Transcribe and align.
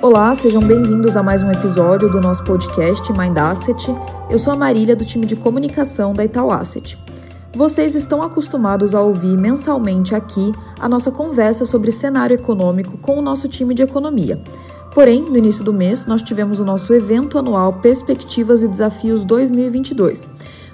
Olá, 0.00 0.32
sejam 0.32 0.62
bem-vindos 0.62 1.16
a 1.16 1.24
mais 1.24 1.42
um 1.42 1.50
episódio 1.50 2.08
do 2.08 2.20
nosso 2.20 2.44
podcast 2.44 3.12
Mind 3.12 3.36
Asset. 3.36 3.92
Eu 4.30 4.38
sou 4.38 4.52
a 4.52 4.56
Marília 4.56 4.94
do 4.94 5.04
time 5.04 5.26
de 5.26 5.34
comunicação 5.34 6.14
da 6.14 6.24
Itaú 6.24 6.52
Asset. 6.52 6.96
Vocês 7.52 7.96
estão 7.96 8.22
acostumados 8.22 8.94
a 8.94 9.00
ouvir 9.00 9.36
mensalmente 9.36 10.14
aqui 10.14 10.52
a 10.78 10.88
nossa 10.88 11.10
conversa 11.10 11.64
sobre 11.64 11.90
cenário 11.90 12.34
econômico 12.34 12.96
com 12.98 13.18
o 13.18 13.22
nosso 13.22 13.48
time 13.48 13.74
de 13.74 13.82
economia. 13.82 14.40
Porém, 14.94 15.20
no 15.20 15.36
início 15.36 15.64
do 15.64 15.72
mês, 15.72 16.06
nós 16.06 16.22
tivemos 16.22 16.60
o 16.60 16.64
nosso 16.64 16.94
evento 16.94 17.36
anual 17.36 17.72
Perspectivas 17.72 18.62
e 18.62 18.68
Desafios 18.68 19.24
2022 19.24 20.28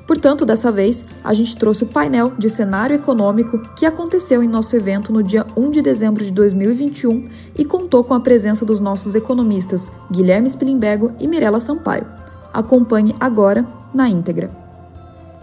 Portanto, 0.06 0.44
dessa 0.44 0.70
vez, 0.70 1.04
a 1.22 1.32
gente 1.32 1.56
trouxe 1.56 1.84
o 1.84 1.86
painel 1.86 2.32
de 2.36 2.50
cenário 2.50 2.94
econômico 2.94 3.58
que 3.74 3.86
aconteceu 3.86 4.42
em 4.42 4.48
nosso 4.48 4.76
evento 4.76 5.12
no 5.12 5.22
dia 5.22 5.46
1 5.56 5.70
de 5.70 5.80
dezembro 5.80 6.22
de 6.22 6.30
2021 6.30 7.30
e 7.56 7.64
contou 7.64 8.04
com 8.04 8.12
a 8.12 8.20
presença 8.20 8.66
dos 8.66 8.80
nossos 8.80 9.14
economistas 9.14 9.90
Guilherme 10.10 10.48
Spilimbergo 10.48 11.12
e 11.18 11.26
Mirela 11.26 11.58
Sampaio. 11.58 12.06
Acompanhe 12.52 13.14
agora 13.18 13.66
na 13.94 14.08
íntegra. 14.08 14.50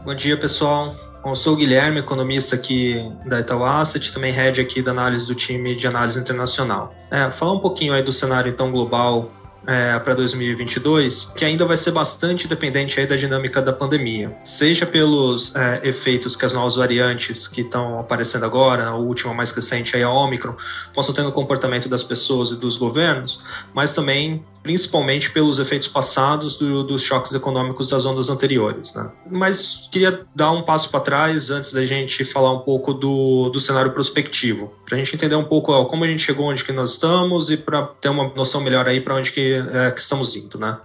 Bom 0.06 0.14
dia, 0.14 0.38
pessoal. 0.38 0.94
eu 1.26 1.36
sou 1.36 1.54
o 1.54 1.56
Guilherme, 1.56 2.00
economista 2.00 2.56
aqui 2.56 3.12
da 3.26 3.40
Itaú 3.40 3.64
Asset, 3.64 4.12
também 4.12 4.32
head 4.32 4.62
aqui 4.62 4.82
da 4.82 4.92
análise 4.92 5.26
do 5.26 5.34
time 5.34 5.76
de 5.76 5.88
análise 5.88 6.20
internacional. 6.20 6.94
É, 7.10 7.32
falar 7.32 7.54
um 7.54 7.60
pouquinho 7.60 7.94
aí 7.94 8.04
do 8.04 8.14
cenário 8.14 8.52
então 8.52 8.72
global 8.72 9.30
é, 9.68 10.00
para 10.00 10.14
2022, 10.16 11.34
que 11.36 11.46
ainda 11.46 11.66
vai 11.66 11.78
ser 11.78 11.92
bastante 11.92 12.48
dependente 12.48 13.00
aí 13.00 13.06
da 13.06 13.16
dinâmica 13.16 13.62
da 13.62 13.72
pandemia, 13.72 14.36
seja 14.44 14.86
pelos 14.86 15.56
é, 15.56 15.82
efeitos 15.84 16.36
que 16.36 16.46
as 16.46 16.54
novas 16.54 16.76
variantes 16.76 17.48
que 17.48 17.62
estão 17.62 18.00
aparecendo 18.00 18.46
agora, 18.46 18.88
a 18.88 18.96
última 18.96 19.34
mais 19.34 19.52
recente 19.52 19.96
aí 19.96 20.04
a 20.04 20.10
Omicron, 20.10 20.56
possam 20.94 21.14
ter 21.14 21.24
no 21.24 21.32
comportamento 21.32 21.88
das 21.88 22.04
pessoas 22.04 22.52
e 22.52 22.56
dos 22.56 22.78
governos, 22.78 23.44
mas 23.74 23.94
também 23.94 24.44
principalmente 24.64 25.32
pelos 25.32 25.60
efeitos 25.60 25.88
passados 25.88 26.58
do, 26.58 26.84
dos 26.84 27.02
choques 27.02 27.34
econômicos 27.34 27.90
das 27.90 28.06
ondas 28.06 28.30
anteriores. 28.30 28.94
Né? 28.94 29.10
Mas 29.30 29.90
queria 29.92 30.26
dar 30.36 30.52
um 30.52 30.62
passo 30.62 30.90
para 30.90 31.00
trás 31.00 31.50
antes 31.50 31.74
da 31.74 31.84
gente 31.84 32.24
falar 32.24 32.54
um 32.54 32.60
pouco 32.60 32.94
do, 32.94 33.50
do 33.50 33.60
cenário 33.60 33.92
prospectivo, 33.92 34.72
para 34.86 34.96
a 34.96 35.00
gente 35.00 35.16
entender 35.16 35.36
um 35.36 35.44
pouco 35.44 35.72
ó, 35.72 35.86
como 35.86 36.04
a 36.04 36.08
gente 36.08 36.24
chegou 36.24 36.48
onde 36.48 36.64
que 36.64 36.72
nós 36.72 36.92
estamos 36.92 37.50
e 37.50 37.58
para 37.58 37.84
ter 37.84 38.10
uma 38.10 38.30
noção 38.36 38.62
melhor 38.62 38.88
aí 38.88 39.02
para 39.02 39.16
onde 39.16 39.32
que, 39.32 39.64
é, 39.74 39.92
que 39.92 40.00
estamos 40.00 40.36
indo. 40.36 40.60
Né? 40.60 40.78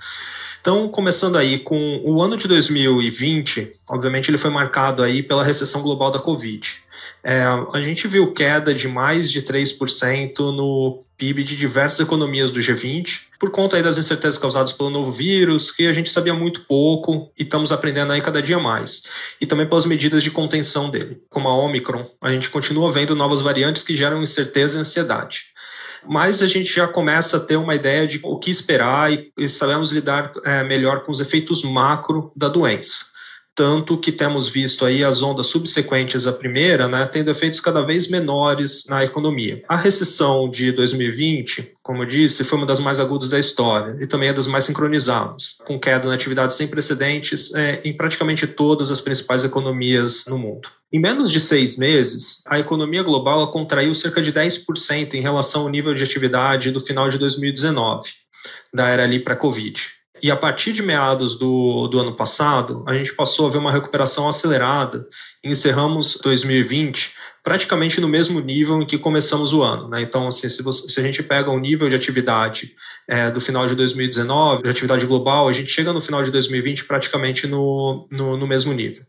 Então, 0.66 0.88
começando 0.88 1.38
aí 1.38 1.60
com 1.60 2.02
o 2.04 2.20
ano 2.20 2.36
de 2.36 2.48
2020, 2.48 3.72
obviamente 3.88 4.28
ele 4.28 4.36
foi 4.36 4.50
marcado 4.50 5.00
aí 5.00 5.22
pela 5.22 5.44
recessão 5.44 5.80
global 5.80 6.10
da 6.10 6.18
Covid. 6.18 6.82
É, 7.22 7.44
a 7.72 7.80
gente 7.80 8.08
viu 8.08 8.32
queda 8.32 8.74
de 8.74 8.88
mais 8.88 9.30
de 9.30 9.42
3% 9.42 10.40
no 10.52 11.04
PIB 11.16 11.44
de 11.44 11.56
diversas 11.56 12.00
economias 12.00 12.50
do 12.50 12.58
G20, 12.58 13.26
por 13.38 13.52
conta 13.52 13.76
aí 13.76 13.82
das 13.84 13.96
incertezas 13.96 14.40
causadas 14.40 14.72
pelo 14.72 14.90
novo 14.90 15.12
vírus, 15.12 15.70
que 15.70 15.86
a 15.86 15.92
gente 15.92 16.10
sabia 16.10 16.34
muito 16.34 16.62
pouco 16.62 17.30
e 17.38 17.44
estamos 17.44 17.70
aprendendo 17.70 18.12
aí 18.12 18.20
cada 18.20 18.42
dia 18.42 18.58
mais. 18.58 19.04
E 19.40 19.46
também 19.46 19.68
pelas 19.68 19.86
medidas 19.86 20.24
de 20.24 20.32
contenção 20.32 20.90
dele. 20.90 21.22
Como 21.30 21.46
a 21.48 21.56
Omicron, 21.56 22.10
a 22.20 22.32
gente 22.32 22.50
continua 22.50 22.90
vendo 22.90 23.14
novas 23.14 23.40
variantes 23.40 23.84
que 23.84 23.94
geram 23.94 24.20
incerteza 24.20 24.78
e 24.78 24.80
ansiedade 24.80 25.54
mas 26.08 26.42
a 26.42 26.46
gente 26.46 26.72
já 26.72 26.86
começa 26.86 27.36
a 27.36 27.40
ter 27.40 27.56
uma 27.56 27.74
ideia 27.74 28.06
de 28.06 28.20
o 28.22 28.38
que 28.38 28.50
esperar 28.50 29.12
e, 29.12 29.48
sabemos 29.48 29.92
lidar 29.92 30.32
é, 30.44 30.62
melhor 30.62 31.04
com 31.04 31.12
os 31.12 31.20
efeitos 31.20 31.62
macro 31.62 32.32
da 32.34 32.48
doença 32.48 33.15
tanto 33.56 33.96
que 33.96 34.12
temos 34.12 34.48
visto 34.48 34.84
aí 34.84 35.02
as 35.02 35.22
ondas 35.22 35.46
subsequentes 35.46 36.26
à 36.26 36.32
primeira, 36.32 36.86
né, 36.86 37.06
tendo 37.06 37.30
efeitos 37.30 37.58
cada 37.58 37.80
vez 37.80 38.06
menores 38.06 38.84
na 38.86 39.02
economia. 39.02 39.62
A 39.66 39.76
recessão 39.76 40.50
de 40.50 40.70
2020, 40.70 41.72
como 41.82 42.02
eu 42.02 42.06
disse, 42.06 42.44
foi 42.44 42.58
uma 42.58 42.66
das 42.66 42.78
mais 42.78 43.00
agudas 43.00 43.30
da 43.30 43.38
história 43.38 43.96
e 43.98 44.06
também 44.06 44.28
é 44.28 44.32
das 44.34 44.46
mais 44.46 44.64
sincronizadas, 44.64 45.56
com 45.64 45.80
queda 45.80 46.06
na 46.06 46.14
atividade 46.14 46.52
sem 46.52 46.68
precedentes 46.68 47.54
é, 47.54 47.80
em 47.82 47.96
praticamente 47.96 48.46
todas 48.46 48.90
as 48.90 49.00
principais 49.00 49.42
economias 49.42 50.26
no 50.26 50.38
mundo. 50.38 50.68
Em 50.92 51.00
menos 51.00 51.32
de 51.32 51.40
seis 51.40 51.78
meses, 51.78 52.42
a 52.46 52.58
economia 52.58 53.02
global 53.02 53.50
contraiu 53.50 53.94
cerca 53.94 54.20
de 54.20 54.32
10% 54.32 55.14
em 55.14 55.20
relação 55.22 55.62
ao 55.62 55.68
nível 55.70 55.94
de 55.94 56.02
atividade 56.02 56.70
do 56.70 56.80
final 56.80 57.08
de 57.08 57.18
2019, 57.18 58.10
da 58.72 58.88
era 58.88 59.04
ali 59.04 59.18
para 59.18 59.32
a 59.32 59.36
Covid. 59.36 59.95
E 60.22 60.30
a 60.30 60.36
partir 60.36 60.72
de 60.72 60.82
meados 60.82 61.38
do, 61.38 61.88
do 61.88 61.98
ano 61.98 62.16
passado, 62.16 62.84
a 62.86 62.94
gente 62.94 63.14
passou 63.14 63.46
a 63.46 63.50
ver 63.50 63.58
uma 63.58 63.72
recuperação 63.72 64.28
acelerada 64.28 65.06
encerramos 65.44 66.18
2020 66.22 67.14
praticamente 67.46 68.00
no 68.00 68.08
mesmo 68.08 68.40
nível 68.40 68.82
em 68.82 68.84
que 68.84 68.98
começamos 68.98 69.52
o 69.52 69.62
ano. 69.62 69.88
Né? 69.88 70.02
Então, 70.02 70.26
assim, 70.26 70.48
se, 70.48 70.64
você, 70.64 70.88
se, 70.88 70.98
a 70.98 71.02
gente 71.04 71.22
pega 71.22 71.48
o 71.48 71.60
nível 71.60 71.88
de 71.88 71.94
atividade 71.94 72.72
é, 73.06 73.30
do 73.30 73.40
final 73.40 73.68
de 73.68 73.76
2019, 73.76 74.64
de 74.64 74.68
atividade 74.68 75.06
global, 75.06 75.48
a 75.48 75.52
gente 75.52 75.70
chega 75.70 75.92
no 75.92 76.00
final 76.00 76.24
de 76.24 76.32
2020 76.32 76.86
praticamente 76.86 77.46
no, 77.46 78.08
no, 78.10 78.36
no 78.36 78.48
mesmo 78.48 78.72
nível. 78.72 79.04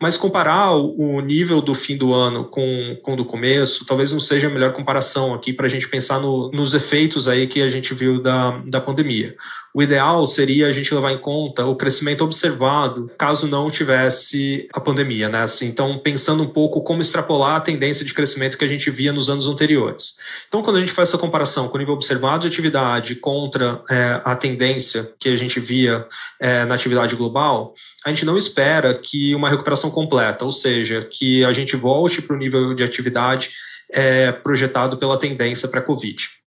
Mas 0.00 0.16
comparar 0.16 0.72
o 0.72 1.20
nível 1.20 1.60
do 1.62 1.72
fim 1.72 1.96
do 1.96 2.12
ano 2.12 2.46
com, 2.46 2.98
com 3.00 3.12
o 3.12 3.16
do 3.16 3.24
começo, 3.24 3.86
talvez 3.86 4.10
não 4.10 4.18
seja 4.18 4.48
a 4.48 4.50
melhor 4.50 4.72
comparação 4.72 5.32
aqui 5.32 5.52
para 5.52 5.66
a 5.66 5.68
gente 5.68 5.88
pensar 5.88 6.18
no, 6.18 6.50
nos 6.50 6.74
efeitos 6.74 7.28
aí 7.28 7.46
que 7.46 7.62
a 7.62 7.70
gente 7.70 7.94
viu 7.94 8.20
da, 8.20 8.58
da 8.66 8.80
pandemia. 8.80 9.36
O 9.74 9.82
ideal 9.82 10.26
seria 10.26 10.66
a 10.66 10.72
gente 10.72 10.94
levar 10.94 11.12
em 11.12 11.18
conta 11.18 11.64
o 11.64 11.74
crescimento 11.74 12.22
observado 12.22 13.10
caso 13.16 13.46
não 13.46 13.70
tivesse 13.70 14.68
a 14.72 14.78
pandemia, 14.78 15.30
né? 15.30 15.42
Assim, 15.42 15.66
então, 15.66 15.94
pensando 15.94 16.42
um 16.42 16.48
pouco 16.48 16.82
como 16.82 17.00
extrapolar 17.00 17.56
a 17.56 17.60
tendência 17.60 18.04
de 18.04 18.12
crescimento 18.12 18.58
que 18.58 18.64
a 18.64 18.68
gente 18.68 18.90
via 18.90 19.12
nos 19.14 19.30
anos 19.30 19.48
anteriores. 19.48 20.16
Então, 20.46 20.62
quando 20.62 20.76
a 20.76 20.80
gente 20.80 20.92
faz 20.92 21.08
essa 21.08 21.16
comparação 21.16 21.68
com 21.68 21.76
o 21.76 21.78
nível 21.78 21.94
observado 21.94 22.42
de 22.42 22.48
atividade 22.48 23.14
contra 23.14 23.82
é, 23.90 24.20
a 24.22 24.36
tendência 24.36 25.10
que 25.18 25.30
a 25.30 25.36
gente 25.36 25.58
via 25.58 26.06
é, 26.38 26.66
na 26.66 26.74
atividade 26.74 27.16
global, 27.16 27.72
a 28.04 28.10
gente 28.10 28.26
não 28.26 28.36
espera 28.36 28.98
que 28.98 29.34
uma 29.34 29.48
recuperação 29.48 29.90
completa, 29.90 30.44
ou 30.44 30.52
seja, 30.52 31.08
que 31.10 31.42
a 31.44 31.52
gente 31.54 31.76
volte 31.76 32.20
para 32.20 32.36
o 32.36 32.38
nível 32.38 32.74
de 32.74 32.84
atividade 32.84 33.50
é, 33.90 34.32
projetado 34.32 34.98
pela 34.98 35.18
tendência 35.18 35.66
para 35.66 35.80
a 35.80 35.82
Covid. 35.82 36.41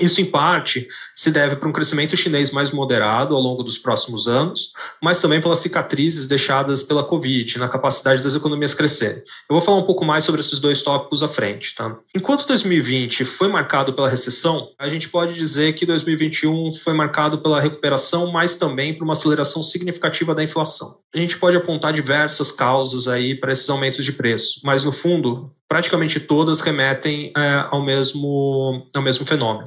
Isso, 0.00 0.20
em 0.20 0.24
parte, 0.24 0.88
se 1.14 1.30
deve 1.30 1.56
para 1.56 1.68
um 1.68 1.72
crescimento 1.72 2.16
chinês 2.16 2.50
mais 2.50 2.70
moderado 2.70 3.34
ao 3.34 3.40
longo 3.40 3.62
dos 3.62 3.76
próximos 3.76 4.26
anos, 4.26 4.72
mas 5.02 5.20
também 5.20 5.40
pelas 5.40 5.58
cicatrizes 5.58 6.26
deixadas 6.26 6.82
pela 6.82 7.04
Covid 7.04 7.58
na 7.58 7.68
capacidade 7.68 8.22
das 8.22 8.34
economias 8.34 8.74
crescerem. 8.74 9.18
Eu 9.18 9.54
vou 9.54 9.60
falar 9.60 9.76
um 9.76 9.84
pouco 9.84 10.04
mais 10.04 10.24
sobre 10.24 10.40
esses 10.40 10.58
dois 10.58 10.80
tópicos 10.80 11.22
à 11.22 11.28
frente. 11.28 11.74
Tá? 11.74 11.94
Enquanto 12.14 12.46
2020 12.46 13.24
foi 13.26 13.48
marcado 13.48 13.92
pela 13.92 14.08
recessão, 14.08 14.70
a 14.78 14.88
gente 14.88 15.10
pode 15.10 15.34
dizer 15.34 15.74
que 15.74 15.84
2021 15.84 16.72
foi 16.72 16.94
marcado 16.94 17.38
pela 17.38 17.60
recuperação, 17.60 18.32
mas 18.32 18.56
também 18.56 18.94
por 18.94 19.04
uma 19.04 19.12
aceleração 19.12 19.62
significativa 19.62 20.34
da 20.34 20.42
inflação. 20.42 21.01
A 21.14 21.18
gente 21.18 21.38
pode 21.38 21.56
apontar 21.56 21.92
diversas 21.92 22.50
causas 22.50 23.06
aí 23.06 23.34
para 23.34 23.52
esses 23.52 23.68
aumentos 23.68 24.04
de 24.04 24.12
preço, 24.12 24.60
mas 24.64 24.82
no 24.82 24.92
fundo, 24.92 25.52
praticamente 25.68 26.18
todas 26.18 26.60
remetem 26.60 27.32
é, 27.36 27.66
ao, 27.70 27.82
mesmo, 27.82 28.86
ao 28.94 29.02
mesmo 29.02 29.26
fenômeno. 29.26 29.64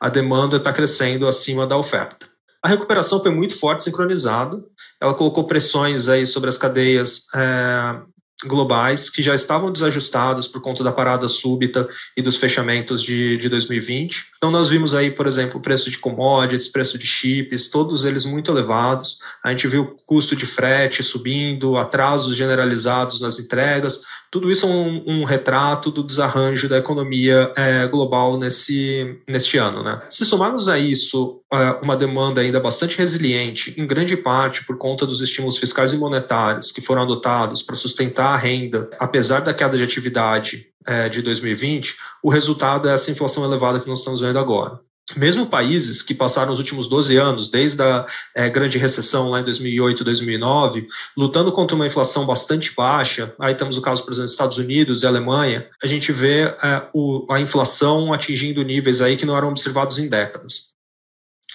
A 0.00 0.08
demanda 0.08 0.56
está 0.56 0.72
crescendo 0.72 1.26
acima 1.26 1.66
da 1.66 1.76
oferta. 1.76 2.28
A 2.62 2.68
recuperação 2.68 3.20
foi 3.20 3.30
muito 3.30 3.58
forte, 3.58 3.84
sincronizada. 3.84 4.62
Ela 5.00 5.14
colocou 5.14 5.44
pressões 5.44 6.08
aí 6.08 6.26
sobre 6.26 6.48
as 6.48 6.56
cadeias 6.56 7.26
é, 7.34 8.00
globais 8.44 9.10
que 9.10 9.22
já 9.22 9.34
estavam 9.34 9.72
desajustados 9.72 10.46
por 10.46 10.60
conta 10.60 10.84
da 10.84 10.92
parada 10.92 11.28
súbita 11.28 11.88
e 12.16 12.22
dos 12.22 12.36
fechamentos 12.36 13.02
de, 13.02 13.36
de 13.38 13.48
2020. 13.48 14.26
Então, 14.36 14.50
nós 14.50 14.68
vimos 14.68 14.94
aí, 14.94 15.10
por 15.10 15.26
exemplo, 15.26 15.58
o 15.58 15.62
preço 15.62 15.90
de 15.90 15.98
commodities, 15.98 16.68
preço 16.68 16.98
de 16.98 17.06
chips, 17.06 17.68
todos 17.68 18.04
eles 18.04 18.24
muito 18.24 18.50
elevados. 18.50 19.18
A 19.42 19.50
gente 19.50 19.66
viu 19.66 19.82
o 19.82 19.86
custo 20.06 20.36
de 20.36 20.46
frete 20.46 21.02
subindo, 21.02 21.76
atrasos 21.76 22.36
generalizados 22.36 23.20
nas 23.20 23.38
entregas. 23.38 24.02
Tudo 24.34 24.50
isso 24.50 24.66
é 24.66 24.68
um, 24.68 25.04
um 25.06 25.24
retrato 25.24 25.92
do 25.92 26.02
desarranjo 26.02 26.68
da 26.68 26.76
economia 26.76 27.52
é, 27.56 27.86
global 27.86 28.36
nesse, 28.36 29.16
neste 29.28 29.58
ano. 29.58 29.80
Né? 29.84 30.02
Se 30.08 30.26
somarmos 30.26 30.68
a 30.68 30.76
isso 30.76 31.40
é, 31.52 31.78
uma 31.80 31.96
demanda 31.96 32.40
ainda 32.40 32.58
bastante 32.58 32.98
resiliente, 32.98 33.72
em 33.80 33.86
grande 33.86 34.16
parte 34.16 34.64
por 34.64 34.76
conta 34.76 35.06
dos 35.06 35.20
estímulos 35.20 35.56
fiscais 35.56 35.92
e 35.92 35.98
monetários 35.98 36.72
que 36.72 36.80
foram 36.80 37.02
adotados 37.02 37.62
para 37.62 37.76
sustentar 37.76 38.34
a 38.34 38.36
renda, 38.36 38.90
apesar 38.98 39.38
da 39.38 39.54
queda 39.54 39.76
de 39.76 39.84
atividade 39.84 40.66
é, 40.84 41.08
de 41.08 41.22
2020, 41.22 41.94
o 42.20 42.28
resultado 42.28 42.88
é 42.88 42.92
essa 42.92 43.12
inflação 43.12 43.44
elevada 43.44 43.78
que 43.78 43.88
nós 43.88 44.00
estamos 44.00 44.20
vendo 44.20 44.40
agora. 44.40 44.80
Mesmo 45.14 45.46
países 45.46 46.00
que 46.00 46.14
passaram 46.14 46.52
os 46.52 46.58
últimos 46.58 46.88
12 46.88 47.16
anos, 47.18 47.50
desde 47.50 47.82
a 47.82 48.06
é, 48.34 48.48
grande 48.48 48.78
recessão 48.78 49.28
lá 49.28 49.40
em 49.40 49.44
2008, 49.44 50.02
2009, 50.02 50.88
lutando 51.14 51.52
contra 51.52 51.76
uma 51.76 51.86
inflação 51.86 52.24
bastante 52.24 52.74
baixa, 52.74 53.34
aí 53.38 53.54
temos 53.54 53.76
o 53.76 53.82
caso, 53.82 54.02
por 54.02 54.12
exemplo, 54.12 54.24
dos 54.24 54.32
Estados 54.32 54.56
Unidos 54.56 55.02
e 55.02 55.06
Alemanha, 55.06 55.68
a 55.82 55.86
gente 55.86 56.10
vê 56.10 56.44
é, 56.44 56.88
o, 56.94 57.26
a 57.30 57.38
inflação 57.38 58.14
atingindo 58.14 58.62
níveis 58.62 59.02
aí 59.02 59.16
que 59.16 59.26
não 59.26 59.36
eram 59.36 59.50
observados 59.50 59.98
em 59.98 60.08
décadas. 60.08 60.72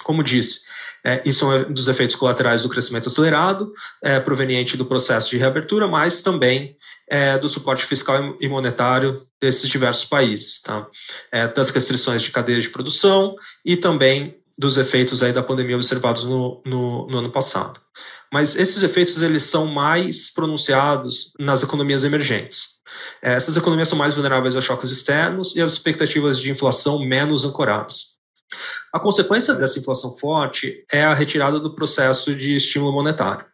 Como 0.03 0.23
disse, 0.23 0.61
É, 1.03 1.21
isso 1.25 1.49
é 1.51 1.65
um 1.65 1.73
dos 1.73 1.87
efeitos 1.87 2.15
colaterais 2.15 2.61
do 2.61 2.69
crescimento 2.69 3.07
acelerado, 3.07 3.71
é, 4.03 4.19
proveniente 4.19 4.75
do 4.75 4.85
processo 4.85 5.29
de 5.29 5.37
reabertura, 5.37 5.87
mas 5.87 6.21
também 6.21 6.75
é, 7.09 7.37
do 7.37 7.49
suporte 7.49 7.85
fiscal 7.85 8.37
e 8.39 8.47
monetário 8.47 9.21
desses 9.41 9.67
diversos 9.67 10.05
países, 10.05 10.61
tá? 10.61 10.87
É, 11.31 11.47
das 11.47 11.69
restrições 11.69 12.21
de 12.21 12.31
cadeia 12.31 12.61
de 12.61 12.69
produção 12.69 13.35
e 13.65 13.75
também 13.75 14.37
dos 14.57 14.77
efeitos 14.77 15.23
aí 15.23 15.33
da 15.33 15.41
pandemia 15.41 15.75
observados 15.75 16.25
no, 16.25 16.61
no, 16.65 17.07
no 17.07 17.17
ano 17.17 17.31
passado. 17.31 17.79
Mas 18.31 18.55
esses 18.55 18.83
efeitos 18.83 19.21
eles 19.21 19.43
são 19.43 19.65
mais 19.65 20.31
pronunciados 20.31 21.33
nas 21.39 21.63
economias 21.63 22.03
emergentes. 22.03 22.77
É, 23.21 23.33
essas 23.33 23.57
economias 23.57 23.89
são 23.89 23.97
mais 23.97 24.13
vulneráveis 24.13 24.55
a 24.55 24.61
choques 24.61 24.91
externos 24.91 25.55
e 25.55 25.61
as 25.61 25.73
expectativas 25.73 26.39
de 26.39 26.51
inflação 26.51 26.99
menos 26.99 27.45
ancoradas. 27.45 28.17
A 28.93 28.99
consequência 28.99 29.53
dessa 29.53 29.79
inflação 29.79 30.15
forte 30.17 30.83
é 30.91 31.03
a 31.03 31.13
retirada 31.13 31.59
do 31.59 31.75
processo 31.75 32.35
de 32.35 32.55
estímulo 32.55 32.91
monetário. 32.91 33.45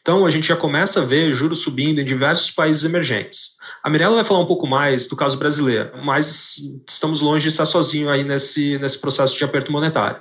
Então, 0.00 0.24
a 0.24 0.30
gente 0.30 0.46
já 0.46 0.56
começa 0.56 1.02
a 1.02 1.04
ver 1.04 1.32
juros 1.34 1.60
subindo 1.60 2.00
em 2.00 2.04
diversos 2.04 2.50
países 2.50 2.84
emergentes. 2.84 3.54
A 3.82 3.90
Mirella 3.90 4.16
vai 4.16 4.24
falar 4.24 4.40
um 4.40 4.46
pouco 4.46 4.66
mais 4.66 5.08
do 5.08 5.16
caso 5.16 5.36
brasileiro, 5.36 5.90
mas 6.02 6.58
estamos 6.88 7.20
longe 7.20 7.42
de 7.42 7.48
estar 7.48 7.66
sozinho 7.66 8.10
aí 8.10 8.24
nesse, 8.24 8.78
nesse 8.78 8.98
processo 8.98 9.36
de 9.36 9.44
aperto 9.44 9.72
monetário. 9.72 10.20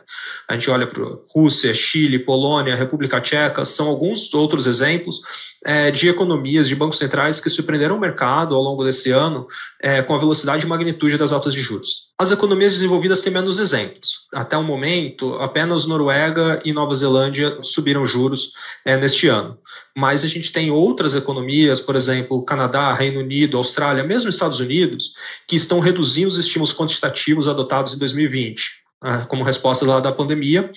A 0.50 0.54
gente 0.54 0.70
olha 0.70 0.88
para 0.88 1.04
Rússia, 1.34 1.74
Chile, 1.74 2.20
Polônia, 2.20 2.76
República 2.76 3.22
Tcheca, 3.22 3.64
são 3.66 3.88
alguns 3.88 4.34
outros 4.34 4.68
exemplos 4.68 5.22
é, 5.66 5.92
de 5.92 6.10
economias 6.10 6.68
de 6.68 6.76
bancos 6.76 6.98
centrais 6.98 7.40
que 7.40 7.50
surpreenderam 7.50 7.98
o 7.98 8.00
mercado 8.00 8.56
ao 8.56 8.62
longo 8.62 8.84
desse 8.84 9.12
ano 9.12 9.48
é, 9.82 10.02
com 10.02 10.14
a 10.14 10.18
velocidade 10.18 10.66
e 10.66 10.68
magnitude 10.68 11.18
das 11.18 11.32
altas 11.32 11.54
de 11.54 11.62
juros. 11.62 12.12
As 12.18 12.32
economias 12.32 12.72
desenvolvidas 12.72 13.22
têm 13.22 13.34
menos 13.34 13.60
exemplos. 13.60 14.28
Até 14.34 14.58
o 14.58 14.64
momento, 14.64 15.36
apenas 15.36 15.86
Noruega 15.86 16.60
e 16.66 16.74
Nova 16.74 16.94
Zelândia 16.94 17.58
subiram 17.62 18.06
juros 18.06 18.52
é, 18.86 18.98
neste 18.98 19.28
ano 19.28 19.58
mas 19.96 20.26
a 20.26 20.28
gente 20.28 20.52
tem 20.52 20.72
outras 20.72 21.14
economias, 21.14 21.80
por 21.80 21.96
exemplo, 21.96 22.44
Canadá, 22.44 22.92
Reino 22.94 23.20
Unido, 23.20 23.58
Austrália, 23.58 24.04
mesmo 24.04 24.28
Estados 24.28 24.60
Unidos, 24.60 25.14
que 25.48 25.56
estão 25.56 25.80
reduzindo 25.80 26.30
os 26.30 26.40
estímulos 26.40 26.74
quantitativos 26.74 27.48
adotados 27.48 27.94
em 27.94 28.00
2020 28.00 28.83
né, 28.83 28.83
como 29.28 29.44
resposta 29.44 29.86
lá 29.86 30.00
da 30.00 30.12
pandemia, 30.12 30.72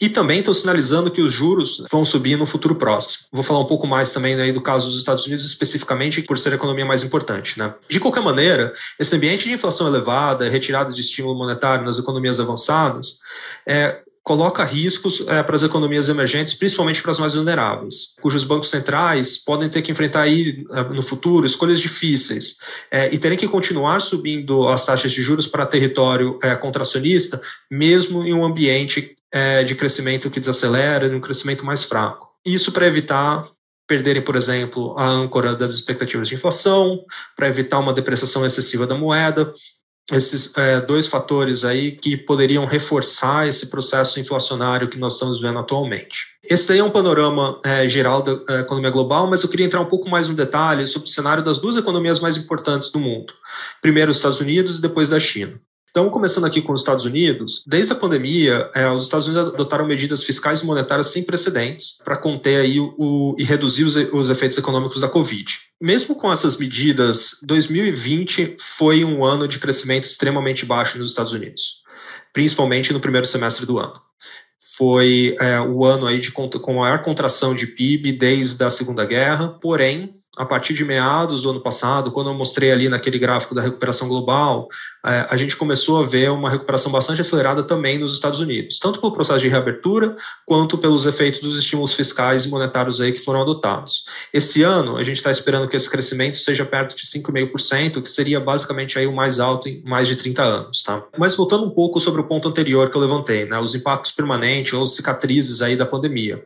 e 0.00 0.08
também 0.08 0.40
estão 0.40 0.52
sinalizando 0.52 1.10
que 1.10 1.22
os 1.22 1.32
juros 1.32 1.84
vão 1.90 2.04
subir 2.04 2.36
no 2.36 2.46
futuro 2.46 2.74
próximo. 2.74 3.26
Vou 3.32 3.44
falar 3.44 3.60
um 3.60 3.66
pouco 3.66 3.86
mais 3.86 4.12
também 4.12 4.36
né, 4.36 4.50
do 4.52 4.60
caso 4.60 4.88
dos 4.88 4.98
Estados 4.98 5.26
Unidos, 5.26 5.44
especificamente 5.44 6.22
por 6.22 6.38
ser 6.38 6.52
a 6.52 6.56
economia 6.56 6.84
mais 6.84 7.02
importante. 7.02 7.58
Né? 7.58 7.72
De 7.88 8.00
qualquer 8.00 8.22
maneira, 8.22 8.72
esse 8.98 9.14
ambiente 9.14 9.48
de 9.48 9.54
inflação 9.54 9.86
elevada, 9.86 10.48
retirada 10.48 10.92
de 10.92 11.00
estímulo 11.00 11.36
monetário 11.36 11.84
nas 11.84 11.98
economias 11.98 12.40
avançadas, 12.40 13.18
é, 13.66 14.00
coloca 14.28 14.62
riscos 14.62 15.24
é, 15.26 15.42
para 15.42 15.56
as 15.56 15.62
economias 15.62 16.10
emergentes, 16.10 16.52
principalmente 16.52 17.00
para 17.00 17.12
as 17.12 17.18
mais 17.18 17.32
vulneráveis, 17.32 18.14
cujos 18.20 18.44
bancos 18.44 18.68
centrais 18.68 19.38
podem 19.38 19.70
ter 19.70 19.80
que 19.80 19.90
enfrentar 19.90 20.20
aí 20.20 20.66
é, 20.70 20.82
no 20.82 21.00
futuro 21.00 21.46
escolhas 21.46 21.80
difíceis 21.80 22.58
é, 22.90 23.08
e 23.10 23.16
terem 23.16 23.38
que 23.38 23.48
continuar 23.48 24.02
subindo 24.02 24.68
as 24.68 24.84
taxas 24.84 25.12
de 25.12 25.22
juros 25.22 25.46
para 25.46 25.64
território 25.64 26.38
é, 26.42 26.54
contracionista, 26.54 27.40
mesmo 27.70 28.22
em 28.22 28.34
um 28.34 28.44
ambiente 28.44 29.16
é, 29.32 29.64
de 29.64 29.74
crescimento 29.74 30.30
que 30.30 30.40
desacelera, 30.40 31.06
e 31.06 31.14
um 31.14 31.22
crescimento 31.22 31.64
mais 31.64 31.82
fraco. 31.84 32.28
Isso 32.44 32.70
para 32.70 32.86
evitar 32.86 33.48
perderem, 33.86 34.20
por 34.20 34.36
exemplo, 34.36 34.94
a 34.98 35.06
âncora 35.06 35.56
das 35.56 35.72
expectativas 35.72 36.28
de 36.28 36.34
inflação, 36.34 37.02
para 37.34 37.48
evitar 37.48 37.78
uma 37.78 37.94
depreciação 37.94 38.44
excessiva 38.44 38.86
da 38.86 38.94
moeda, 38.94 39.50
esses 40.10 40.56
é, 40.56 40.80
dois 40.80 41.06
fatores 41.06 41.64
aí 41.64 41.92
que 41.92 42.16
poderiam 42.16 42.64
reforçar 42.64 43.46
esse 43.46 43.68
processo 43.68 44.18
inflacionário 44.18 44.88
que 44.88 44.98
nós 44.98 45.14
estamos 45.14 45.40
vendo 45.40 45.58
atualmente. 45.58 46.38
Esse 46.42 46.66
daí 46.66 46.78
é 46.78 46.84
um 46.84 46.90
panorama 46.90 47.60
é, 47.62 47.86
geral 47.86 48.22
da 48.22 48.38
é, 48.54 48.60
economia 48.60 48.90
global, 48.90 49.26
mas 49.26 49.42
eu 49.42 49.50
queria 49.50 49.66
entrar 49.66 49.80
um 49.80 49.86
pouco 49.86 50.08
mais 50.08 50.28
no 50.28 50.34
detalhe 50.34 50.86
sobre 50.86 51.08
o 51.08 51.12
cenário 51.12 51.44
das 51.44 51.58
duas 51.58 51.76
economias 51.76 52.20
mais 52.20 52.36
importantes 52.36 52.90
do 52.90 52.98
mundo. 52.98 53.34
Primeiro 53.82 54.10
os 54.10 54.16
Estados 54.16 54.40
Unidos 54.40 54.78
e 54.78 54.82
depois 54.82 55.08
da 55.08 55.20
China. 55.20 55.60
Então, 55.90 56.10
começando 56.10 56.44
aqui 56.44 56.62
com 56.62 56.72
os 56.72 56.80
Estados 56.80 57.04
Unidos, 57.04 57.64
desde 57.66 57.92
a 57.92 57.96
pandemia, 57.96 58.70
é, 58.74 58.90
os 58.90 59.04
Estados 59.04 59.26
Unidos 59.26 59.54
adotaram 59.54 59.86
medidas 59.86 60.22
fiscais 60.22 60.60
e 60.60 60.66
monetárias 60.66 61.08
sem 61.08 61.22
precedentes 61.22 61.98
para 62.04 62.16
conter 62.16 62.60
aí 62.60 62.78
o, 62.78 63.34
e 63.38 63.44
reduzir 63.44 63.84
os, 63.84 63.96
os 63.96 64.30
efeitos 64.30 64.56
econômicos 64.56 65.00
da 65.00 65.08
Covid. 65.08 65.67
Mesmo 65.80 66.16
com 66.16 66.32
essas 66.32 66.56
medidas, 66.56 67.38
2020 67.42 68.56
foi 68.58 69.04
um 69.04 69.24
ano 69.24 69.46
de 69.46 69.60
crescimento 69.60 70.06
extremamente 70.06 70.66
baixo 70.66 70.98
nos 70.98 71.10
Estados 71.10 71.32
Unidos, 71.32 71.82
principalmente 72.32 72.92
no 72.92 73.00
primeiro 73.00 73.26
semestre 73.26 73.64
do 73.64 73.78
ano. 73.78 74.00
Foi 74.76 75.36
é, 75.40 75.60
o 75.60 75.84
ano 75.84 76.06
aí 76.06 76.20
de, 76.20 76.32
com 76.32 76.74
maior 76.74 77.02
contração 77.02 77.54
de 77.54 77.66
PIB 77.66 78.12
desde 78.12 78.62
a 78.64 78.70
Segunda 78.70 79.04
Guerra, 79.04 79.48
porém 79.60 80.10
a 80.38 80.46
partir 80.46 80.72
de 80.72 80.84
meados 80.84 81.42
do 81.42 81.50
ano 81.50 81.60
passado, 81.60 82.12
quando 82.12 82.30
eu 82.30 82.34
mostrei 82.34 82.70
ali 82.70 82.88
naquele 82.88 83.18
gráfico 83.18 83.56
da 83.56 83.62
recuperação 83.62 84.08
global, 84.08 84.68
a 85.08 85.36
gente 85.36 85.56
começou 85.56 86.02
a 86.02 86.06
ver 86.06 86.30
uma 86.30 86.50
recuperação 86.50 86.92
bastante 86.92 87.22
acelerada 87.22 87.62
também 87.62 87.98
nos 87.98 88.12
Estados 88.12 88.40
Unidos, 88.40 88.78
tanto 88.78 89.00
pelo 89.00 89.12
processo 89.12 89.40
de 89.40 89.48
reabertura, 89.48 90.14
quanto 90.44 90.76
pelos 90.76 91.06
efeitos 91.06 91.40
dos 91.40 91.56
estímulos 91.56 91.94
fiscais 91.94 92.44
e 92.44 92.48
monetários 92.50 93.00
aí 93.00 93.12
que 93.12 93.20
foram 93.20 93.40
adotados. 93.40 94.04
Esse 94.34 94.62
ano, 94.62 94.98
a 94.98 95.02
gente 95.02 95.16
está 95.16 95.30
esperando 95.30 95.66
que 95.66 95.76
esse 95.76 95.88
crescimento 95.88 96.38
seja 96.38 96.64
perto 96.64 96.94
de 96.94 97.04
5,5%, 97.04 98.02
que 98.02 98.12
seria 98.12 98.38
basicamente 98.38 98.98
aí 98.98 99.06
o 99.06 99.14
mais 99.14 99.40
alto 99.40 99.68
em 99.68 99.82
mais 99.82 100.06
de 100.08 100.16
30 100.16 100.42
anos. 100.42 100.82
Tá? 100.82 101.02
Mas 101.16 101.34
voltando 101.34 101.64
um 101.64 101.70
pouco 101.70 101.98
sobre 101.98 102.20
o 102.20 102.24
ponto 102.24 102.46
anterior 102.46 102.90
que 102.90 102.96
eu 102.96 103.00
levantei, 103.00 103.46
né, 103.46 103.58
os 103.58 103.74
impactos 103.74 104.12
permanentes 104.12 104.74
ou 104.74 104.86
cicatrizes 104.86 105.62
aí 105.62 105.74
da 105.74 105.86
pandemia. 105.86 106.44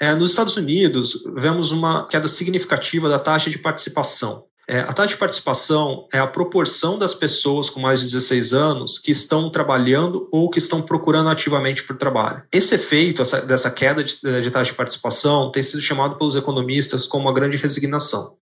É, 0.00 0.12
nos 0.14 0.30
Estados 0.30 0.56
Unidos, 0.56 1.22
vemos 1.36 1.70
uma 1.70 2.06
queda 2.08 2.26
significativa 2.26 3.08
da 3.08 3.18
taxa 3.18 3.48
de 3.48 3.58
participação. 3.58 4.44
É, 4.68 4.78
a 4.78 4.92
taxa 4.92 5.14
de 5.14 5.16
participação 5.16 6.06
é 6.12 6.18
a 6.18 6.26
proporção 6.26 6.96
das 6.96 7.14
pessoas 7.14 7.68
com 7.68 7.80
mais 7.80 8.00
de 8.00 8.06
16 8.06 8.54
anos 8.54 8.98
que 8.98 9.10
estão 9.10 9.50
trabalhando 9.50 10.28
ou 10.30 10.48
que 10.48 10.58
estão 10.58 10.80
procurando 10.80 11.28
ativamente 11.28 11.82
por 11.82 11.96
trabalho. 11.96 12.42
Esse 12.52 12.76
efeito 12.76 13.22
essa, 13.22 13.42
dessa 13.42 13.70
queda 13.70 14.04
de, 14.04 14.16
de 14.20 14.50
taxa 14.50 14.70
de 14.70 14.76
participação 14.76 15.50
tem 15.50 15.62
sido 15.62 15.82
chamado 15.82 16.16
pelos 16.16 16.36
economistas 16.36 17.06
como 17.06 17.24
uma 17.24 17.34
grande 17.34 17.56
resignação 17.56 18.36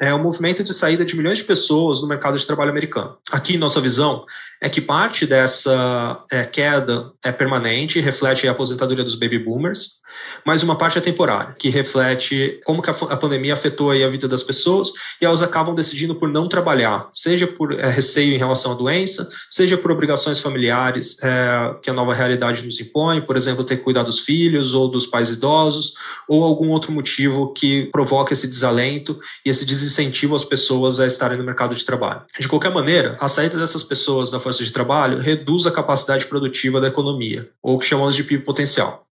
é 0.00 0.14
o 0.14 0.18
movimento 0.18 0.64
de 0.64 0.72
saída 0.72 1.04
de 1.04 1.14
milhões 1.14 1.38
de 1.38 1.44
pessoas 1.44 2.00
do 2.00 2.06
mercado 2.06 2.38
de 2.38 2.46
trabalho 2.46 2.70
americano. 2.70 3.18
Aqui, 3.30 3.58
nossa 3.58 3.82
visão 3.82 4.24
é 4.60 4.68
que 4.68 4.80
parte 4.80 5.26
dessa 5.26 6.22
é, 6.30 6.44
queda 6.44 7.12
é 7.24 7.32
permanente, 7.32 8.00
reflete 8.00 8.46
a 8.46 8.50
aposentadoria 8.50 9.02
dos 9.02 9.14
baby 9.14 9.38
boomers, 9.38 10.00
mas 10.44 10.62
uma 10.62 10.76
parte 10.76 10.98
é 10.98 11.00
temporária, 11.00 11.54
que 11.58 11.68
reflete 11.68 12.60
como 12.64 12.82
que 12.82 12.90
a, 12.90 12.92
a 12.92 13.16
pandemia 13.16 13.54
afetou 13.54 13.90
a 13.90 14.08
vida 14.08 14.28
das 14.28 14.42
pessoas 14.42 14.92
e 15.20 15.24
elas 15.24 15.42
acabam 15.42 15.74
decidindo 15.74 16.14
por 16.14 16.28
não 16.28 16.48
trabalhar, 16.48 17.08
seja 17.12 17.46
por 17.46 17.72
é, 17.72 17.88
receio 17.88 18.34
em 18.34 18.38
relação 18.38 18.72
à 18.72 18.74
doença, 18.74 19.28
seja 19.48 19.76
por 19.76 19.90
obrigações 19.90 20.38
familiares 20.38 21.22
é, 21.22 21.74
que 21.82 21.90
a 21.90 21.92
nova 21.92 22.14
realidade 22.14 22.62
nos 22.62 22.80
impõe, 22.80 23.20
por 23.20 23.36
exemplo, 23.36 23.64
ter 23.64 23.76
que 23.76 23.84
cuidar 23.84 24.02
dos 24.02 24.20
filhos 24.20 24.74
ou 24.74 24.88
dos 24.88 25.06
pais 25.06 25.30
idosos, 25.30 25.94
ou 26.28 26.44
algum 26.44 26.70
outro 26.70 26.92
motivo 26.92 27.52
que 27.52 27.86
provoca 27.86 28.32
esse 28.32 28.46
desalento 28.46 29.18
e 29.44 29.50
esse 29.50 29.64
desincentivo 29.64 30.34
às 30.34 30.44
pessoas 30.44 31.00
a 31.00 31.06
estarem 31.06 31.38
no 31.38 31.44
mercado 31.44 31.74
de 31.74 31.84
trabalho. 31.84 32.22
De 32.38 32.48
qualquer 32.48 32.72
maneira, 32.72 33.16
a 33.20 33.28
saída 33.28 33.58
dessas 33.58 33.82
pessoas 33.82 34.30
da 34.30 34.40
força 34.50 34.64
de 34.64 34.72
trabalho 34.72 35.20
reduz 35.20 35.64
a 35.66 35.70
capacidade 35.70 36.26
produtiva 36.26 36.80
da 36.80 36.88
economia, 36.88 37.48
ou 37.62 37.76
o 37.76 37.78
que 37.78 37.86
chamamos 37.86 38.16
de 38.16 38.24
PIB 38.24 38.44
potencial. 38.44 39.06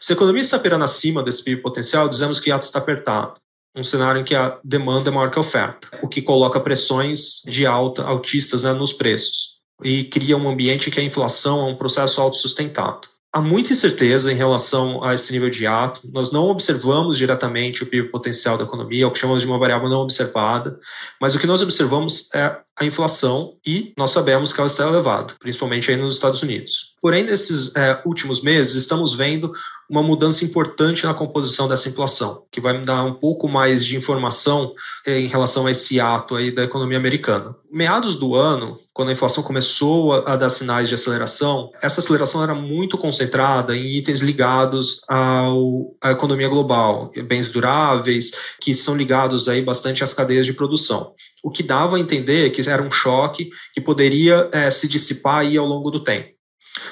Se 0.00 0.12
a 0.12 0.16
economia 0.16 0.42
está 0.42 0.56
operando 0.56 0.82
acima 0.82 1.22
desse 1.22 1.44
PIB 1.44 1.62
potencial, 1.62 2.08
dizemos 2.08 2.40
que 2.40 2.50
ela 2.50 2.58
está 2.58 2.80
apertado. 2.80 3.34
Um 3.76 3.84
cenário 3.84 4.20
em 4.20 4.24
que 4.24 4.34
a 4.34 4.58
demanda 4.64 5.10
é 5.10 5.12
maior 5.12 5.30
que 5.30 5.38
a 5.38 5.40
oferta, 5.40 5.88
o 6.02 6.08
que 6.08 6.20
coloca 6.20 6.60
pressões 6.60 7.40
de 7.44 7.66
alta 7.66 8.02
altistas 8.02 8.62
né, 8.62 8.72
nos 8.72 8.92
preços 8.92 9.54
e 9.82 10.04
cria 10.04 10.36
um 10.36 10.48
ambiente 10.48 10.88
em 10.88 10.92
que 10.92 11.00
a 11.00 11.02
inflação 11.02 11.60
é 11.60 11.70
um 11.70 11.76
processo 11.76 12.20
autossustentado 12.20 13.08
há 13.34 13.40
muita 13.40 13.72
incerteza 13.72 14.32
em 14.32 14.36
relação 14.36 15.02
a 15.02 15.12
esse 15.12 15.32
nível 15.32 15.50
de 15.50 15.66
ato. 15.66 16.00
Nós 16.12 16.30
não 16.30 16.44
observamos 16.44 17.18
diretamente 17.18 17.82
o 17.82 17.86
PIB 17.86 18.08
potencial 18.08 18.56
da 18.56 18.62
economia, 18.62 19.08
o 19.08 19.10
que 19.10 19.18
chamamos 19.18 19.42
de 19.42 19.48
uma 19.48 19.58
variável 19.58 19.88
não 19.88 20.02
observada, 20.02 20.78
mas 21.20 21.34
o 21.34 21.40
que 21.40 21.46
nós 21.46 21.60
observamos 21.60 22.32
é 22.32 22.56
a 22.76 22.84
inflação 22.84 23.54
e 23.64 23.92
nós 23.96 24.10
sabemos 24.10 24.52
que 24.52 24.60
ela 24.60 24.66
está 24.66 24.86
elevada, 24.86 25.34
principalmente 25.38 25.90
aí 25.90 25.96
nos 25.96 26.16
Estados 26.16 26.42
Unidos. 26.42 26.94
Porém, 27.00 27.24
nesses 27.24 27.74
é, 27.76 28.00
últimos 28.04 28.42
meses, 28.42 28.74
estamos 28.74 29.14
vendo 29.14 29.52
uma 29.88 30.02
mudança 30.02 30.44
importante 30.44 31.04
na 31.04 31.14
composição 31.14 31.68
dessa 31.68 31.88
inflação, 31.88 32.42
que 32.50 32.60
vai 32.60 32.76
me 32.76 32.84
dar 32.84 33.04
um 33.04 33.14
pouco 33.14 33.46
mais 33.46 33.84
de 33.84 33.96
informação 33.96 34.72
é, 35.06 35.20
em 35.20 35.26
relação 35.26 35.66
a 35.66 35.70
esse 35.70 36.00
ato 36.00 36.34
aí 36.34 36.50
da 36.50 36.64
economia 36.64 36.96
americana. 36.96 37.54
Meados 37.70 38.16
do 38.16 38.34
ano, 38.34 38.76
quando 38.92 39.10
a 39.10 39.12
inflação 39.12 39.44
começou 39.44 40.14
a, 40.14 40.36
dar 40.36 40.48
sinais 40.48 40.88
de 40.88 40.94
aceleração, 40.94 41.70
essa 41.82 42.00
aceleração 42.00 42.42
era 42.42 42.54
muito 42.54 42.96
concentrada 42.96 43.76
em 43.76 43.96
itens 43.96 44.22
ligados 44.22 45.02
ao, 45.06 45.94
à 46.00 46.12
economia 46.12 46.48
global, 46.48 47.12
bens 47.26 47.50
duráveis, 47.50 48.32
que 48.60 48.74
são 48.74 48.96
ligados 48.96 49.48
aí 49.48 49.60
bastante 49.60 50.02
às 50.02 50.14
cadeias 50.14 50.46
de 50.46 50.54
produção 50.54 51.12
o 51.44 51.50
que 51.50 51.62
dava 51.62 51.96
a 51.96 52.00
entender 52.00 52.50
que 52.50 52.68
era 52.68 52.82
um 52.82 52.90
choque 52.90 53.50
que 53.74 53.80
poderia 53.80 54.48
é, 54.50 54.70
se 54.70 54.88
dissipar 54.88 55.40
aí 55.40 55.58
ao 55.58 55.66
longo 55.66 55.90
do 55.90 56.02
tempo. 56.02 56.30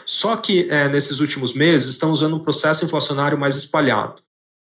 Só 0.04 0.36
que 0.36 0.68
é, 0.70 0.88
nesses 0.88 1.20
últimos 1.20 1.54
meses 1.54 1.88
estamos 1.88 2.20
vendo 2.20 2.36
um 2.36 2.42
processo 2.42 2.84
inflacionário 2.84 3.38
mais 3.38 3.56
espalhado 3.56 4.22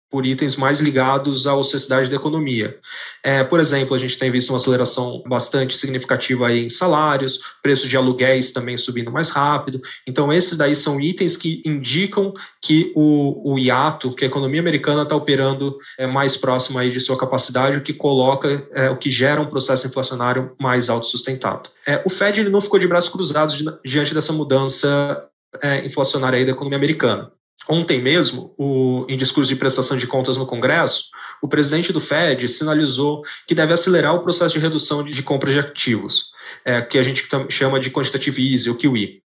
por 0.10 0.26
itens 0.26 0.56
mais 0.56 0.80
ligados 0.80 1.46
à 1.46 1.56
ociosidade 1.56 2.10
da 2.10 2.16
economia. 2.16 2.78
É, 3.24 3.44
por 3.44 3.60
exemplo, 3.60 3.94
a 3.94 3.98
gente 3.98 4.18
tem 4.18 4.32
visto 4.32 4.50
uma 4.50 4.58
aceleração 4.58 5.22
bastante 5.28 5.78
significativa 5.78 6.48
aí 6.48 6.66
em 6.66 6.70
salários, 6.70 7.40
preços 7.62 7.88
de 7.88 7.96
aluguéis 7.96 8.52
também 8.52 8.76
subindo 8.78 9.12
mais 9.12 9.30
rápido. 9.30 9.82
Então, 10.08 10.34
esses 10.34 10.58
daí 10.58 10.76
são 10.76 11.00
itens 11.00 11.38
que 11.38 11.62
indicam 11.66 12.34
que 12.62 12.92
o, 12.96 13.54
o 13.54 13.60
hiato, 13.60 14.14
que 14.14 14.24
a 14.24 14.28
economia 14.28 14.60
americana 14.60 15.04
está 15.04 15.16
operando 15.16 15.78
é, 15.98 16.08
mais 16.08 16.36
próximo 16.36 16.80
aí 16.80 16.92
de 16.92 17.00
sua 17.00 17.18
capacidade, 17.18 17.78
o 17.78 17.82
que 17.82 17.94
coloca, 17.94 18.68
é, 18.74 18.90
o 18.90 18.98
que 18.98 19.12
gera 19.12 19.42
um 19.42 19.48
processo 19.48 19.88
inflacionário 19.88 20.54
mais 20.60 20.90
autossustentado. 20.90 21.70
É, 21.86 22.02
o 22.06 22.10
Fed 22.10 22.42
ele 22.42 22.50
não 22.50 22.62
ficou 22.62 22.80
de 22.80 22.88
braços 22.88 23.12
cruzados 23.12 23.64
diante 23.86 24.14
dessa 24.14 24.34
mudança 24.34 25.24
é, 25.62 25.86
inflacionária 25.86 26.38
aí 26.38 26.46
da 26.46 26.52
economia 26.52 26.78
americana. 26.78 27.32
Ontem 27.70 28.02
mesmo, 28.02 28.52
o, 28.58 29.06
em 29.08 29.16
discurso 29.16 29.48
de 29.48 29.56
prestação 29.56 29.96
de 29.96 30.08
contas 30.08 30.38
no 30.38 30.48
Congresso, 30.48 31.04
o 31.40 31.48
presidente 31.48 31.94
do 31.94 32.00
Fed 32.00 32.48
sinalizou 32.48 33.22
que 33.48 33.54
deve 33.54 33.72
acelerar 33.72 34.16
o 34.16 34.22
processo 34.22 34.56
de 34.56 34.60
redução 34.60 35.04
de, 35.04 35.12
de 35.12 35.22
compra 35.22 35.52
de 35.52 35.60
ativos, 35.60 36.32
é, 36.66 36.82
que 36.82 36.98
a 36.98 37.04
gente 37.04 37.28
chama 37.50 37.80
de 37.80 37.92
quantitative 37.92 38.42
easing, 38.42 38.72
o 38.72 38.76
QE. 38.76 39.22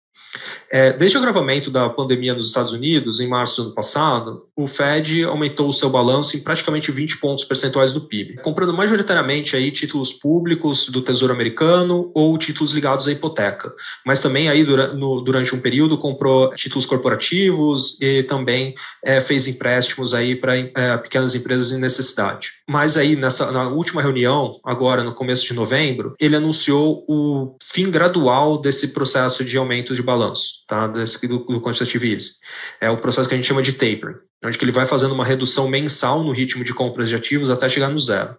É, 0.72 0.92
desde 0.92 1.16
o 1.16 1.20
agravamento 1.20 1.70
da 1.70 1.88
pandemia 1.88 2.32
nos 2.32 2.46
Estados 2.46 2.70
Unidos, 2.70 3.18
em 3.18 3.26
março 3.26 3.56
do 3.56 3.66
ano 3.66 3.74
passado, 3.74 4.46
o 4.56 4.68
Fed 4.68 5.24
aumentou 5.24 5.66
o 5.68 5.72
seu 5.72 5.90
balanço 5.90 6.36
em 6.36 6.40
praticamente 6.40 6.92
20 6.92 7.18
pontos 7.18 7.44
percentuais 7.44 7.92
do 7.92 8.02
PIB, 8.02 8.36
comprando 8.42 8.72
majoritariamente 8.72 9.56
aí 9.56 9.70
títulos 9.72 10.12
públicos 10.12 10.88
do 10.88 11.02
Tesouro 11.02 11.32
Americano 11.32 12.10
ou 12.14 12.36
títulos 12.38 12.72
ligados 12.72 13.08
à 13.08 13.12
hipoteca. 13.12 13.72
Mas 14.06 14.20
também 14.20 14.48
aí 14.48 14.64
durante 14.64 15.54
um 15.54 15.60
período 15.60 15.98
comprou 15.98 16.54
títulos 16.54 16.86
corporativos 16.86 17.98
e 18.00 18.22
também 18.22 18.74
é, 19.04 19.20
fez 19.20 19.48
empréstimos 19.48 20.14
aí 20.14 20.36
para 20.36 20.56
é, 20.56 20.96
pequenas 20.98 21.34
empresas 21.34 21.72
em 21.72 21.80
necessidade. 21.80 22.52
Mas 22.68 22.96
aí 22.96 23.16
nessa 23.16 23.50
na 23.50 23.68
última 23.68 24.02
reunião, 24.02 24.60
agora 24.64 25.02
no 25.02 25.12
começo 25.12 25.44
de 25.44 25.54
novembro, 25.54 26.14
ele 26.20 26.36
anunciou 26.36 27.04
o 27.08 27.56
fim 27.62 27.90
gradual 27.90 28.60
desse 28.60 28.88
processo 28.88 29.44
de 29.44 29.56
aumento 29.56 29.94
de 29.94 30.02
balanço, 30.02 30.59
tá? 30.70 30.86
Desse, 30.86 31.26
do, 31.26 31.40
do 31.40 31.60
quantitative 31.60 32.12
easing. 32.12 32.34
É 32.80 32.88
o 32.88 32.98
processo 32.98 33.28
que 33.28 33.34
a 33.34 33.36
gente 33.36 33.48
chama 33.48 33.60
de 33.60 33.72
tapering, 33.72 34.16
onde 34.44 34.56
ele 34.62 34.70
vai 34.70 34.86
fazendo 34.86 35.12
uma 35.12 35.24
redução 35.24 35.68
mensal 35.68 36.22
no 36.22 36.32
ritmo 36.32 36.62
de 36.62 36.72
compras 36.72 37.08
de 37.08 37.16
ativos 37.16 37.50
até 37.50 37.68
chegar 37.68 37.88
no 37.88 37.98
zero. 37.98 38.36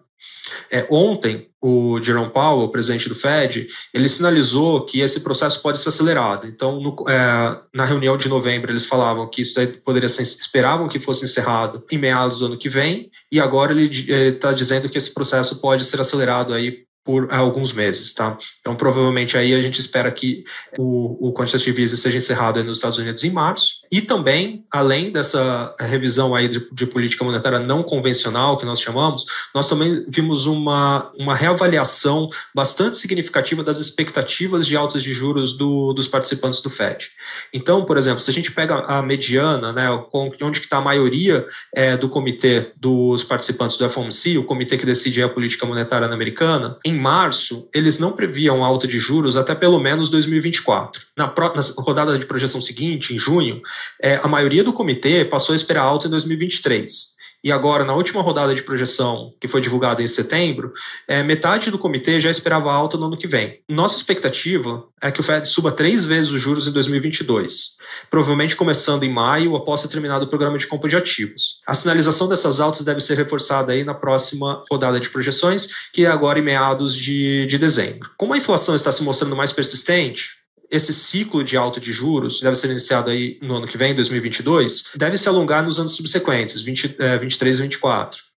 É, 0.70 0.86
ontem, 0.90 1.48
o 1.60 2.02
Jerome 2.02 2.30
Powell, 2.30 2.68
presidente 2.68 3.08
do 3.08 3.14
Fed, 3.14 3.68
ele 3.92 4.08
sinalizou 4.08 4.84
que 4.84 5.00
esse 5.00 5.20
processo 5.20 5.60
pode 5.60 5.78
ser 5.78 5.90
acelerado. 5.90 6.46
Então, 6.46 6.80
no, 6.80 6.96
é, 7.08 7.60
na 7.74 7.84
reunião 7.84 8.16
de 8.16 8.28
novembro, 8.28 8.72
eles 8.72 8.86
falavam 8.86 9.28
que 9.28 9.42
isso 9.42 9.60
poderia 9.84 10.08
ser, 10.08 10.22
esperavam 10.22 10.88
que 10.88 10.98
fosse 10.98 11.24
encerrado 11.24 11.84
em 11.90 11.98
meados 11.98 12.38
do 12.38 12.46
ano 12.46 12.58
que 12.58 12.68
vem, 12.68 13.10
e 13.30 13.38
agora 13.38 13.72
ele 13.72 13.90
está 14.28 14.52
dizendo 14.52 14.88
que 14.88 14.96
esse 14.96 15.12
processo 15.12 15.60
pode 15.60 15.84
ser 15.84 16.00
acelerado 16.00 16.54
aí 16.54 16.84
por 17.04 17.32
alguns 17.32 17.72
meses, 17.72 18.12
tá? 18.12 18.38
Então, 18.60 18.76
provavelmente 18.76 19.36
aí 19.36 19.54
a 19.54 19.60
gente 19.60 19.80
espera 19.80 20.10
que 20.10 20.44
o, 20.78 21.28
o 21.28 21.34
quantitative 21.34 21.82
easing 21.82 21.96
seja 21.96 22.18
encerrado 22.18 22.62
nos 22.62 22.78
Estados 22.78 22.98
Unidos 22.98 23.24
em 23.24 23.30
março 23.30 23.82
e 23.90 24.00
também, 24.00 24.64
além 24.70 25.10
dessa 25.10 25.74
revisão 25.80 26.34
aí 26.34 26.48
de, 26.48 26.66
de, 26.72 26.86
política 26.86 27.24
monetária 27.24 27.58
não 27.58 27.82
convencional 27.82 28.56
que 28.56 28.64
nós 28.64 28.80
chamamos, 28.80 29.24
nós 29.54 29.68
também 29.68 30.04
vimos 30.08 30.46
uma, 30.46 31.10
uma 31.18 31.34
reavaliação 31.34 32.28
bastante 32.54 32.96
significativa 32.98 33.64
das 33.64 33.78
expectativas 33.78 34.66
de 34.66 34.76
altas 34.76 35.02
de 35.02 35.12
juros 35.12 35.56
do, 35.56 35.92
dos 35.92 36.06
participantes 36.06 36.60
do 36.60 36.70
Fed. 36.70 37.10
Então, 37.52 37.84
por 37.84 37.96
exemplo, 37.96 38.20
se 38.20 38.30
a 38.30 38.34
gente 38.34 38.52
pega 38.52 38.76
a 38.86 39.02
mediana, 39.02 39.72
né, 39.72 39.88
onde 40.12 40.58
está 40.58 40.78
a 40.78 40.80
maioria 40.80 41.44
é, 41.74 41.96
do 41.96 42.08
comitê 42.08 42.72
dos 42.76 43.24
participantes 43.24 43.76
do 43.76 43.90
FOMC, 43.90 44.38
o 44.38 44.44
comitê 44.44 44.78
que 44.78 44.86
decide 44.86 45.22
a 45.22 45.28
política 45.28 45.66
monetária 45.66 46.06
americana, 46.06 46.78
em 46.84 46.91
março, 46.92 47.68
eles 47.74 47.98
não 47.98 48.12
previam 48.12 48.64
alta 48.64 48.86
de 48.86 48.98
juros 48.98 49.36
até 49.36 49.54
pelo 49.54 49.80
menos 49.80 50.10
2024. 50.10 51.02
Na, 51.16 51.28
pro, 51.28 51.54
na 51.54 51.62
rodada 51.78 52.18
de 52.18 52.26
projeção 52.26 52.60
seguinte, 52.60 53.14
em 53.14 53.18
junho, 53.18 53.60
é, 54.00 54.16
a 54.22 54.28
maioria 54.28 54.64
do 54.64 54.72
comitê 54.72 55.24
passou 55.24 55.52
a 55.52 55.56
esperar 55.56 55.82
alta 55.82 56.06
em 56.06 56.10
2023. 56.10 57.12
E 57.42 57.50
agora, 57.50 57.84
na 57.84 57.94
última 57.94 58.22
rodada 58.22 58.54
de 58.54 58.62
projeção, 58.62 59.32
que 59.40 59.48
foi 59.48 59.60
divulgada 59.60 60.02
em 60.02 60.06
setembro, 60.06 60.72
é, 61.08 61.22
metade 61.22 61.70
do 61.70 61.78
comitê 61.78 62.20
já 62.20 62.30
esperava 62.30 62.72
alta 62.72 62.96
no 62.96 63.06
ano 63.06 63.16
que 63.16 63.26
vem. 63.26 63.60
Nossa 63.68 63.96
expectativa 63.96 64.84
é 65.00 65.10
que 65.10 65.18
o 65.18 65.22
Fed 65.22 65.48
suba 65.48 65.72
três 65.72 66.04
vezes 66.04 66.30
os 66.30 66.40
juros 66.40 66.68
em 66.68 66.72
2022, 66.72 67.76
provavelmente 68.08 68.54
começando 68.54 69.02
em 69.02 69.12
maio, 69.12 69.56
após 69.56 69.82
ter 69.82 69.88
terminado 69.88 70.24
o 70.24 70.28
programa 70.28 70.56
de 70.56 70.66
compra 70.66 70.88
de 70.88 70.96
ativos. 70.96 71.60
A 71.66 71.74
sinalização 71.74 72.28
dessas 72.28 72.60
altas 72.60 72.84
deve 72.84 73.00
ser 73.00 73.16
reforçada 73.16 73.72
aí 73.72 73.82
na 73.82 73.94
próxima 73.94 74.62
rodada 74.70 75.00
de 75.00 75.10
projeções, 75.10 75.68
que 75.92 76.06
é 76.06 76.08
agora 76.08 76.38
em 76.38 76.42
meados 76.42 76.94
de, 76.94 77.46
de 77.46 77.58
dezembro. 77.58 78.10
Como 78.16 78.34
a 78.34 78.38
inflação 78.38 78.76
está 78.76 78.92
se 78.92 79.02
mostrando 79.02 79.34
mais 79.34 79.52
persistente, 79.52 80.41
esse 80.72 80.92
ciclo 80.92 81.44
de 81.44 81.56
alta 81.56 81.78
de 81.78 81.92
juros 81.92 82.40
deve 82.40 82.56
ser 82.56 82.70
iniciado 82.70 83.10
aí 83.10 83.38
no 83.42 83.56
ano 83.56 83.66
que 83.66 83.76
vem, 83.76 83.94
2022, 83.94 84.92
deve 84.96 85.18
se 85.18 85.28
alongar 85.28 85.62
nos 85.62 85.78
anos 85.78 85.94
subsequentes, 85.94 86.62
20, 86.62 86.96
é, 86.98 87.18
23 87.18 87.58
e 87.58 87.62
24 87.62 88.32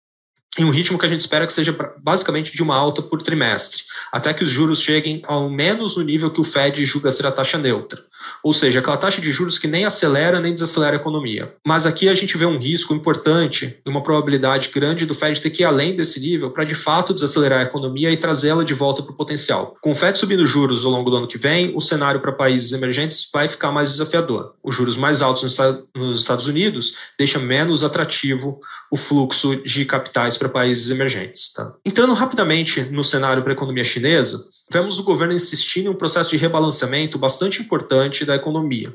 em 0.58 0.64
um 0.64 0.70
ritmo 0.70 1.00
que 1.00 1.06
a 1.06 1.10
gente 1.10 1.22
espera 1.22 1.48
que 1.48 1.54
seja 1.54 1.76
basicamente 1.98 2.54
de 2.54 2.62
uma 2.62 2.76
alta 2.76 3.02
por 3.02 3.22
trimestre, 3.22 3.84
até 4.12 4.34
que 4.34 4.44
os 4.44 4.52
juros 4.52 4.82
cheguem 4.82 5.24
ao 5.26 5.50
menos 5.50 5.98
no 5.98 6.04
nível 6.04 6.30
que 6.30 6.40
o 6.40 6.44
Fed 6.44 6.86
julga 6.86 7.10
ser 7.10 7.26
a 7.26 7.32
taxa 7.32 7.58
neutra. 7.58 8.04
Ou 8.42 8.54
seja, 8.54 8.80
aquela 8.80 8.98
taxa 8.98 9.22
de 9.22 9.32
juros 9.32 9.58
que 9.58 9.68
nem 9.68 9.86
acelera 9.86 10.40
nem 10.40 10.54
desacelera 10.54 10.98
a 10.98 11.00
economia. 11.00 11.54
Mas 11.66 11.86
aqui 11.86 12.10
a 12.10 12.16
gente 12.16 12.38
vê 12.38 12.46
um 12.46 12.60
risco 12.60 12.94
importante 12.94 13.78
e 13.86 13.90
uma 13.90 14.04
probabilidade 14.04 14.70
grande 14.74 15.06
do 15.06 15.16
Fed 15.16 15.42
ter 15.42 15.50
que 15.50 15.64
ir 15.64 15.66
além 15.66 15.96
desse 15.96 16.20
nível 16.20 16.52
para 16.52 16.64
de 16.64 16.76
fato 16.76 17.14
desacelerar 17.14 17.60
a 17.60 17.64
economia 17.64 18.12
e 18.12 18.18
trazê-la 18.18 18.64
de 18.64 18.74
volta 18.74 19.02
para 19.02 19.14
o 19.14 19.16
potencial. 19.16 19.78
Com 19.82 19.92
o 19.92 19.96
Fed 19.96 20.18
subindo 20.18 20.46
juros 20.46 20.86
ao 20.86 20.92
longo 20.92 21.10
do 21.10 21.18
ano 21.18 21.28
que 21.28 21.38
vem, 21.38 21.72
o 21.76 21.82
cenário 21.82 22.20
para 22.20 22.32
países 22.32 22.72
emergentes 22.72 23.30
vai 23.34 23.48
ficar 23.48 23.72
mais 23.72 23.92
desafiador. 23.92 24.54
Os 24.64 24.76
juros 24.76 24.98
mais 24.98 25.22
altos 25.22 25.58
nos 25.96 26.20
Estados 26.20 26.48
Unidos 26.48 26.96
deixa 27.18 27.40
menos 27.40 27.84
atrativo 27.84 28.60
o 28.92 28.98
fluxo 28.98 29.56
de 29.56 29.86
capitais 29.86 30.38
para 30.38 30.48
países 30.48 30.90
emergentes. 30.90 31.52
Tá? 31.54 31.74
Entrando 31.84 32.14
rapidamente 32.14 32.82
no 32.82 33.04
cenário 33.04 33.42
para 33.42 33.52
a 33.52 33.56
economia 33.56 33.84
chinesa, 33.84 34.44
vemos 34.72 35.00
o 35.00 35.04
governo 35.04 35.34
insistindo 35.34 35.88
em 35.88 35.90
um 35.90 35.98
processo 35.98 36.32
de 36.32 36.38
rebalanceamento 36.38 37.18
bastante 37.18 37.62
importante 37.62 38.26
da 38.26 38.36
economia, 38.36 38.94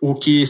o 0.00 0.14
que 0.14 0.44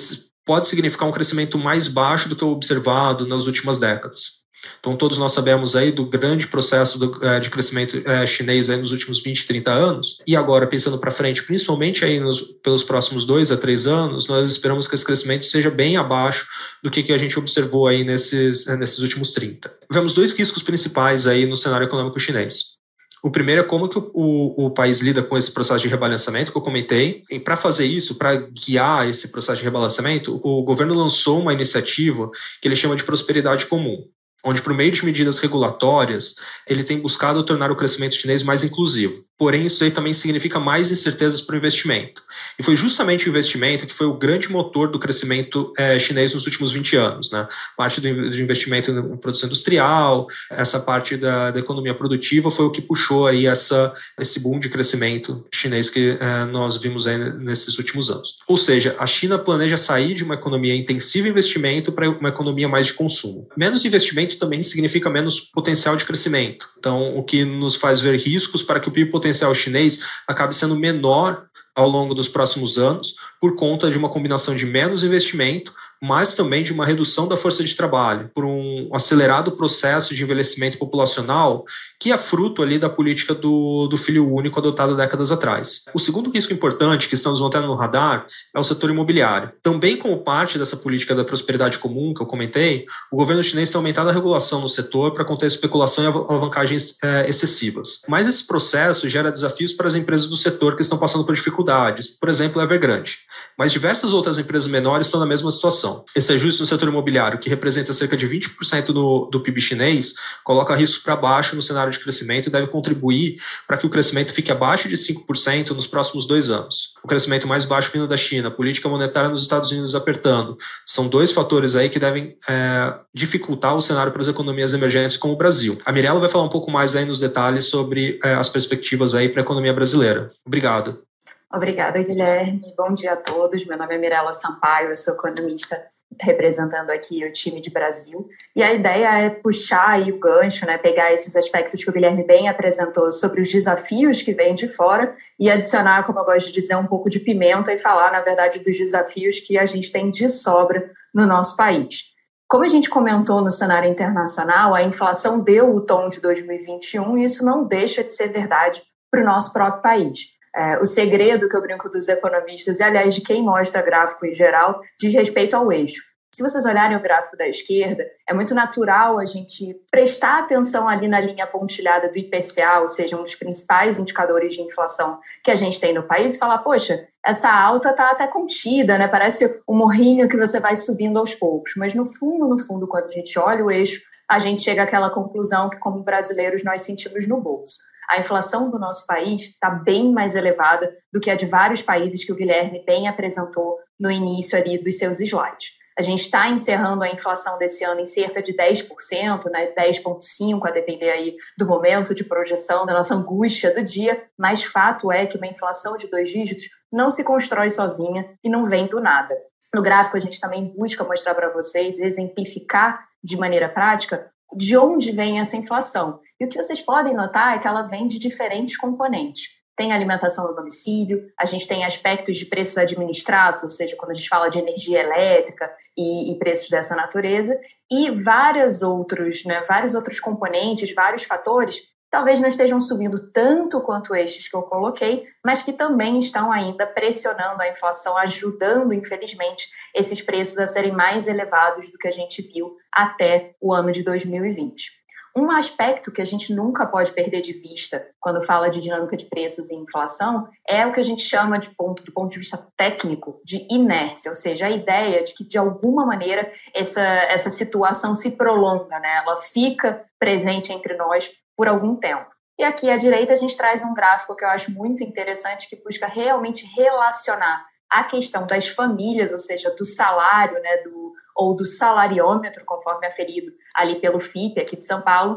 pode 0.44 0.68
significar 0.68 1.08
um 1.08 1.12
crescimento 1.12 1.58
mais 1.58 1.88
baixo 1.88 2.28
do 2.28 2.36
que 2.36 2.44
o 2.44 2.48
observado 2.48 3.26
nas 3.26 3.46
últimas 3.46 3.78
décadas. 3.78 4.38
Então, 4.80 4.96
todos 4.96 5.18
nós 5.18 5.32
sabemos 5.32 5.76
aí 5.76 5.92
do 5.92 6.04
grande 6.06 6.46
processo 6.46 6.98
do, 6.98 7.24
é, 7.24 7.38
de 7.38 7.48
crescimento 7.48 7.96
é, 8.04 8.26
chinês 8.26 8.68
aí 8.68 8.76
nos 8.76 8.90
últimos 8.90 9.22
20, 9.22 9.46
30 9.46 9.72
anos. 9.72 10.18
E 10.26 10.34
agora, 10.34 10.66
pensando 10.66 10.98
para 10.98 11.10
frente, 11.10 11.44
principalmente 11.44 12.04
aí 12.04 12.18
nos, 12.18 12.40
pelos 12.40 12.82
próximos 12.82 13.24
dois 13.24 13.52
a 13.52 13.56
três 13.56 13.86
anos, 13.86 14.26
nós 14.26 14.50
esperamos 14.50 14.88
que 14.88 14.94
esse 14.94 15.04
crescimento 15.04 15.44
seja 15.44 15.70
bem 15.70 15.96
abaixo 15.96 16.46
do 16.82 16.90
que, 16.90 17.02
que 17.02 17.12
a 17.12 17.18
gente 17.18 17.38
observou 17.38 17.86
aí 17.86 18.02
nesses, 18.04 18.66
nesses 18.78 18.98
últimos 18.98 19.32
30. 19.32 19.72
Vemos 19.92 20.12
dois 20.12 20.32
riscos 20.36 20.62
principais 20.62 21.26
aí 21.26 21.46
no 21.46 21.56
cenário 21.56 21.86
econômico 21.86 22.18
chinês. 22.18 22.77
O 23.22 23.30
primeiro 23.30 23.62
é 23.62 23.64
como 23.64 23.88
que 23.88 23.98
o, 23.98 24.10
o, 24.14 24.66
o, 24.66 24.70
país 24.70 25.00
lida 25.00 25.22
com 25.22 25.36
esse 25.36 25.52
processo 25.52 25.82
de 25.82 25.88
rebalanceamento 25.88 26.52
que 26.52 26.58
eu 26.58 26.62
comentei. 26.62 27.22
E 27.30 27.38
para 27.38 27.56
fazer 27.56 27.86
isso, 27.86 28.14
para 28.14 28.36
guiar 28.36 29.08
esse 29.08 29.32
processo 29.32 29.58
de 29.58 29.64
rebalanceamento, 29.64 30.40
o 30.42 30.62
governo 30.62 30.94
lançou 30.94 31.40
uma 31.40 31.52
iniciativa 31.52 32.30
que 32.60 32.68
ele 32.68 32.76
chama 32.76 32.96
de 32.96 33.04
prosperidade 33.04 33.66
comum 33.66 34.04
onde, 34.44 34.62
por 34.62 34.72
meio 34.72 34.92
de 34.92 35.04
medidas 35.04 35.40
regulatórias, 35.40 36.36
ele 36.68 36.84
tem 36.84 37.00
buscado 37.00 37.44
tornar 37.44 37.70
o 37.70 37.76
crescimento 37.76 38.14
chinês 38.14 38.42
mais 38.42 38.62
inclusivo. 38.62 39.24
Porém, 39.38 39.66
isso 39.66 39.84
aí 39.84 39.90
também 39.90 40.12
significa 40.12 40.58
mais 40.58 40.90
incertezas 40.90 41.40
para 41.40 41.54
o 41.54 41.58
investimento. 41.58 42.22
E 42.58 42.62
foi 42.62 42.74
justamente 42.74 43.26
o 43.26 43.30
investimento 43.30 43.86
que 43.86 43.94
foi 43.94 44.06
o 44.06 44.14
grande 44.14 44.50
motor 44.50 44.90
do 44.90 44.98
crescimento 44.98 45.72
é, 45.78 45.96
chinês 45.96 46.34
nos 46.34 46.44
últimos 46.44 46.72
20 46.72 46.96
anos. 46.96 47.30
Né? 47.30 47.46
Parte 47.76 48.00
do, 48.00 48.08
investimento 48.08 48.90
em 48.90 49.16
produção 49.16 49.46
industrial, 49.46 50.26
essa 50.50 50.80
parte 50.80 51.16
da, 51.16 51.52
da, 51.52 51.60
economia 51.60 51.94
produtiva 51.94 52.50
foi 52.50 52.64
o 52.64 52.70
que 52.70 52.82
puxou 52.82 53.28
aí 53.28 53.46
essa, 53.46 53.92
esse 54.18 54.40
boom 54.40 54.58
de 54.58 54.68
crescimento 54.68 55.46
chinês 55.54 55.88
que 55.88 56.18
é, 56.20 56.44
nós 56.46 56.76
vimos 56.76 57.06
aí 57.06 57.16
nesses 57.34 57.78
últimos 57.78 58.10
anos. 58.10 58.36
Ou 58.48 58.56
seja, 58.56 58.96
a 58.98 59.06
China 59.06 59.38
planeja 59.38 59.76
sair 59.76 60.14
de 60.14 60.24
uma 60.24 60.34
economia 60.34 60.74
intensiva 60.74 61.28
em 61.28 61.30
investimento 61.30 61.92
para 61.92 62.10
uma 62.10 62.30
economia 62.30 62.68
mais 62.68 62.86
de 62.86 62.94
consumo. 62.94 63.48
Menos 63.56 63.84
investimento 63.84 64.36
também 64.36 64.62
significa 64.64 65.08
menos 65.08 65.38
potencial 65.38 65.94
de 65.94 66.04
crescimento. 66.04 66.68
Então, 66.78 67.16
o 67.16 67.22
que 67.22 67.44
nos 67.44 67.76
faz 67.76 68.00
ver 68.00 68.18
riscos 68.18 68.64
para 68.64 68.80
que 68.80 68.88
o 68.88 68.92
PIB 68.92 69.10
potencial 69.28 69.54
chinês 69.54 70.00
acabe 70.26 70.54
sendo 70.54 70.76
menor 70.76 71.46
ao 71.74 71.88
longo 71.88 72.14
dos 72.14 72.28
próximos 72.28 72.78
anos, 72.78 73.14
por 73.40 73.54
conta 73.54 73.90
de 73.90 73.96
uma 73.96 74.08
combinação 74.08 74.56
de 74.56 74.66
menos 74.66 75.04
investimento, 75.04 75.72
mas 76.02 76.34
também 76.34 76.62
de 76.62 76.72
uma 76.72 76.86
redução 76.86 77.26
da 77.26 77.36
força 77.36 77.64
de 77.64 77.74
trabalho, 77.74 78.30
por 78.34 78.44
um 78.44 78.88
acelerado 78.92 79.52
processo 79.52 80.14
de 80.14 80.22
envelhecimento 80.22 80.78
populacional 80.78 81.64
que 81.98 82.12
é 82.12 82.16
fruto 82.16 82.62
ali 82.62 82.78
da 82.78 82.88
política 82.88 83.34
do, 83.34 83.88
do 83.88 83.96
filho 83.96 84.32
único 84.32 84.58
adotada 84.58 84.94
décadas 84.94 85.32
atrás. 85.32 85.84
O 85.92 85.98
segundo 85.98 86.30
risco 86.30 86.52
importante 86.52 87.08
que 87.08 87.14
estamos 87.14 87.40
mantendo 87.40 87.66
no 87.66 87.74
radar 87.74 88.26
é 88.54 88.58
o 88.58 88.64
setor 88.64 88.90
imobiliário. 88.90 89.52
Também 89.62 89.96
como 89.96 90.22
parte 90.22 90.58
dessa 90.58 90.76
política 90.76 91.14
da 91.14 91.24
prosperidade 91.24 91.78
comum 91.78 92.14
que 92.14 92.22
eu 92.22 92.26
comentei, 92.26 92.86
o 93.10 93.16
governo 93.16 93.42
chinês 93.42 93.70
tem 93.70 93.78
aumentado 93.78 94.08
a 94.08 94.12
regulação 94.12 94.60
no 94.60 94.68
setor 94.68 95.12
para 95.12 95.24
conter 95.24 95.46
especulação 95.46 96.04
e 96.04 96.06
alavancagens 96.06 96.96
é, 97.02 97.28
excessivas. 97.28 98.02
Mas 98.06 98.28
esse 98.28 98.46
processo 98.46 99.08
gera 99.08 99.32
desafios 99.32 99.72
para 99.72 99.88
as 99.88 99.94
empresas 99.94 100.28
do 100.28 100.36
setor 100.36 100.76
que 100.76 100.82
estão 100.82 100.98
passando 100.98 101.24
por 101.24 101.34
dificuldades, 101.34 102.08
por 102.08 102.28
exemplo, 102.28 102.62
Evergrande. 102.62 103.18
Mas 103.58 103.72
diversas 103.72 104.12
outras 104.12 104.38
empresas 104.38 104.68
menores 104.70 105.06
estão 105.06 105.20
na 105.20 105.26
mesma 105.26 105.50
situação. 105.50 105.87
Esse 106.14 106.32
ajuste 106.32 106.60
no 106.60 106.66
setor 106.66 106.88
imobiliário, 106.88 107.38
que 107.38 107.48
representa 107.48 107.92
cerca 107.92 108.16
de 108.16 108.26
20% 108.26 108.86
do, 108.86 109.28
do 109.30 109.40
PIB 109.40 109.60
chinês, 109.60 110.14
coloca 110.44 110.74
riscos 110.74 111.02
para 111.02 111.16
baixo 111.16 111.54
no 111.56 111.62
cenário 111.62 111.92
de 111.92 111.98
crescimento 111.98 112.48
e 112.48 112.50
deve 112.50 112.66
contribuir 112.68 113.40
para 113.66 113.76
que 113.76 113.86
o 113.86 113.90
crescimento 113.90 114.32
fique 114.32 114.50
abaixo 114.50 114.88
de 114.88 114.96
5% 114.96 115.70
nos 115.70 115.86
próximos 115.86 116.26
dois 116.26 116.50
anos. 116.50 116.94
O 117.02 117.08
crescimento 117.08 117.46
mais 117.46 117.64
baixo 117.64 117.90
vindo 117.92 118.06
da 118.06 118.16
China, 118.16 118.50
política 118.50 118.88
monetária 118.88 119.30
nos 119.30 119.42
Estados 119.42 119.70
Unidos 119.70 119.94
apertando, 119.94 120.56
são 120.84 121.08
dois 121.08 121.32
fatores 121.32 121.76
aí 121.76 121.88
que 121.88 121.98
devem 121.98 122.36
é, 122.48 122.94
dificultar 123.14 123.76
o 123.76 123.80
cenário 123.80 124.12
para 124.12 124.20
as 124.20 124.28
economias 124.28 124.74
emergentes 124.74 125.16
como 125.16 125.34
o 125.34 125.36
Brasil. 125.36 125.78
A 125.84 125.92
Mirella 125.92 126.20
vai 126.20 126.28
falar 126.28 126.44
um 126.44 126.50
pouco 126.50 126.70
mais 126.70 126.94
aí 126.94 127.04
nos 127.04 127.20
detalhes 127.20 127.66
sobre 127.66 128.18
é, 128.24 128.34
as 128.34 128.48
perspectivas 128.48 129.14
aí 129.14 129.28
para 129.28 129.40
a 129.40 129.44
economia 129.44 129.72
brasileira. 129.72 130.30
Obrigado. 130.46 131.07
Obrigada, 131.52 132.02
Guilherme. 132.02 132.60
Bom 132.76 132.92
dia 132.92 133.12
a 133.12 133.16
todos. 133.16 133.66
Meu 133.66 133.78
nome 133.78 133.94
é 133.94 133.98
Mirella 133.98 134.32
Sampaio, 134.34 134.90
eu 134.90 134.96
sou 134.96 135.14
economista 135.14 135.82
representando 136.20 136.90
aqui 136.90 137.24
o 137.24 137.32
time 137.32 137.60
de 137.60 137.70
Brasil. 137.70 138.28
E 138.54 138.62
a 138.62 138.72
ideia 138.72 139.18
é 139.18 139.30
puxar 139.30 139.90
aí 139.90 140.12
o 140.12 140.18
gancho, 140.18 140.66
né, 140.66 140.76
pegar 140.76 141.12
esses 141.12 141.36
aspectos 141.36 141.82
que 141.82 141.88
o 141.88 141.92
Guilherme 141.92 142.24
bem 142.24 142.48
apresentou 142.48 143.10
sobre 143.12 143.40
os 143.40 143.50
desafios 143.50 144.20
que 144.20 144.34
vêm 144.34 144.54
de 144.54 144.68
fora 144.68 145.14
e 145.38 145.50
adicionar, 145.50 146.04
como 146.04 146.18
eu 146.18 146.24
gosto 146.24 146.48
de 146.48 146.54
dizer, 146.54 146.76
um 146.76 146.86
pouco 146.86 147.08
de 147.08 147.20
pimenta 147.20 147.72
e 147.72 147.78
falar, 147.78 148.10
na 148.10 148.20
verdade, 148.20 148.58
dos 148.58 148.76
desafios 148.76 149.38
que 149.40 149.56
a 149.56 149.64
gente 149.64 149.92
tem 149.92 150.10
de 150.10 150.28
sobra 150.28 150.90
no 151.14 151.26
nosso 151.26 151.56
país. 151.56 152.04
Como 152.48 152.64
a 152.64 152.68
gente 152.68 152.88
comentou 152.88 153.42
no 153.42 153.50
cenário 153.50 153.90
internacional, 153.90 154.74
a 154.74 154.82
inflação 154.82 155.38
deu 155.38 155.74
o 155.74 155.80
tom 155.80 156.08
de 156.08 156.20
2021 156.20 157.18
e 157.18 157.24
isso 157.24 157.44
não 157.44 157.64
deixa 157.64 158.02
de 158.02 158.12
ser 158.14 158.28
verdade 158.28 158.82
para 159.10 159.20
o 159.22 159.24
nosso 159.24 159.52
próprio 159.52 159.82
país. 159.82 160.37
É, 160.58 160.76
o 160.80 160.84
segredo 160.84 161.48
que 161.48 161.56
eu 161.56 161.62
brinco 161.62 161.88
dos 161.88 162.08
economistas, 162.08 162.80
e 162.80 162.82
aliás 162.82 163.14
de 163.14 163.20
quem 163.20 163.44
mostra 163.44 163.80
gráfico 163.80 164.26
em 164.26 164.34
geral, 164.34 164.80
diz 164.98 165.14
respeito 165.14 165.54
ao 165.54 165.70
eixo. 165.70 166.02
Se 166.34 166.42
vocês 166.42 166.66
olharem 166.66 166.96
o 166.96 167.00
gráfico 167.00 167.36
da 167.36 167.46
esquerda, 167.46 168.04
é 168.28 168.34
muito 168.34 168.56
natural 168.56 169.20
a 169.20 169.24
gente 169.24 169.76
prestar 169.88 170.40
atenção 170.40 170.88
ali 170.88 171.06
na 171.06 171.20
linha 171.20 171.46
pontilhada 171.46 172.08
do 172.08 172.18
IPCA, 172.18 172.80
ou 172.80 172.88
seja, 172.88 173.16
um 173.16 173.22
dos 173.22 173.36
principais 173.36 174.00
indicadores 174.00 174.54
de 174.54 174.62
inflação 174.62 175.20
que 175.44 175.50
a 175.52 175.54
gente 175.54 175.80
tem 175.80 175.94
no 175.94 176.02
país, 176.02 176.34
e 176.34 176.38
falar, 176.40 176.58
poxa, 176.58 177.06
essa 177.24 177.50
alta 177.52 177.90
está 177.90 178.10
até 178.10 178.26
contida, 178.26 178.98
né? 178.98 179.06
Parece 179.06 179.62
um 179.68 179.76
morrinho 179.76 180.28
que 180.28 180.36
você 180.36 180.58
vai 180.58 180.74
subindo 180.74 181.20
aos 181.20 181.36
poucos. 181.36 181.74
Mas 181.76 181.94
no 181.94 182.04
fundo, 182.04 182.48
no 182.48 182.58
fundo, 182.58 182.88
quando 182.88 183.06
a 183.06 183.12
gente 183.12 183.38
olha 183.38 183.64
o 183.64 183.70
eixo, 183.70 184.02
a 184.28 184.40
gente 184.40 184.62
chega 184.62 184.82
àquela 184.82 185.08
conclusão 185.08 185.70
que, 185.70 185.78
como 185.78 186.02
brasileiros, 186.02 186.64
nós 186.64 186.82
sentimos 186.82 187.28
no 187.28 187.40
bolso 187.40 187.78
a 188.08 188.18
inflação 188.18 188.70
do 188.70 188.78
nosso 188.78 189.06
país 189.06 189.42
está 189.42 189.70
bem 189.70 190.12
mais 190.12 190.34
elevada 190.34 190.90
do 191.12 191.20
que 191.20 191.30
a 191.30 191.36
de 191.36 191.46
vários 191.46 191.82
países 191.82 192.24
que 192.24 192.32
o 192.32 192.36
Guilherme 192.36 192.82
bem 192.86 193.06
apresentou 193.06 193.76
no 194.00 194.10
início 194.10 194.58
ali 194.58 194.82
dos 194.82 194.96
seus 194.96 195.20
slides. 195.20 195.78
A 195.98 196.02
gente 196.02 196.20
está 196.20 196.48
encerrando 196.48 197.02
a 197.02 197.10
inflação 197.10 197.58
desse 197.58 197.82
ano 197.84 198.00
em 198.00 198.06
cerca 198.06 198.40
de 198.40 198.54
10%, 198.54 199.50
né, 199.50 199.72
10,5%, 199.76 200.64
a 200.64 200.70
depender 200.70 201.10
aí 201.10 201.34
do 201.58 201.66
momento 201.66 202.14
de 202.14 202.22
projeção, 202.22 202.86
da 202.86 202.94
nossa 202.94 203.14
angústia 203.14 203.74
do 203.74 203.82
dia, 203.82 204.22
mas 204.38 204.62
fato 204.62 205.10
é 205.10 205.26
que 205.26 205.36
uma 205.36 205.48
inflação 205.48 205.96
de 205.96 206.08
dois 206.08 206.30
dígitos 206.30 206.68
não 206.90 207.10
se 207.10 207.24
constrói 207.24 207.68
sozinha 207.68 208.32
e 208.44 208.48
não 208.48 208.64
vem 208.64 208.86
do 208.86 209.00
nada. 209.00 209.36
No 209.74 209.82
gráfico, 209.82 210.16
a 210.16 210.20
gente 210.20 210.40
também 210.40 210.72
busca 210.72 211.02
mostrar 211.02 211.34
para 211.34 211.52
vocês, 211.52 211.98
exemplificar 211.98 213.04
de 213.22 213.36
maneira 213.36 213.68
prática, 213.68 214.30
de 214.56 214.76
onde 214.76 215.12
vem 215.12 215.40
essa 215.40 215.56
inflação. 215.56 216.20
E 216.40 216.44
o 216.44 216.48
que 216.48 216.62
vocês 216.62 216.80
podem 216.80 217.14
notar 217.14 217.56
é 217.56 217.58
que 217.58 217.68
ela 217.68 217.82
vem 217.82 218.06
de 218.06 218.18
diferentes 218.18 218.76
componentes. 218.76 219.58
Tem 219.76 219.92
alimentação 219.92 220.48
no 220.48 220.54
domicílio, 220.54 221.30
a 221.38 221.44
gente 221.44 221.68
tem 221.68 221.84
aspectos 221.84 222.36
de 222.36 222.46
preços 222.46 222.78
administrados, 222.78 223.62
ou 223.62 223.68
seja, 223.68 223.96
quando 223.96 224.10
a 224.10 224.14
gente 224.14 224.28
fala 224.28 224.48
de 224.48 224.58
energia 224.58 225.00
elétrica 225.00 225.70
e, 225.96 226.32
e 226.32 226.38
preços 226.38 226.68
dessa 226.68 226.96
natureza, 226.96 227.56
e 227.90 228.10
vários 228.10 228.82
outros, 228.82 229.44
né, 229.44 229.64
vários 229.68 229.94
outros 229.94 230.18
componentes, 230.18 230.92
vários 230.92 231.22
fatores 231.24 231.82
talvez 232.10 232.40
não 232.40 232.48
estejam 232.48 232.80
subindo 232.80 233.30
tanto 233.32 233.80
quanto 233.80 234.14
estes 234.14 234.48
que 234.48 234.56
eu 234.56 234.62
coloquei, 234.62 235.26
mas 235.44 235.62
que 235.62 235.72
também 235.72 236.18
estão 236.18 236.50
ainda 236.50 236.86
pressionando 236.86 237.60
a 237.60 237.68
inflação, 237.68 238.16
ajudando, 238.18 238.92
infelizmente, 238.92 239.68
esses 239.94 240.20
preços 240.20 240.58
a 240.58 240.66
serem 240.66 240.92
mais 240.92 241.28
elevados 241.28 241.90
do 241.90 241.98
que 241.98 242.08
a 242.08 242.12
gente 242.12 242.42
viu 242.42 242.76
até 242.92 243.54
o 243.60 243.72
ano 243.72 243.92
de 243.92 244.02
2020. 244.02 244.98
Um 245.36 245.52
aspecto 245.52 246.10
que 246.10 246.20
a 246.20 246.24
gente 246.24 246.52
nunca 246.52 246.84
pode 246.84 247.12
perder 247.12 247.40
de 247.40 247.52
vista 247.52 248.04
quando 248.18 248.44
fala 248.44 248.68
de 248.68 248.80
dinâmica 248.80 249.16
de 249.16 249.26
preços 249.26 249.70
e 249.70 249.74
inflação 249.76 250.48
é 250.66 250.84
o 250.84 250.92
que 250.92 250.98
a 250.98 251.04
gente 251.04 251.22
chama 251.22 251.60
de 251.60 251.70
ponto, 251.76 252.02
do 252.02 252.12
ponto 252.12 252.32
de 252.32 252.38
vista 252.38 252.66
técnico 252.76 253.40
de 253.44 253.64
inércia, 253.70 254.30
ou 254.30 254.34
seja, 254.34 254.66
a 254.66 254.70
ideia 254.70 255.22
de 255.22 255.34
que 255.34 255.44
de 255.44 255.56
alguma 255.56 256.04
maneira 256.04 256.50
essa, 256.74 257.02
essa 257.02 257.50
situação 257.50 258.14
se 258.14 258.36
prolonga, 258.36 258.98
né? 258.98 259.22
ela 259.22 259.36
fica 259.36 260.04
presente 260.18 260.72
entre 260.72 260.96
nós 260.96 261.30
por 261.58 261.66
algum 261.66 261.96
tempo. 261.96 262.30
E 262.56 262.62
aqui 262.62 262.88
à 262.88 262.96
direita 262.96 263.32
a 263.32 263.36
gente 263.36 263.56
traz 263.56 263.82
um 263.82 263.92
gráfico 263.92 264.36
que 264.36 264.44
eu 264.44 264.48
acho 264.48 264.70
muito 264.70 265.02
interessante 265.02 265.68
que 265.68 265.82
busca 265.82 266.06
realmente 266.06 266.64
relacionar 266.76 267.66
a 267.90 268.04
questão 268.04 268.46
das 268.46 268.68
famílias, 268.68 269.32
ou 269.32 269.40
seja, 269.40 269.74
do 269.74 269.84
salário, 269.84 270.60
né, 270.62 270.76
do, 270.78 271.12
ou 271.36 271.56
do 271.56 271.64
salariômetro, 271.64 272.64
conforme 272.64 273.08
aferido 273.08 273.50
ali 273.74 274.00
pelo 274.00 274.20
FIP 274.20 274.60
aqui 274.60 274.76
de 274.76 274.84
São 274.84 275.02
Paulo, 275.02 275.36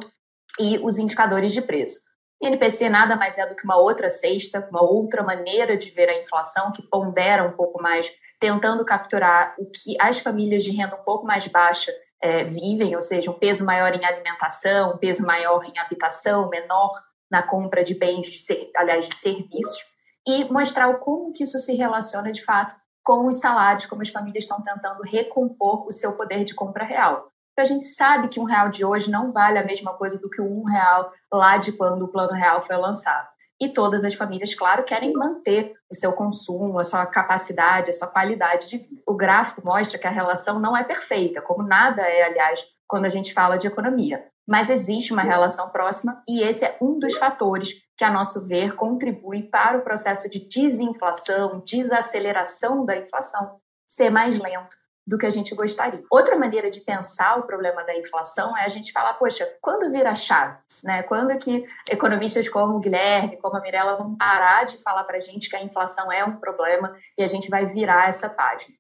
e 0.60 0.78
os 0.80 1.00
indicadores 1.00 1.54
de 1.54 1.62
preço. 1.62 2.02
E 2.40 2.48
NPC 2.48 2.90
nada 2.90 3.16
mais 3.16 3.38
é 3.38 3.48
do 3.48 3.56
que 3.56 3.64
uma 3.64 3.78
outra 3.78 4.10
cesta, 4.10 4.68
uma 4.70 4.84
outra 4.84 5.24
maneira 5.24 5.78
de 5.78 5.90
ver 5.90 6.10
a 6.10 6.20
inflação 6.20 6.72
que 6.72 6.84
pondera 6.84 7.44
um 7.44 7.54
pouco 7.54 7.82
mais, 7.82 8.12
tentando 8.40 8.86
capturar 8.86 9.56
o 9.58 9.66
que 9.66 9.96
as 10.00 10.20
famílias 10.20 10.64
de 10.64 10.72
renda 10.72 10.96
um 10.96 11.04
pouco 11.04 11.26
mais 11.26 11.48
baixa 11.48 11.92
é, 12.22 12.44
vivem, 12.44 12.96
ou 12.96 13.02
seja, 13.02 13.32
um 13.32 13.40
peso 13.40 13.66
maior 13.66 13.94
em 13.94 14.06
alimentação, 14.06 14.94
um 14.94 14.98
peso 14.98 15.26
maior 15.26 15.64
em 15.66 15.78
habitação, 15.78 16.50
menor 16.50 16.92
na 17.30 17.42
compra 17.42 17.84
de 17.84 17.96
bens, 17.96 18.28
de 18.28 18.38
ser, 18.38 18.70
aliás, 18.76 19.08
de 19.08 19.16
serviços, 19.16 19.86
e 20.28 20.46
mostrar 20.46 20.94
como 20.96 21.34
que 21.34 21.44
isso 21.44 21.58
se 21.58 21.76
relaciona 21.76 22.32
de 22.32 22.44
fato 22.44 22.76
com 23.04 23.26
os 23.26 23.40
salários, 23.40 23.86
como 23.86 24.02
as 24.02 24.10
famílias 24.10 24.44
estão 24.44 24.62
tentando 24.62 25.02
recompor 25.02 25.88
o 25.88 25.92
seu 25.92 26.16
poder 26.16 26.44
de 26.44 26.54
compra 26.54 26.84
real. 26.84 27.32
Porque 27.50 27.62
a 27.62 27.66
gente 27.66 27.86
sabe 27.86 28.28
que 28.28 28.40
um 28.40 28.44
real 28.44 28.70
de 28.70 28.86
hoje 28.86 29.10
não 29.10 29.32
vale 29.32 29.58
a 29.58 29.66
mesma 29.66 29.94
coisa 29.94 30.20
do 30.20 30.30
que 30.30 30.42
um 30.42 30.64
real 30.66 31.12
lá 31.32 31.58
de 31.58 31.72
quando 31.72 32.04
o 32.04 32.08
plano 32.08 32.34
real 32.34 32.62
foi 32.62 32.78
lançado. 32.78 33.28
E 33.62 33.70
todas 33.70 34.04
as 34.04 34.16
famílias, 34.16 34.56
claro, 34.56 34.84
querem 34.84 35.14
manter 35.14 35.76
o 35.88 35.96
seu 35.96 36.14
consumo, 36.14 36.80
a 36.80 36.84
sua 36.84 37.06
capacidade, 37.06 37.92
a 37.92 37.94
sua 37.94 38.08
qualidade 38.08 38.68
de 38.68 38.80
vida. 38.80 39.04
O 39.06 39.14
gráfico 39.14 39.62
mostra 39.64 40.00
que 40.00 40.08
a 40.08 40.12
relação 40.12 40.60
não 40.60 40.76
é 40.76 40.84
perfeita, 40.84 41.42
como 41.42 41.62
nada 41.62 42.02
é, 42.02 42.24
aliás, 42.24 42.66
quando 42.88 43.06
a 43.06 43.10
gente 43.10 43.34
fala 43.34 43.58
de 43.58 43.68
economia. 43.68 44.26
Mas 44.48 44.72
existe 44.72 45.14
uma 45.14 45.22
relação 45.22 45.70
próxima 45.70 46.24
e 46.28 46.42
esse 46.42 46.66
é 46.66 46.76
um 46.82 46.98
dos 46.98 47.16
fatores 47.18 47.76
que, 47.96 48.04
a 48.04 48.12
nosso 48.12 48.48
ver, 48.48 48.76
contribui 48.76 49.44
para 49.44 49.78
o 49.78 49.82
processo 49.82 50.28
de 50.28 50.40
desinflação, 50.50 51.64
desaceleração 51.64 52.84
da 52.84 52.98
inflação 52.98 53.60
ser 53.88 54.10
mais 54.10 54.40
lento 54.40 54.76
do 55.06 55.18
que 55.18 55.26
a 55.26 55.30
gente 55.30 55.54
gostaria. 55.54 56.04
Outra 56.10 56.36
maneira 56.36 56.72
de 56.72 56.82
pensar 56.82 57.38
o 57.38 57.44
problema 57.44 57.84
da 57.84 57.96
inflação 57.96 58.58
é 58.58 58.66
a 58.66 58.70
gente 58.70 58.92
falar, 58.92 59.14
poxa, 59.14 59.48
quando 59.62 59.92
vira 59.92 60.10
a 60.10 60.16
chave? 60.16 60.58
Né? 60.84 61.04
Quando 61.04 61.38
que 61.38 61.66
economistas 61.90 62.50
como 62.50 62.78
o 62.78 62.80
Guilherme, 62.80 63.38
como 63.38 63.56
a 63.56 63.62
Mirella 63.62 63.98
vão 63.98 64.16
parar 64.18 64.66
de 64.66 64.78
falar 64.78 65.04
para 65.04 65.18
a 65.18 65.22
gente 65.22 65.50
que 65.50 65.56
a 65.56 65.64
inflação 65.64 66.12
é 66.12 66.26
um 66.26 66.38
problema 66.38 66.96
e 67.18 67.24
a 67.24 67.28
gente 67.28 67.50
vai 67.50 67.66
virar 67.68 68.10
essa 68.10 68.30
página? 68.30 68.76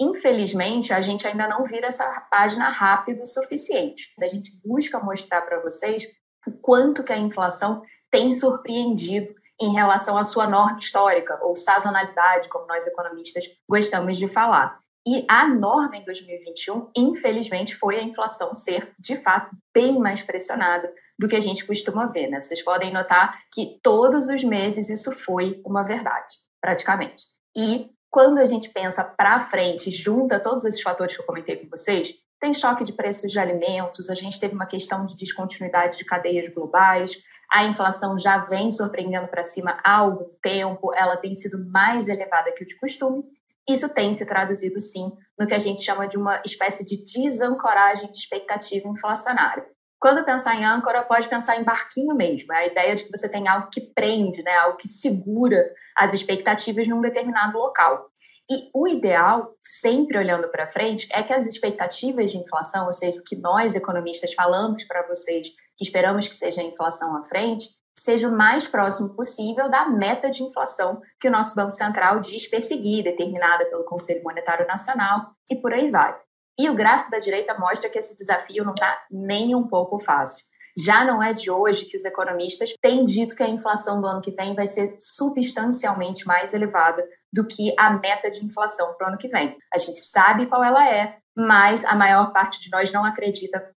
Infelizmente, 0.00 0.92
a 0.92 1.00
gente 1.02 1.26
ainda 1.26 1.46
não 1.46 1.64
vira 1.64 1.88
essa 1.88 2.04
página 2.30 2.68
rápido 2.68 3.22
o 3.22 3.26
suficiente. 3.26 4.14
A 4.20 4.28
gente 4.28 4.50
busca 4.64 4.98
mostrar 4.98 5.42
para 5.42 5.60
vocês 5.60 6.06
o 6.46 6.52
quanto 6.52 7.04
que 7.04 7.12
a 7.12 7.18
inflação 7.18 7.82
tem 8.10 8.32
surpreendido 8.32 9.34
em 9.60 9.74
relação 9.74 10.16
à 10.16 10.24
sua 10.24 10.46
norma 10.46 10.78
histórica, 10.78 11.38
ou 11.42 11.54
sazonalidade, 11.54 12.48
como 12.48 12.66
nós 12.66 12.86
economistas 12.86 13.44
gostamos 13.68 14.16
de 14.16 14.26
falar. 14.26 14.80
E 15.06 15.24
a 15.28 15.46
norma 15.46 15.96
em 15.96 16.04
2021, 16.04 16.90
infelizmente, 16.96 17.74
foi 17.74 17.98
a 17.98 18.02
inflação 18.02 18.54
ser, 18.54 18.94
de 18.98 19.16
fato, 19.16 19.54
bem 19.74 19.98
mais 19.98 20.22
pressionada 20.22 20.90
do 21.20 21.28
que 21.28 21.36
a 21.36 21.40
gente 21.40 21.66
costuma 21.66 22.06
ver. 22.06 22.28
Né? 22.28 22.42
Vocês 22.42 22.62
podem 22.62 22.90
notar 22.90 23.38
que 23.52 23.78
todos 23.82 24.26
os 24.28 24.42
meses 24.42 24.88
isso 24.88 25.12
foi 25.12 25.60
uma 25.66 25.84
verdade, 25.84 26.34
praticamente. 26.60 27.24
E 27.54 27.90
Quando 28.10 28.40
a 28.40 28.46
gente 28.46 28.70
pensa 28.70 29.04
para 29.04 29.38
frente, 29.38 29.88
junta 29.88 30.40
todos 30.40 30.64
esses 30.64 30.82
fatores 30.82 31.14
que 31.14 31.22
eu 31.22 31.26
comentei 31.26 31.56
com 31.56 31.68
vocês, 31.68 32.12
tem 32.40 32.52
choque 32.52 32.82
de 32.82 32.92
preços 32.92 33.30
de 33.30 33.38
alimentos, 33.38 34.10
a 34.10 34.16
gente 34.16 34.40
teve 34.40 34.52
uma 34.52 34.66
questão 34.66 35.06
de 35.06 35.16
descontinuidade 35.16 35.96
de 35.96 36.04
cadeias 36.04 36.52
globais, 36.52 37.22
a 37.48 37.64
inflação 37.64 38.18
já 38.18 38.38
vem 38.38 38.68
surpreendendo 38.68 39.28
para 39.28 39.44
cima 39.44 39.78
há 39.84 39.98
algum 39.98 40.28
tempo, 40.42 40.92
ela 40.92 41.16
tem 41.16 41.34
sido 41.36 41.64
mais 41.70 42.08
elevada 42.08 42.50
que 42.52 42.64
o 42.64 42.66
de 42.66 42.76
costume. 42.80 43.22
Isso 43.68 43.92
tem 43.94 44.12
se 44.12 44.26
traduzido, 44.26 44.80
sim, 44.80 45.12
no 45.38 45.46
que 45.46 45.54
a 45.54 45.58
gente 45.58 45.82
chama 45.82 46.08
de 46.08 46.16
uma 46.16 46.42
espécie 46.44 46.84
de 46.84 47.04
desancoragem 47.04 48.10
de 48.10 48.18
expectativa 48.18 48.88
inflacionária. 48.88 49.64
Quando 50.00 50.24
pensar 50.24 50.56
em 50.56 50.64
âncora, 50.64 51.02
pode 51.02 51.28
pensar 51.28 51.60
em 51.60 51.62
barquinho 51.62 52.14
mesmo. 52.14 52.54
É 52.54 52.60
a 52.60 52.66
ideia 52.66 52.94
de 52.96 53.04
que 53.04 53.10
você 53.10 53.28
tem 53.28 53.46
algo 53.46 53.68
que 53.70 53.82
prende, 53.82 54.42
né? 54.42 54.56
algo 54.56 54.78
que 54.78 54.88
segura 54.88 55.70
as 55.94 56.14
expectativas 56.14 56.88
num 56.88 57.02
determinado 57.02 57.58
local. 57.58 58.08
E 58.50 58.70
o 58.74 58.88
ideal, 58.88 59.54
sempre 59.62 60.16
olhando 60.16 60.48
para 60.48 60.66
frente, 60.66 61.06
é 61.12 61.22
que 61.22 61.34
as 61.34 61.46
expectativas 61.46 62.32
de 62.32 62.38
inflação, 62.38 62.86
ou 62.86 62.92
seja, 62.92 63.20
o 63.20 63.22
que 63.22 63.36
nós 63.36 63.76
economistas 63.76 64.32
falamos 64.32 64.84
para 64.84 65.06
vocês, 65.06 65.48
que 65.76 65.84
esperamos 65.84 66.26
que 66.26 66.34
seja 66.34 66.62
a 66.62 66.64
inflação 66.64 67.14
à 67.16 67.22
frente, 67.22 67.68
seja 67.96 68.26
o 68.26 68.36
mais 68.36 68.66
próximo 68.66 69.14
possível 69.14 69.70
da 69.70 69.86
meta 69.88 70.30
de 70.30 70.42
inflação 70.42 71.00
que 71.20 71.28
o 71.28 71.30
nosso 71.30 71.54
Banco 71.54 71.72
Central 71.72 72.20
diz 72.20 72.48
perseguir, 72.48 73.04
determinada 73.04 73.66
pelo 73.66 73.84
Conselho 73.84 74.24
Monetário 74.24 74.66
Nacional, 74.66 75.32
e 75.48 75.54
por 75.54 75.74
aí 75.74 75.90
vai. 75.90 76.18
E 76.60 76.68
o 76.68 76.74
gráfico 76.74 77.10
da 77.10 77.18
direita 77.18 77.58
mostra 77.58 77.88
que 77.88 77.98
esse 77.98 78.14
desafio 78.14 78.66
não 78.66 78.74
está 78.74 79.02
nem 79.10 79.54
um 79.54 79.66
pouco 79.66 79.98
fácil. 79.98 80.44
Já 80.76 81.02
não 81.06 81.22
é 81.22 81.32
de 81.32 81.50
hoje 81.50 81.86
que 81.86 81.96
os 81.96 82.04
economistas 82.04 82.74
têm 82.82 83.02
dito 83.02 83.34
que 83.34 83.42
a 83.42 83.48
inflação 83.48 83.98
do 83.98 84.06
ano 84.06 84.20
que 84.20 84.30
vem 84.30 84.54
vai 84.54 84.66
ser 84.66 84.94
substancialmente 84.98 86.26
mais 86.26 86.52
elevada 86.52 87.02
do 87.32 87.46
que 87.46 87.74
a 87.78 87.88
meta 87.98 88.30
de 88.30 88.44
inflação 88.44 88.92
para 88.92 89.06
o 89.06 89.08
ano 89.08 89.16
que 89.16 89.28
vem. 89.28 89.56
A 89.72 89.78
gente 89.78 90.00
sabe 90.00 90.44
qual 90.44 90.62
ela 90.62 90.86
é, 90.86 91.16
mas 91.34 91.82
a 91.86 91.94
maior 91.94 92.30
parte 92.30 92.60
de 92.60 92.70
nós 92.70 92.92
não 92.92 93.06
acredita 93.06 93.70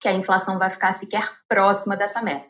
que 0.00 0.08
a 0.08 0.14
inflação 0.14 0.58
vai 0.58 0.70
ficar 0.70 0.92
sequer 0.92 1.30
próxima 1.46 1.94
dessa 1.94 2.22
meta. 2.22 2.48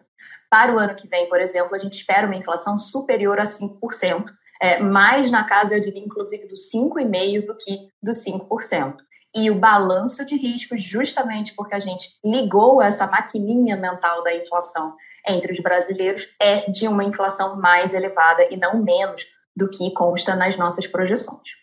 Para 0.49 0.73
o 0.73 0.79
ano 0.79 0.95
que 0.95 1.09
vem, 1.09 1.29
por 1.29 1.41
exemplo, 1.41 1.75
a 1.75 1.79
gente 1.79 1.95
espera 1.95 2.29
uma 2.29 2.37
inflação 2.37 2.79
superior 2.79 3.41
a 3.41 3.45
5%, 3.45 4.25
é, 4.63 4.79
mais 4.79 5.33
na 5.33 5.43
casa, 5.43 5.75
eu 5.75 5.81
diria, 5.81 6.05
inclusive, 6.05 6.47
do 6.47 6.55
5,5% 6.55 7.47
do 7.47 7.57
que 7.57 7.89
do 8.01 8.13
5% 8.13 8.95
e 9.35 9.51
o 9.51 9.55
balanço 9.55 10.25
de 10.25 10.37
riscos, 10.37 10.83
justamente 10.83 11.55
porque 11.55 11.75
a 11.75 11.79
gente 11.79 12.19
ligou 12.25 12.83
essa 12.83 13.07
maquininha 13.07 13.77
mental 13.77 14.23
da 14.25 14.35
inflação 14.35 14.95
entre 15.27 15.53
os 15.53 15.61
brasileiros, 15.61 16.35
é 16.41 16.71
de 16.71 16.89
uma 16.89 17.05
inflação 17.05 17.57
mais 17.61 17.95
elevada 17.95 18.47
e 18.51 18.57
não 18.57 18.83
menos 18.83 19.25
do 19.55 19.69
que 19.69 19.93
consta 19.93 20.35
nas 20.35 20.57
nossas 20.57 20.87
projeções. 20.87 21.61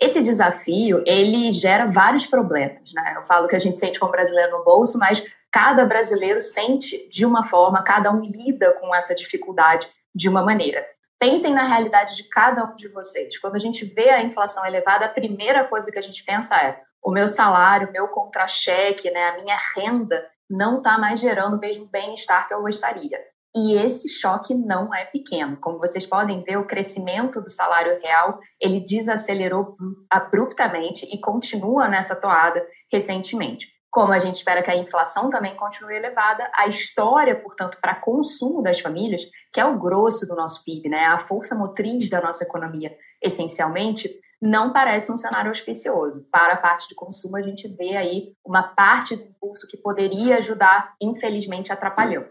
Esse 0.00 0.22
desafio, 0.22 1.02
ele 1.06 1.50
gera 1.52 1.86
vários 1.86 2.26
problemas, 2.26 2.92
né? 2.94 3.14
Eu 3.16 3.22
falo 3.22 3.48
que 3.48 3.56
a 3.56 3.58
gente 3.58 3.80
sente 3.80 3.98
como 3.98 4.12
brasileiro 4.12 4.56
no 4.56 4.64
bolso, 4.64 4.96
mas 4.98 5.24
cada 5.50 5.84
brasileiro 5.86 6.40
sente 6.40 7.08
de 7.08 7.26
uma 7.26 7.44
forma, 7.44 7.82
cada 7.82 8.12
um 8.12 8.20
lida 8.20 8.72
com 8.80 8.94
essa 8.94 9.14
dificuldade 9.14 9.88
de 10.14 10.28
uma 10.28 10.42
maneira. 10.42 10.86
Pensem 11.18 11.52
na 11.52 11.64
realidade 11.64 12.14
de 12.14 12.24
cada 12.28 12.64
um 12.64 12.76
de 12.76 12.86
vocês. 12.88 13.38
Quando 13.38 13.56
a 13.56 13.58
gente 13.58 13.84
vê 13.84 14.10
a 14.10 14.22
inflação 14.22 14.64
elevada, 14.64 15.06
a 15.06 15.08
primeira 15.08 15.64
coisa 15.64 15.90
que 15.90 15.98
a 15.98 16.02
gente 16.02 16.22
pensa 16.22 16.56
é: 16.56 16.80
o 17.02 17.10
meu 17.10 17.28
salário, 17.28 17.88
o 17.88 17.92
meu 17.92 18.08
contra-cheque, 18.08 19.10
né, 19.10 19.30
a 19.30 19.42
minha 19.42 19.58
renda 19.76 20.24
não 20.50 20.78
está 20.78 20.98
mais 20.98 21.20
gerando 21.20 21.56
o 21.56 21.60
mesmo 21.60 21.86
bem-estar 21.86 22.46
que 22.48 22.54
eu 22.54 22.62
gostaria. 22.62 23.18
E 23.56 23.74
esse 23.76 24.08
choque 24.08 24.54
não 24.54 24.94
é 24.94 25.04
pequeno. 25.06 25.56
Como 25.60 25.78
vocês 25.78 26.06
podem 26.06 26.42
ver, 26.42 26.58
o 26.58 26.66
crescimento 26.66 27.40
do 27.40 27.50
salário 27.50 27.98
real 28.00 28.38
ele 28.60 28.80
desacelerou 28.80 29.76
abruptamente 30.10 31.06
e 31.12 31.18
continua 31.18 31.88
nessa 31.88 32.14
toada 32.20 32.64
recentemente. 32.92 33.66
Como 33.90 34.12
a 34.12 34.18
gente 34.18 34.34
espera 34.34 34.62
que 34.62 34.70
a 34.70 34.76
inflação 34.76 35.30
também 35.30 35.56
continue 35.56 35.96
elevada, 35.96 36.48
a 36.54 36.66
história, 36.66 37.34
portanto, 37.34 37.78
para 37.80 37.94
consumo 37.94 38.62
das 38.62 38.80
famílias, 38.80 39.22
que 39.52 39.60
é 39.60 39.64
o 39.64 39.78
grosso 39.78 40.26
do 40.26 40.36
nosso 40.36 40.62
PIB, 40.62 40.90
né, 40.90 41.06
a 41.06 41.16
força 41.16 41.54
motriz 41.54 42.10
da 42.10 42.20
nossa 42.20 42.44
economia, 42.44 42.94
essencialmente, 43.22 44.10
não 44.40 44.72
parece 44.72 45.10
um 45.10 45.18
cenário 45.18 45.50
auspicioso. 45.50 46.26
Para 46.30 46.54
a 46.54 46.58
parte 46.58 46.88
de 46.88 46.94
consumo, 46.94 47.36
a 47.36 47.42
gente 47.42 47.66
vê 47.68 47.96
aí 47.96 48.32
uma 48.44 48.62
parte 48.62 49.16
do 49.16 49.24
impulso 49.24 49.66
que 49.68 49.76
poderia 49.76 50.36
ajudar, 50.36 50.94
infelizmente, 51.00 51.72
atrapalhando. 51.72 52.28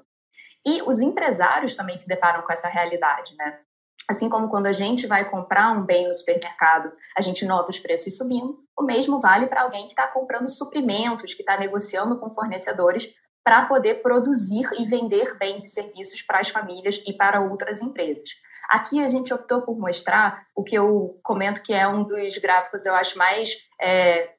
E 0.66 0.82
os 0.84 1.00
empresários 1.00 1.76
também 1.76 1.96
se 1.96 2.08
deparam 2.08 2.44
com 2.44 2.52
essa 2.52 2.68
realidade, 2.68 3.36
né? 3.38 3.60
Assim 4.10 4.30
como 4.30 4.50
quando 4.50 4.68
a 4.68 4.74
gente 4.74 5.06
vai 5.06 5.30
comprar 5.30 5.72
um 5.74 5.86
bem 5.86 6.08
no 6.08 6.16
supermercado, 6.16 6.94
a 7.18 7.22
gente 7.22 7.46
nota 7.46 7.72
os 7.72 7.80
preços 7.80 8.18
subindo, 8.18 8.58
o 8.78 8.84
mesmo 8.84 9.20
vale 9.20 9.48
para 9.48 9.64
alguém 9.64 9.84
que 9.84 9.92
está 9.92 10.08
comprando 10.08 10.50
suprimentos, 10.50 11.34
que 11.34 11.42
está 11.42 11.58
negociando 11.58 12.18
com 12.18 12.32
fornecedores 12.32 13.14
para 13.44 13.66
poder 13.66 14.02
produzir 14.02 14.66
e 14.78 14.86
vender 14.86 15.38
bens 15.38 15.66
e 15.66 15.70
serviços 15.70 16.22
para 16.22 16.40
as 16.40 16.50
famílias 16.50 17.02
e 17.06 17.14
para 17.14 17.42
outras 17.42 17.82
empresas. 17.82 18.30
Aqui 18.70 19.04
a 19.04 19.10
gente 19.10 19.34
optou 19.34 19.62
por 19.62 19.78
mostrar 19.78 20.46
o 20.56 20.64
que 20.64 20.76
eu 20.76 21.20
comento 21.24 21.62
que 21.62 21.74
é 21.74 21.88
um 21.88 22.04
dos 22.04 22.38
gráficos, 22.38 22.86
eu 22.86 22.94
acho, 22.96 23.18
mais 23.18 23.50
é, 23.80 24.30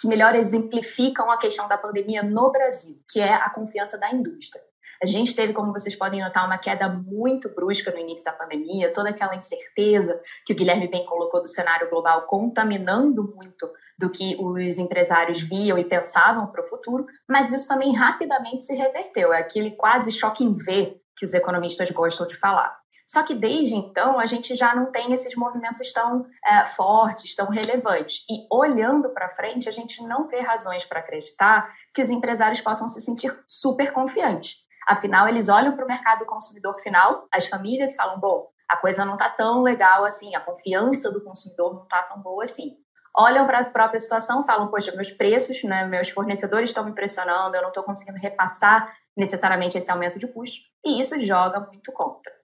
que 0.00 0.08
melhor 0.08 0.34
exemplificam 0.34 1.30
a 1.30 1.38
questão 1.38 1.68
da 1.68 1.78
pandemia 1.78 2.22
no 2.22 2.50
Brasil, 2.50 2.96
que 3.10 3.20
é 3.20 3.32
a 3.32 3.48
confiança 3.50 3.98
da 3.98 4.10
indústria. 4.10 4.62
A 5.02 5.06
gente 5.06 5.34
teve, 5.34 5.52
como 5.52 5.72
vocês 5.72 5.96
podem 5.96 6.20
notar, 6.20 6.46
uma 6.46 6.58
queda 6.58 6.88
muito 6.88 7.48
brusca 7.48 7.90
no 7.90 7.98
início 7.98 8.24
da 8.24 8.32
pandemia, 8.32 8.92
toda 8.92 9.10
aquela 9.10 9.34
incerteza 9.34 10.20
que 10.46 10.52
o 10.52 10.56
Guilherme 10.56 10.88
bem 10.88 11.04
colocou 11.04 11.42
do 11.42 11.48
cenário 11.48 11.90
global 11.90 12.22
contaminando 12.22 13.32
muito 13.34 13.68
do 13.98 14.10
que 14.10 14.36
os 14.40 14.78
empresários 14.78 15.42
viam 15.42 15.76
e 15.76 15.84
pensavam 15.84 16.46
para 16.46 16.60
o 16.60 16.66
futuro, 16.66 17.06
mas 17.28 17.52
isso 17.52 17.66
também 17.66 17.94
rapidamente 17.94 18.64
se 18.64 18.76
reverteu. 18.76 19.32
É 19.32 19.38
aquele 19.38 19.72
quase 19.72 20.12
choque 20.12 20.44
em 20.44 20.52
V 20.52 21.00
que 21.16 21.26
os 21.26 21.34
economistas 21.34 21.90
gostam 21.90 22.26
de 22.26 22.36
falar. 22.36 22.81
Só 23.12 23.22
que 23.22 23.34
desde 23.34 23.74
então 23.74 24.18
a 24.18 24.24
gente 24.24 24.56
já 24.56 24.74
não 24.74 24.90
tem 24.90 25.12
esses 25.12 25.36
movimentos 25.36 25.92
tão 25.92 26.24
é, 26.42 26.64
fortes, 26.64 27.36
tão 27.36 27.50
relevantes. 27.50 28.24
E 28.26 28.46
olhando 28.50 29.10
para 29.10 29.28
frente, 29.28 29.68
a 29.68 29.70
gente 29.70 30.02
não 30.04 30.26
vê 30.26 30.40
razões 30.40 30.86
para 30.86 31.00
acreditar 31.00 31.70
que 31.92 32.00
os 32.00 32.08
empresários 32.08 32.62
possam 32.62 32.88
se 32.88 33.02
sentir 33.02 33.38
super 33.46 33.92
confiantes. 33.92 34.64
Afinal, 34.88 35.28
eles 35.28 35.50
olham 35.50 35.76
para 35.76 35.84
o 35.84 35.88
mercado 35.88 36.24
consumidor 36.24 36.80
final, 36.80 37.28
as 37.30 37.46
famílias 37.48 37.94
falam: 37.94 38.18
bom, 38.18 38.48
a 38.66 38.78
coisa 38.78 39.04
não 39.04 39.12
está 39.12 39.28
tão 39.28 39.60
legal 39.60 40.06
assim, 40.06 40.34
a 40.34 40.40
confiança 40.40 41.12
do 41.12 41.22
consumidor 41.22 41.74
não 41.74 41.82
está 41.82 42.02
tão 42.04 42.18
boa 42.18 42.44
assim. 42.44 42.78
Olham 43.14 43.46
para 43.46 43.58
a 43.58 43.70
própria 43.70 44.00
situação, 44.00 44.42
falam: 44.42 44.68
poxa, 44.68 44.90
meus 44.92 45.10
preços, 45.10 45.62
né, 45.64 45.84
meus 45.84 46.08
fornecedores 46.08 46.70
estão 46.70 46.82
me 46.82 46.94
pressionando, 46.94 47.54
eu 47.56 47.60
não 47.60 47.68
estou 47.68 47.84
conseguindo 47.84 48.18
repassar 48.18 48.90
necessariamente 49.14 49.76
esse 49.76 49.90
aumento 49.90 50.18
de 50.18 50.26
custo, 50.26 50.62
e 50.82 50.98
isso 50.98 51.20
joga 51.20 51.60
muito 51.60 51.92
contra. 51.92 52.41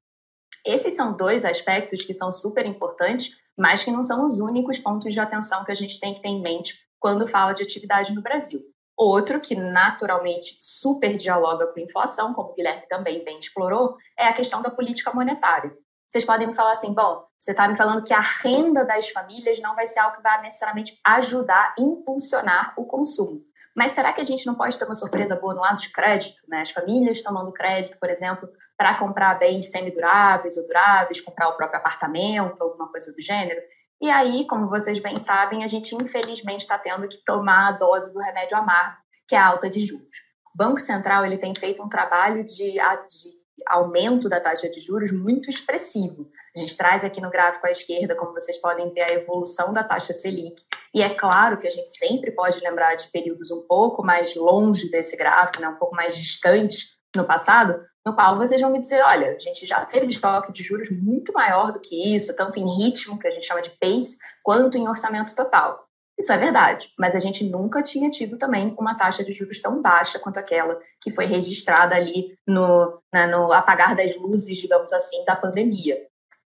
Esses 0.69 0.93
são 0.93 1.17
dois 1.17 1.47
aspectos 1.47 2.03
que 2.03 2.13
são 2.13 2.31
super 2.31 2.67
importantes, 2.67 3.35
mas 3.57 3.83
que 3.83 3.91
não 3.91 4.05
são 4.05 4.27
os 4.27 4.39
únicos 4.39 4.79
pontos 4.79 5.15
de 5.15 5.19
atenção 5.19 5.65
que 5.65 5.73
a 5.73 5.75
gente 5.75 5.99
tem 5.99 6.13
que 6.13 6.21
ter 6.21 6.29
em 6.29 6.43
mente 6.43 6.75
quando 7.01 7.27
fala 7.27 7.55
de 7.55 7.63
atividade 7.63 8.15
no 8.15 8.21
Brasil. 8.21 8.61
Outro 8.95 9.41
que 9.41 9.55
naturalmente 9.55 10.59
super 10.61 11.17
dialoga 11.17 11.69
com 11.69 11.81
a 11.81 11.83
inflação, 11.83 12.35
como 12.35 12.51
o 12.51 12.55
Guilherme 12.55 12.87
também 12.87 13.25
bem 13.25 13.39
explorou, 13.39 13.97
é 14.19 14.27
a 14.27 14.33
questão 14.35 14.61
da 14.61 14.71
política 14.71 15.11
monetária. 15.11 15.73
Vocês 16.07 16.27
podem 16.27 16.49
me 16.49 16.55
falar 16.55 16.73
assim, 16.73 16.93
bom, 16.93 17.25
você 17.39 17.53
está 17.53 17.67
me 17.67 17.75
falando 17.75 18.05
que 18.05 18.13
a 18.13 18.21
renda 18.21 18.85
das 18.85 19.09
famílias 19.09 19.59
não 19.61 19.75
vai 19.75 19.87
ser 19.87 20.01
algo 20.01 20.17
que 20.17 20.23
vai 20.23 20.43
necessariamente 20.43 21.01
ajudar, 21.03 21.75
impulsionar 21.79 22.75
o 22.77 22.85
consumo. 22.85 23.41
Mas 23.79 23.93
será 23.93 24.13
que 24.13 24.21
a 24.21 24.25
gente 24.25 24.45
não 24.45 24.57
pode 24.57 24.77
ter 24.77 24.85
uma 24.85 24.95
surpresa 24.95 25.37
boa 25.37 25.55
no 25.55 25.61
lado 25.61 25.79
de 25.79 25.93
crédito? 25.93 26.43
Né? 26.49 26.63
As 26.63 26.73
famílias 26.73 27.23
tomando 27.23 27.53
crédito, 27.53 27.97
por 28.01 28.11
exemplo, 28.11 28.49
para 28.77 28.99
comprar 28.99 29.39
bens 29.39 29.71
semiduráveis 29.71 30.57
ou 30.57 30.67
duráveis, 30.67 31.21
comprar 31.21 31.49
o 31.49 31.57
próprio 31.57 31.79
apartamento, 31.79 32.61
alguma 32.61 32.89
coisa 32.89 33.13
do 33.13 33.23
gênero. 33.23 33.61
E 34.03 34.11
aí, 34.11 34.45
como 34.49 34.69
vocês 34.69 34.99
bem 34.99 35.15
sabem, 35.15 35.63
a 35.63 35.69
gente 35.69 35.95
infelizmente 35.95 36.63
está 36.63 36.77
tendo 36.77 37.07
que 37.07 37.19
tomar 37.25 37.69
a 37.69 37.73
dose 37.79 38.13
do 38.13 38.19
remédio 38.19 38.57
amargo, 38.57 38.97
que 39.29 39.37
é 39.37 39.39
a 39.39 39.47
alta 39.47 39.71
de 39.71 39.79
juros. 39.79 40.19
O 40.53 40.59
Banco 40.59 40.81
Central 40.81 41.25
ele 41.25 41.39
tem 41.39 41.55
feito 41.55 41.81
um 41.81 41.89
trabalho 41.89 42.45
de, 42.45 42.73
de 42.73 43.38
aumento 43.67 44.29
da 44.29 44.41
taxa 44.41 44.69
de 44.69 44.81
juros 44.81 45.13
muito 45.13 45.51
expressivo. 45.51 46.31
A 46.57 46.61
gente 46.61 46.77
traz 46.77 47.05
aqui 47.05 47.21
no 47.21 47.31
gráfico 47.31 47.67
à 47.67 47.71
esquerda, 47.71 48.17
como 48.17 48.33
vocês 48.33 48.59
podem 48.59 48.93
ver, 48.93 49.03
a 49.03 49.13
evolução 49.13 49.73
da 49.73 49.85
taxa 49.85 50.13
Selic. 50.13 50.63
E 50.95 51.03
é 51.03 51.15
claro 51.15 51.59
que 51.59 51.67
a 51.67 51.71
gente 51.71 51.91
sempre 51.91 52.31
pode 52.31 52.61
lembrar 52.61 52.95
de 52.95 53.09
períodos 53.09 53.51
um 53.51 53.63
pouco 53.63 54.03
mais 54.03 54.35
longe 54.37 54.91
desse 54.91 55.17
gráfico, 55.17 55.61
né, 55.61 55.69
um 55.69 55.77
pouco 55.77 55.95
mais 55.95 56.17
distantes 56.17 56.97
no 57.15 57.25
passado, 57.25 57.81
no 58.05 58.15
qual 58.15 58.37
vocês 58.37 58.61
vão 58.61 58.71
me 58.71 58.81
dizer, 58.81 59.03
olha, 59.03 59.35
a 59.35 59.39
gente 59.39 59.67
já 59.67 59.85
teve 59.85 60.09
estoque 60.09 60.53
de 60.53 60.63
juros 60.63 60.91
muito 60.91 61.33
maior 61.33 61.73
do 61.73 61.81
que 61.81 62.15
isso, 62.15 62.35
tanto 62.37 62.59
em 62.59 62.67
ritmo, 62.67 63.19
que 63.19 63.27
a 63.27 63.31
gente 63.31 63.47
chama 63.47 63.63
de 63.63 63.71
pace, 63.71 64.19
quanto 64.43 64.79
em 64.79 64.89
orçamento 64.89 65.35
total. 65.35 65.88
Isso 66.19 66.33
é 66.33 66.37
verdade, 66.37 66.93
mas 66.99 67.15
a 67.15 67.21
gente 67.21 67.49
nunca 67.49 67.81
tinha 67.81 68.11
tido 68.11 68.37
também 68.37 68.75
uma 68.77 68.97
taxa 68.97 69.23
de 69.23 69.33
juros 69.33 69.61
tão 69.61 69.81
baixa 69.81 70.19
quanto 70.19 70.39
aquela 70.39 70.77
que 71.01 71.13
foi 71.13 71.27
registrada 71.27 71.95
ali 71.95 72.37
no, 72.45 73.01
né, 73.15 73.27
no 73.29 73.53
apagar 73.53 73.95
das 73.95 74.17
luzes, 74.17 74.57
digamos 74.57 74.93
assim, 74.93 75.25
da 75.25 75.37
pandemia. 75.37 75.97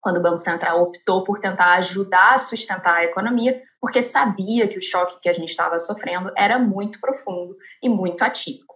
quando 0.02 0.18
o 0.18 0.22
Banco 0.22 0.38
Central 0.38 0.82
optou 0.82 1.24
por 1.24 1.40
tentar 1.40 1.76
ajudar 1.76 2.34
a 2.34 2.38
sustentar 2.38 2.96
a 2.96 3.04
economia, 3.04 3.62
porque 3.80 4.02
sabia 4.02 4.68
que 4.68 4.76
o 4.76 4.82
choque 4.82 5.18
que 5.22 5.30
a 5.30 5.32
gente 5.32 5.48
estava 5.48 5.78
sofrendo 5.80 6.30
era 6.36 6.58
muito 6.58 7.00
profundo 7.00 7.56
e 7.82 7.88
muito 7.88 8.22
atípico. 8.22 8.74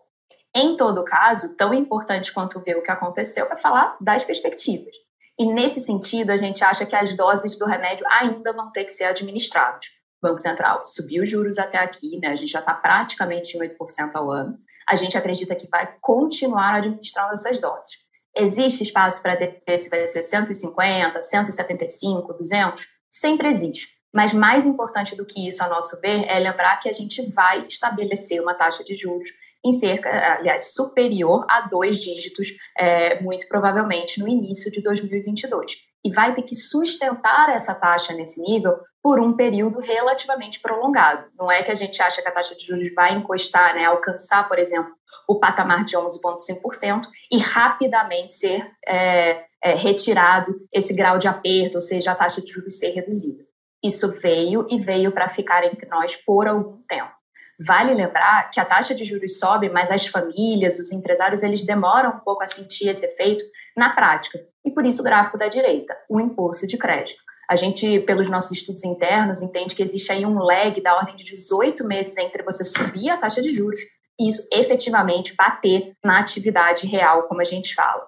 Em 0.54 0.74
todo 0.74 1.04
caso, 1.04 1.54
tão 1.54 1.74
importante 1.74 2.32
quanto 2.32 2.60
ver 2.60 2.78
o 2.78 2.82
que 2.82 2.90
aconteceu 2.90 3.46
é 3.52 3.56
falar 3.58 3.94
das 4.00 4.24
perspectivas. 4.24 4.96
E 5.38 5.52
nesse 5.52 5.80
sentido, 5.80 6.30
a 6.30 6.36
gente 6.36 6.64
acha 6.64 6.86
que 6.86 6.96
as 6.96 7.14
doses 7.14 7.58
do 7.58 7.66
remédio 7.66 8.06
ainda 8.08 8.52
vão 8.54 8.72
ter 8.72 8.84
que 8.84 8.90
ser 8.90 9.04
administradas. 9.04 9.97
Banco 10.20 10.38
Central 10.38 10.84
subiu 10.84 11.22
os 11.22 11.30
juros 11.30 11.58
até 11.58 11.78
aqui, 11.78 12.18
né? 12.18 12.28
a 12.28 12.36
gente 12.36 12.52
já 12.52 12.60
está 12.60 12.74
praticamente 12.74 13.56
em 13.56 13.60
8% 13.60 14.10
ao 14.14 14.30
ano. 14.30 14.58
A 14.88 14.96
gente 14.96 15.16
acredita 15.16 15.54
que 15.54 15.68
vai 15.68 15.94
continuar 16.00 16.74
administrando 16.74 17.32
essas 17.32 17.60
doses. 17.60 17.98
Existe 18.36 18.82
espaço 18.82 19.22
para 19.22 19.34
DP 19.34 19.78
se 19.78 19.90
vai 19.90 20.06
ser 20.06 20.22
150, 20.22 21.20
175, 21.20 22.32
200? 22.32 22.86
Sempre 23.10 23.48
existe. 23.48 23.98
Mas 24.12 24.32
mais 24.32 24.64
importante 24.66 25.16
do 25.16 25.26
que 25.26 25.46
isso, 25.46 25.62
a 25.62 25.68
nosso 25.68 26.00
ver, 26.00 26.24
é 26.26 26.38
lembrar 26.38 26.78
que 26.78 26.88
a 26.88 26.92
gente 26.92 27.22
vai 27.32 27.66
estabelecer 27.66 28.40
uma 28.40 28.54
taxa 28.54 28.82
de 28.82 28.96
juros 28.96 29.28
em 29.64 29.72
cerca, 29.72 30.08
aliás, 30.38 30.72
superior 30.72 31.44
a 31.48 31.62
dois 31.62 31.98
dígitos, 31.98 32.48
é, 32.76 33.20
muito 33.20 33.48
provavelmente 33.48 34.20
no 34.20 34.28
início 34.28 34.70
de 34.70 34.80
2022. 34.80 35.87
E 36.04 36.12
vai 36.12 36.34
ter 36.34 36.42
que 36.42 36.54
sustentar 36.54 37.50
essa 37.50 37.74
taxa 37.74 38.12
nesse 38.12 38.40
nível 38.40 38.76
por 39.02 39.20
um 39.20 39.34
período 39.34 39.80
relativamente 39.80 40.60
prolongado. 40.60 41.26
Não 41.38 41.50
é 41.50 41.62
que 41.62 41.70
a 41.70 41.74
gente 41.74 42.00
acha 42.02 42.22
que 42.22 42.28
a 42.28 42.32
taxa 42.32 42.54
de 42.54 42.66
juros 42.66 42.92
vai 42.94 43.14
encostar, 43.14 43.74
né, 43.74 43.84
alcançar, 43.84 44.46
por 44.48 44.58
exemplo, 44.58 44.92
o 45.28 45.38
patamar 45.38 45.84
de 45.84 45.96
11,5% 45.96 47.02
e 47.30 47.38
rapidamente 47.38 48.34
ser 48.34 48.62
é, 48.86 49.44
é, 49.62 49.74
retirado 49.74 50.54
esse 50.72 50.94
grau 50.94 51.18
de 51.18 51.28
aperto, 51.28 51.76
ou 51.76 51.80
seja, 51.80 52.12
a 52.12 52.14
taxa 52.14 52.40
de 52.40 52.50
juros 52.50 52.78
ser 52.78 52.90
reduzida. 52.90 53.44
Isso 53.84 54.08
veio 54.20 54.66
e 54.70 54.78
veio 54.78 55.12
para 55.12 55.28
ficar 55.28 55.64
entre 55.64 55.88
nós 55.88 56.16
por 56.16 56.48
algum 56.48 56.82
tempo. 56.88 57.12
Vale 57.60 57.92
lembrar 57.92 58.50
que 58.50 58.60
a 58.60 58.64
taxa 58.64 58.94
de 58.94 59.04
juros 59.04 59.38
sobe, 59.38 59.68
mas 59.68 59.90
as 59.90 60.06
famílias, 60.06 60.78
os 60.78 60.92
empresários, 60.92 61.42
eles 61.42 61.64
demoram 61.64 62.10
um 62.10 62.20
pouco 62.20 62.42
a 62.42 62.46
sentir 62.46 62.88
esse 62.88 63.04
efeito 63.04 63.44
na 63.78 63.90
prática. 63.90 64.38
E 64.64 64.70
por 64.70 64.84
isso 64.84 65.00
o 65.00 65.04
gráfico 65.04 65.38
da 65.38 65.48
direita, 65.48 65.96
o 66.10 66.20
impulso 66.20 66.66
de 66.66 66.76
crédito. 66.76 67.22
A 67.48 67.56
gente, 67.56 68.00
pelos 68.00 68.28
nossos 68.28 68.52
estudos 68.52 68.84
internos, 68.84 69.40
entende 69.40 69.74
que 69.74 69.82
existe 69.82 70.12
aí 70.12 70.26
um 70.26 70.38
lag 70.38 70.78
da 70.82 70.94
ordem 70.94 71.16
de 71.16 71.24
18 71.24 71.82
meses 71.84 72.16
entre 72.18 72.42
você 72.42 72.62
subir 72.62 73.08
a 73.08 73.16
taxa 73.16 73.40
de 73.40 73.50
juros 73.50 73.80
isso 74.20 74.46
efetivamente 74.52 75.34
bater 75.36 75.92
na 76.04 76.18
atividade 76.18 76.86
real, 76.86 77.28
como 77.28 77.40
a 77.40 77.44
gente 77.44 77.74
fala. 77.74 78.04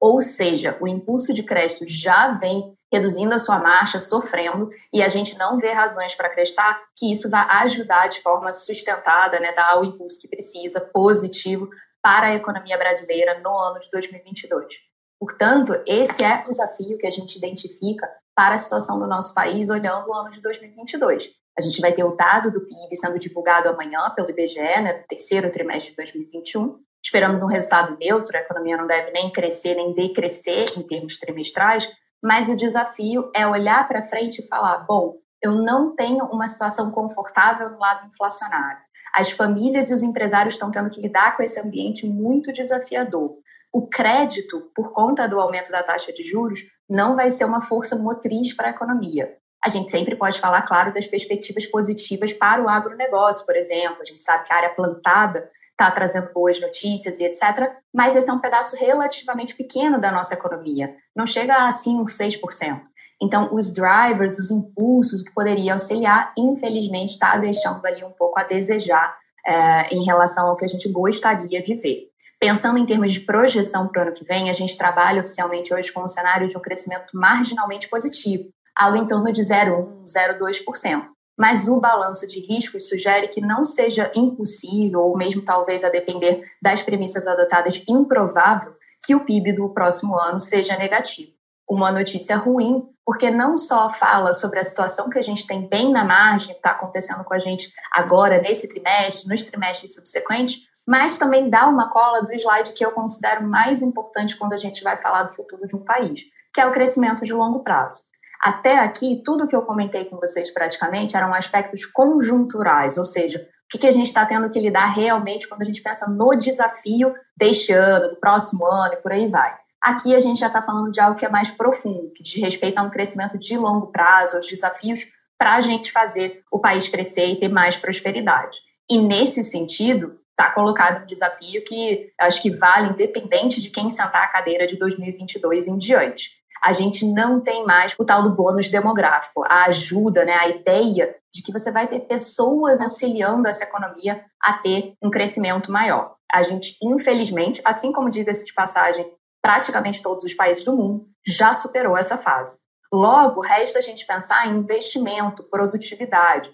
Ou 0.00 0.20
seja, 0.20 0.78
o 0.80 0.86
impulso 0.86 1.34
de 1.34 1.42
crédito 1.42 1.84
já 1.86 2.32
vem 2.32 2.76
reduzindo 2.92 3.34
a 3.34 3.38
sua 3.38 3.58
marcha, 3.58 3.98
sofrendo, 3.98 4.68
e 4.92 5.02
a 5.02 5.08
gente 5.08 5.36
não 5.38 5.58
vê 5.58 5.72
razões 5.72 6.14
para 6.14 6.28
acreditar 6.28 6.78
que 6.96 7.10
isso 7.10 7.30
vai 7.30 7.46
ajudar 7.62 8.08
de 8.08 8.20
forma 8.20 8.52
sustentada, 8.52 9.40
né, 9.40 9.52
dar 9.52 9.80
o 9.80 9.84
impulso 9.84 10.20
que 10.20 10.28
precisa, 10.28 10.80
positivo, 10.92 11.68
para 12.02 12.28
a 12.28 12.34
economia 12.34 12.76
brasileira 12.76 13.40
no 13.40 13.56
ano 13.56 13.80
de 13.80 13.88
2022. 13.90 14.91
Portanto, 15.22 15.80
esse 15.86 16.24
é 16.24 16.42
o 16.42 16.50
desafio 16.50 16.98
que 16.98 17.06
a 17.06 17.10
gente 17.10 17.38
identifica 17.38 18.10
para 18.34 18.56
a 18.56 18.58
situação 18.58 18.98
do 18.98 19.06
nosso 19.06 19.32
país 19.32 19.70
olhando 19.70 20.08
o 20.08 20.12
ano 20.12 20.32
de 20.32 20.42
2022. 20.42 21.30
A 21.56 21.62
gente 21.62 21.80
vai 21.80 21.92
ter 21.92 22.02
o 22.02 22.16
dado 22.16 22.50
do 22.50 22.62
PIB 22.62 22.96
sendo 22.96 23.20
divulgado 23.20 23.68
amanhã 23.68 24.10
pelo 24.16 24.28
IBGE, 24.30 24.58
né, 24.58 25.04
terceiro 25.08 25.48
trimestre 25.48 25.92
de 25.92 25.96
2021. 25.98 26.76
Esperamos 27.00 27.40
um 27.40 27.46
resultado 27.46 27.96
neutro, 28.00 28.36
a 28.36 28.40
economia 28.40 28.76
não 28.76 28.88
deve 28.88 29.12
nem 29.12 29.30
crescer 29.30 29.76
nem 29.76 29.94
decrescer 29.94 30.64
em 30.76 30.82
termos 30.82 31.16
trimestrais, 31.20 31.88
mas 32.20 32.48
o 32.48 32.56
desafio 32.56 33.30
é 33.32 33.46
olhar 33.46 33.86
para 33.86 34.02
frente 34.02 34.40
e 34.40 34.48
falar: 34.48 34.78
bom, 34.78 35.18
eu 35.40 35.52
não 35.52 35.94
tenho 35.94 36.24
uma 36.24 36.48
situação 36.48 36.90
confortável 36.90 37.70
no 37.70 37.78
lado 37.78 38.08
inflacionário. 38.08 38.82
As 39.14 39.30
famílias 39.30 39.88
e 39.88 39.94
os 39.94 40.02
empresários 40.02 40.54
estão 40.54 40.72
tendo 40.72 40.90
que 40.90 41.00
lidar 41.00 41.36
com 41.36 41.44
esse 41.44 41.60
ambiente 41.60 42.08
muito 42.08 42.52
desafiador. 42.52 43.36
O 43.72 43.86
crédito, 43.86 44.70
por 44.74 44.92
conta 44.92 45.26
do 45.26 45.40
aumento 45.40 45.70
da 45.70 45.82
taxa 45.82 46.12
de 46.12 46.22
juros, 46.24 46.60
não 46.88 47.16
vai 47.16 47.30
ser 47.30 47.44
uma 47.44 47.60
força 47.60 47.96
motriz 47.96 48.54
para 48.54 48.68
a 48.68 48.70
economia. 48.70 49.34
A 49.64 49.68
gente 49.68 49.90
sempre 49.90 50.16
pode 50.16 50.40
falar, 50.40 50.62
claro, 50.62 50.92
das 50.92 51.06
perspectivas 51.06 51.66
positivas 51.66 52.32
para 52.32 52.62
o 52.62 52.68
agronegócio, 52.68 53.46
por 53.46 53.56
exemplo. 53.56 53.98
A 54.00 54.04
gente 54.04 54.22
sabe 54.22 54.44
que 54.44 54.52
a 54.52 54.56
área 54.56 54.74
plantada 54.74 55.48
está 55.70 55.90
trazendo 55.90 56.32
boas 56.32 56.60
notícias 56.60 57.20
e 57.20 57.24
etc. 57.24 57.72
Mas 57.94 58.16
esse 58.16 58.28
é 58.28 58.32
um 58.32 58.40
pedaço 58.40 58.76
relativamente 58.76 59.56
pequeno 59.56 60.00
da 60.00 60.10
nossa 60.10 60.34
economia. 60.34 60.94
Não 61.14 61.26
chega 61.26 61.54
a 61.54 61.68
5%, 61.68 62.06
6%. 62.06 62.80
Então, 63.22 63.54
os 63.54 63.72
drivers, 63.72 64.36
os 64.36 64.50
impulsos 64.50 65.22
que 65.22 65.32
poderiam 65.32 65.74
auxiliar, 65.74 66.32
infelizmente, 66.36 67.10
está 67.10 67.36
deixando 67.36 67.84
ali 67.86 68.02
um 68.02 68.10
pouco 68.10 68.38
a 68.40 68.42
desejar 68.42 69.16
é, 69.46 69.94
em 69.94 70.04
relação 70.04 70.48
ao 70.48 70.56
que 70.56 70.64
a 70.64 70.68
gente 70.68 70.90
gostaria 70.90 71.62
de 71.62 71.74
ver. 71.76 72.11
Pensando 72.42 72.76
em 72.76 72.84
termos 72.84 73.12
de 73.12 73.20
projeção 73.20 73.86
para 73.86 74.00
o 74.00 74.06
ano 74.08 74.14
que 74.14 74.24
vem, 74.24 74.50
a 74.50 74.52
gente 74.52 74.76
trabalha 74.76 75.20
oficialmente 75.20 75.72
hoje 75.72 75.92
com 75.92 76.02
um 76.02 76.08
cenário 76.08 76.48
de 76.48 76.58
um 76.58 76.60
crescimento 76.60 77.16
marginalmente 77.16 77.88
positivo 77.88 78.48
algo 78.74 78.96
em 78.96 79.06
torno 79.06 79.30
de 79.30 79.40
0,1%, 79.42 80.02
0,2%. 80.02 81.04
Mas 81.38 81.68
o 81.68 81.78
balanço 81.78 82.26
de 82.26 82.40
riscos 82.40 82.88
sugere 82.88 83.28
que 83.28 83.40
não 83.40 83.64
seja 83.64 84.10
impossível, 84.12 85.02
ou 85.02 85.16
mesmo 85.16 85.42
talvez 85.42 85.84
a 85.84 85.88
depender 85.88 86.42
das 86.60 86.82
premissas 86.82 87.28
adotadas, 87.28 87.84
improvável, 87.88 88.74
que 89.04 89.14
o 89.14 89.24
PIB 89.24 89.52
do 89.52 89.68
próximo 89.68 90.18
ano 90.18 90.40
seja 90.40 90.76
negativo. 90.76 91.30
Uma 91.70 91.92
notícia 91.92 92.34
ruim, 92.34 92.82
porque 93.06 93.30
não 93.30 93.56
só 93.56 93.88
fala 93.88 94.32
sobre 94.32 94.58
a 94.58 94.64
situação 94.64 95.08
que 95.08 95.18
a 95.18 95.22
gente 95.22 95.46
tem 95.46 95.68
bem 95.68 95.92
na 95.92 96.04
margem, 96.04 96.48
que 96.48 96.54
está 96.54 96.72
acontecendo 96.72 97.22
com 97.22 97.34
a 97.34 97.38
gente 97.38 97.72
agora, 97.92 98.40
nesse 98.40 98.68
trimestre, 98.68 99.28
nos 99.28 99.44
trimestres 99.44 99.94
subsequentes, 99.94 100.71
mas 100.86 101.18
também 101.18 101.48
dá 101.48 101.68
uma 101.68 101.90
cola 101.90 102.22
do 102.22 102.32
slide 102.32 102.72
que 102.72 102.84
eu 102.84 102.92
considero 102.92 103.46
mais 103.46 103.82
importante 103.82 104.36
quando 104.36 104.52
a 104.52 104.56
gente 104.56 104.82
vai 104.82 104.96
falar 104.96 105.24
do 105.24 105.34
futuro 105.34 105.66
de 105.66 105.76
um 105.76 105.84
país, 105.84 106.22
que 106.52 106.60
é 106.60 106.66
o 106.66 106.72
crescimento 106.72 107.24
de 107.24 107.32
longo 107.32 107.62
prazo. 107.62 108.02
Até 108.42 108.78
aqui, 108.78 109.22
tudo 109.24 109.46
que 109.46 109.54
eu 109.54 109.62
comentei 109.62 110.04
com 110.06 110.16
vocês 110.16 110.50
praticamente 110.50 111.16
eram 111.16 111.32
aspectos 111.32 111.86
conjunturais, 111.86 112.98
ou 112.98 113.04
seja, 113.04 113.38
o 113.72 113.78
que, 113.78 113.86
a 113.86 113.92
gente 113.92 114.08
está 114.08 114.26
tendo 114.26 114.50
que 114.50 114.60
lidar 114.60 114.86
realmente 114.86 115.48
quando 115.48 115.62
a 115.62 115.64
gente 115.64 115.80
pensa 115.80 116.06
no 116.10 116.34
desafio 116.34 117.14
deste 117.36 117.72
ano, 117.72 118.10
do 118.10 118.20
próximo 118.20 118.66
ano 118.66 118.94
e 118.94 118.96
por 118.96 119.12
aí 119.12 119.28
vai. 119.28 119.56
Aqui 119.80 120.14
a 120.14 120.18
gente 120.18 120.40
já 120.40 120.48
está 120.48 120.60
falando 120.60 120.90
de 120.90 121.00
algo 121.00 121.16
que 121.16 121.24
é 121.24 121.28
mais 121.28 121.50
profundo, 121.50 122.12
que 122.14 122.22
diz 122.22 122.34
respeito 122.42 122.78
a 122.78 122.82
um 122.82 122.90
crescimento 122.90 123.38
de 123.38 123.56
longo 123.56 123.86
prazo, 123.92 124.40
os 124.40 124.46
desafios 124.46 125.00
para 125.38 125.54
a 125.54 125.60
gente 125.60 125.90
fazer 125.90 126.42
o 126.52 126.58
país 126.58 126.88
crescer 126.88 127.26
e 127.26 127.40
ter 127.40 127.48
mais 127.48 127.76
prosperidade. 127.76 128.56
E 128.90 129.00
nesse 129.00 129.42
sentido, 129.42 130.18
está 130.32 130.50
colocado 130.50 131.02
um 131.02 131.06
desafio 131.06 131.62
que 131.64 132.10
acho 132.20 132.42
que 132.42 132.50
vale 132.50 132.90
independente 132.90 133.60
de 133.60 133.70
quem 133.70 133.90
sentar 133.90 134.24
a 134.24 134.28
cadeira 134.28 134.66
de 134.66 134.76
2022 134.76 135.68
em 135.68 135.78
diante 135.78 136.42
a 136.62 136.72
gente 136.72 137.04
não 137.04 137.40
tem 137.40 137.66
mais 137.66 137.96
o 137.98 138.04
tal 138.04 138.22
do 138.22 138.36
bônus 138.36 138.70
demográfico, 138.70 139.42
a 139.44 139.64
ajuda, 139.64 140.24
né, 140.24 140.34
a 140.34 140.48
ideia 140.48 141.16
de 141.34 141.42
que 141.42 141.50
você 141.50 141.72
vai 141.72 141.88
ter 141.88 142.00
pessoas 142.00 142.80
auxiliando 142.80 143.48
essa 143.48 143.64
economia 143.64 144.24
a 144.40 144.52
ter 144.54 144.94
um 145.02 145.10
crescimento 145.10 145.72
maior. 145.72 146.14
A 146.32 146.42
gente, 146.42 146.76
infelizmente, 146.80 147.60
assim 147.64 147.92
como 147.92 148.08
diga-se 148.08 148.46
de 148.46 148.54
passagem, 148.54 149.04
praticamente 149.42 150.02
todos 150.02 150.24
os 150.24 150.34
países 150.34 150.64
do 150.64 150.76
mundo 150.76 151.04
já 151.26 151.52
superou 151.52 151.96
essa 151.96 152.16
fase. 152.16 152.58
Logo, 152.92 153.40
resta 153.40 153.80
a 153.80 153.82
gente 153.82 154.06
pensar 154.06 154.46
em 154.46 154.58
investimento, 154.58 155.42
produtividade. 155.50 156.52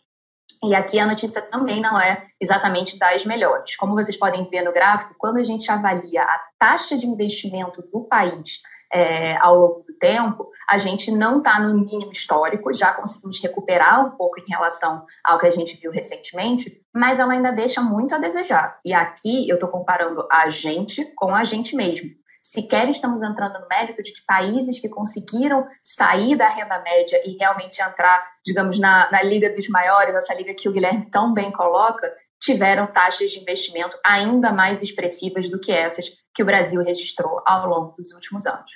E 0.63 0.75
aqui 0.75 0.99
a 0.99 1.07
notícia 1.07 1.41
também 1.43 1.81
não 1.81 2.01
é 2.01 2.27
exatamente 2.41 2.99
das 2.99 3.25
melhores. 3.25 3.77
Como 3.77 3.95
vocês 3.95 4.17
podem 4.17 4.49
ver 4.49 4.63
no 4.63 4.73
gráfico, 4.73 5.15
quando 5.19 5.39
a 5.39 5.43
gente 5.43 5.71
avalia 5.71 6.23
a 6.23 6.41
taxa 6.59 6.97
de 6.97 7.07
investimento 7.07 7.83
do 7.93 8.05
país 8.05 8.61
é, 8.93 9.37
ao 9.39 9.55
longo 9.57 9.85
do 9.87 9.95
tempo, 9.99 10.49
a 10.69 10.77
gente 10.79 11.11
não 11.11 11.39
está 11.39 11.61
no 11.61 11.75
mínimo 11.75 12.11
histórico, 12.11 12.73
já 12.73 12.93
conseguimos 12.93 13.41
recuperar 13.43 14.05
um 14.05 14.11
pouco 14.17 14.41
em 14.41 14.45
relação 14.49 15.05
ao 15.25 15.39
que 15.39 15.47
a 15.47 15.51
gente 15.51 15.77
viu 15.77 15.91
recentemente, 15.91 16.83
mas 16.95 17.19
ela 17.19 17.33
ainda 17.33 17.53
deixa 17.53 17.81
muito 17.81 18.15
a 18.15 18.19
desejar. 18.19 18.79
E 18.85 18.93
aqui 18.93 19.49
eu 19.49 19.55
estou 19.55 19.69
comparando 19.69 20.27
a 20.31 20.51
gente 20.51 21.05
com 21.15 21.35
a 21.35 21.45
gente 21.45 21.77
mesmo. 21.77 22.11
Sequer 22.51 22.89
estamos 22.89 23.21
entrando 23.21 23.61
no 23.61 23.69
mérito 23.69 24.03
de 24.03 24.11
que 24.11 24.25
países 24.25 24.81
que 24.81 24.89
conseguiram 24.89 25.69
sair 25.85 26.35
da 26.35 26.49
renda 26.49 26.79
média 26.81 27.21
e 27.27 27.37
realmente 27.37 27.83
entrar, 27.83 28.27
digamos, 28.43 28.79
na, 28.79 29.11
na 29.11 29.23
liga 29.23 29.55
dos 29.55 29.69
maiores, 29.69 30.15
essa 30.15 30.33
liga 30.33 30.55
que 30.55 30.67
o 30.67 30.73
Guilherme 30.73 31.11
tão 31.11 31.35
bem 31.35 31.53
coloca, 31.53 32.11
tiveram 32.41 32.87
taxas 32.87 33.33
de 33.33 33.39
investimento 33.39 33.95
ainda 34.03 34.51
mais 34.51 34.83
expressivas 34.83 35.51
do 35.51 35.61
que 35.61 35.71
essas 35.71 36.07
que 36.35 36.43
o 36.43 36.47
Brasil 36.47 36.83
registrou 36.83 37.43
ao 37.45 37.69
longo 37.69 37.95
dos 37.99 38.15
últimos 38.15 38.47
anos. 38.47 38.71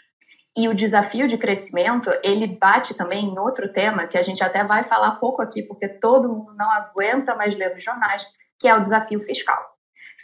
E 0.55 0.69
o 0.69 0.75
desafio 0.75 1.27
de 1.27 1.39
crescimento, 1.39 2.11
ele 2.23 2.47
bate 2.47 2.93
também 2.93 3.25
em 3.25 3.39
outro 3.39 3.73
tema 3.73 4.07
que 4.07 4.19
a 4.19 4.23
gente 4.23 4.45
até 4.45 4.63
vai 4.63 4.85
falar 4.85 5.13
pouco 5.13 5.41
aqui, 5.41 5.63
porque 5.63 5.89
todo 5.89 6.29
mundo 6.29 6.55
não 6.59 6.71
aguenta 6.71 7.35
mais 7.35 7.57
ler 7.57 7.75
os 7.75 7.83
jornais, 7.83 8.27
que 8.61 8.69
é 8.69 8.75
o 8.75 8.83
desafio 8.83 9.19
fiscal. 9.19 9.72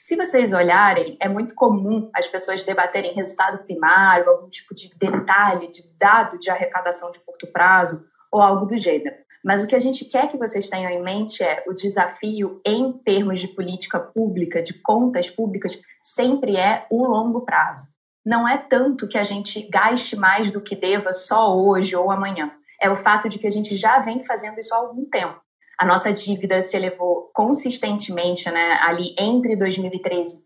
Se 0.01 0.15
vocês 0.15 0.53
olharem, 0.53 1.17
é 1.21 1.29
muito 1.29 1.57
comum 1.57 2.09
as 2.15 2.29
pessoas 2.29 2.65
debaterem 2.65 3.15
resultado 3.15 3.65
primário, 3.65 4.31
algum 4.31 4.49
tipo 4.49 4.73
de 4.73 4.97
detalhe, 4.97 5.73
de 5.73 5.83
dado 5.99 6.39
de 6.39 6.49
arrecadação 6.49 7.11
de 7.11 7.19
curto 7.19 7.49
prazo 7.49 8.07
ou 8.31 8.41
algo 8.41 8.65
do 8.65 8.79
gênero. 8.79 9.17
Mas 9.45 9.63
o 9.63 9.67
que 9.67 9.75
a 9.75 9.81
gente 9.81 10.05
quer 10.05 10.29
que 10.29 10.39
vocês 10.39 10.71
tenham 10.71 10.91
em 10.91 11.03
mente 11.03 11.43
é 11.43 11.65
o 11.67 11.75
desafio 11.75 12.61
em 12.65 12.93
termos 12.93 13.41
de 13.41 13.49
política 13.49 13.99
pública, 13.99 14.63
de 14.63 14.75
contas 14.75 15.29
públicas, 15.29 15.79
sempre 16.01 16.57
é 16.57 16.87
o 16.91 17.05
longo 17.05 17.45
prazo. 17.45 17.89
Não 18.25 18.49
é 18.49 18.57
tanto 18.57 19.09
que 19.09 19.19
a 19.19 19.25
gente 19.25 19.69
gaste 19.69 20.15
mais 20.15 20.53
do 20.53 20.61
que 20.61 20.77
deva 20.77 21.13
só 21.13 21.57
hoje 21.57 21.97
ou 21.97 22.11
amanhã. 22.11 22.53
É 22.81 22.89
o 22.89 22.97
fato 22.97 23.29
de 23.29 23.39
que 23.39 23.49
a 23.49 23.51
gente 23.51 23.77
já 23.77 23.99
vem 23.99 24.25
fazendo 24.25 24.61
isso 24.61 24.73
há 24.73 24.79
algum 24.79 25.05
tempo. 25.05 25.41
A 25.79 25.87
nossa 25.87 26.13
dívida 26.13 26.61
se 26.61 26.77
elevou 26.77 27.31
consistentemente 27.33 28.51
né, 28.51 28.79
ali 28.83 29.15
entre 29.19 29.57
2013 29.57 30.45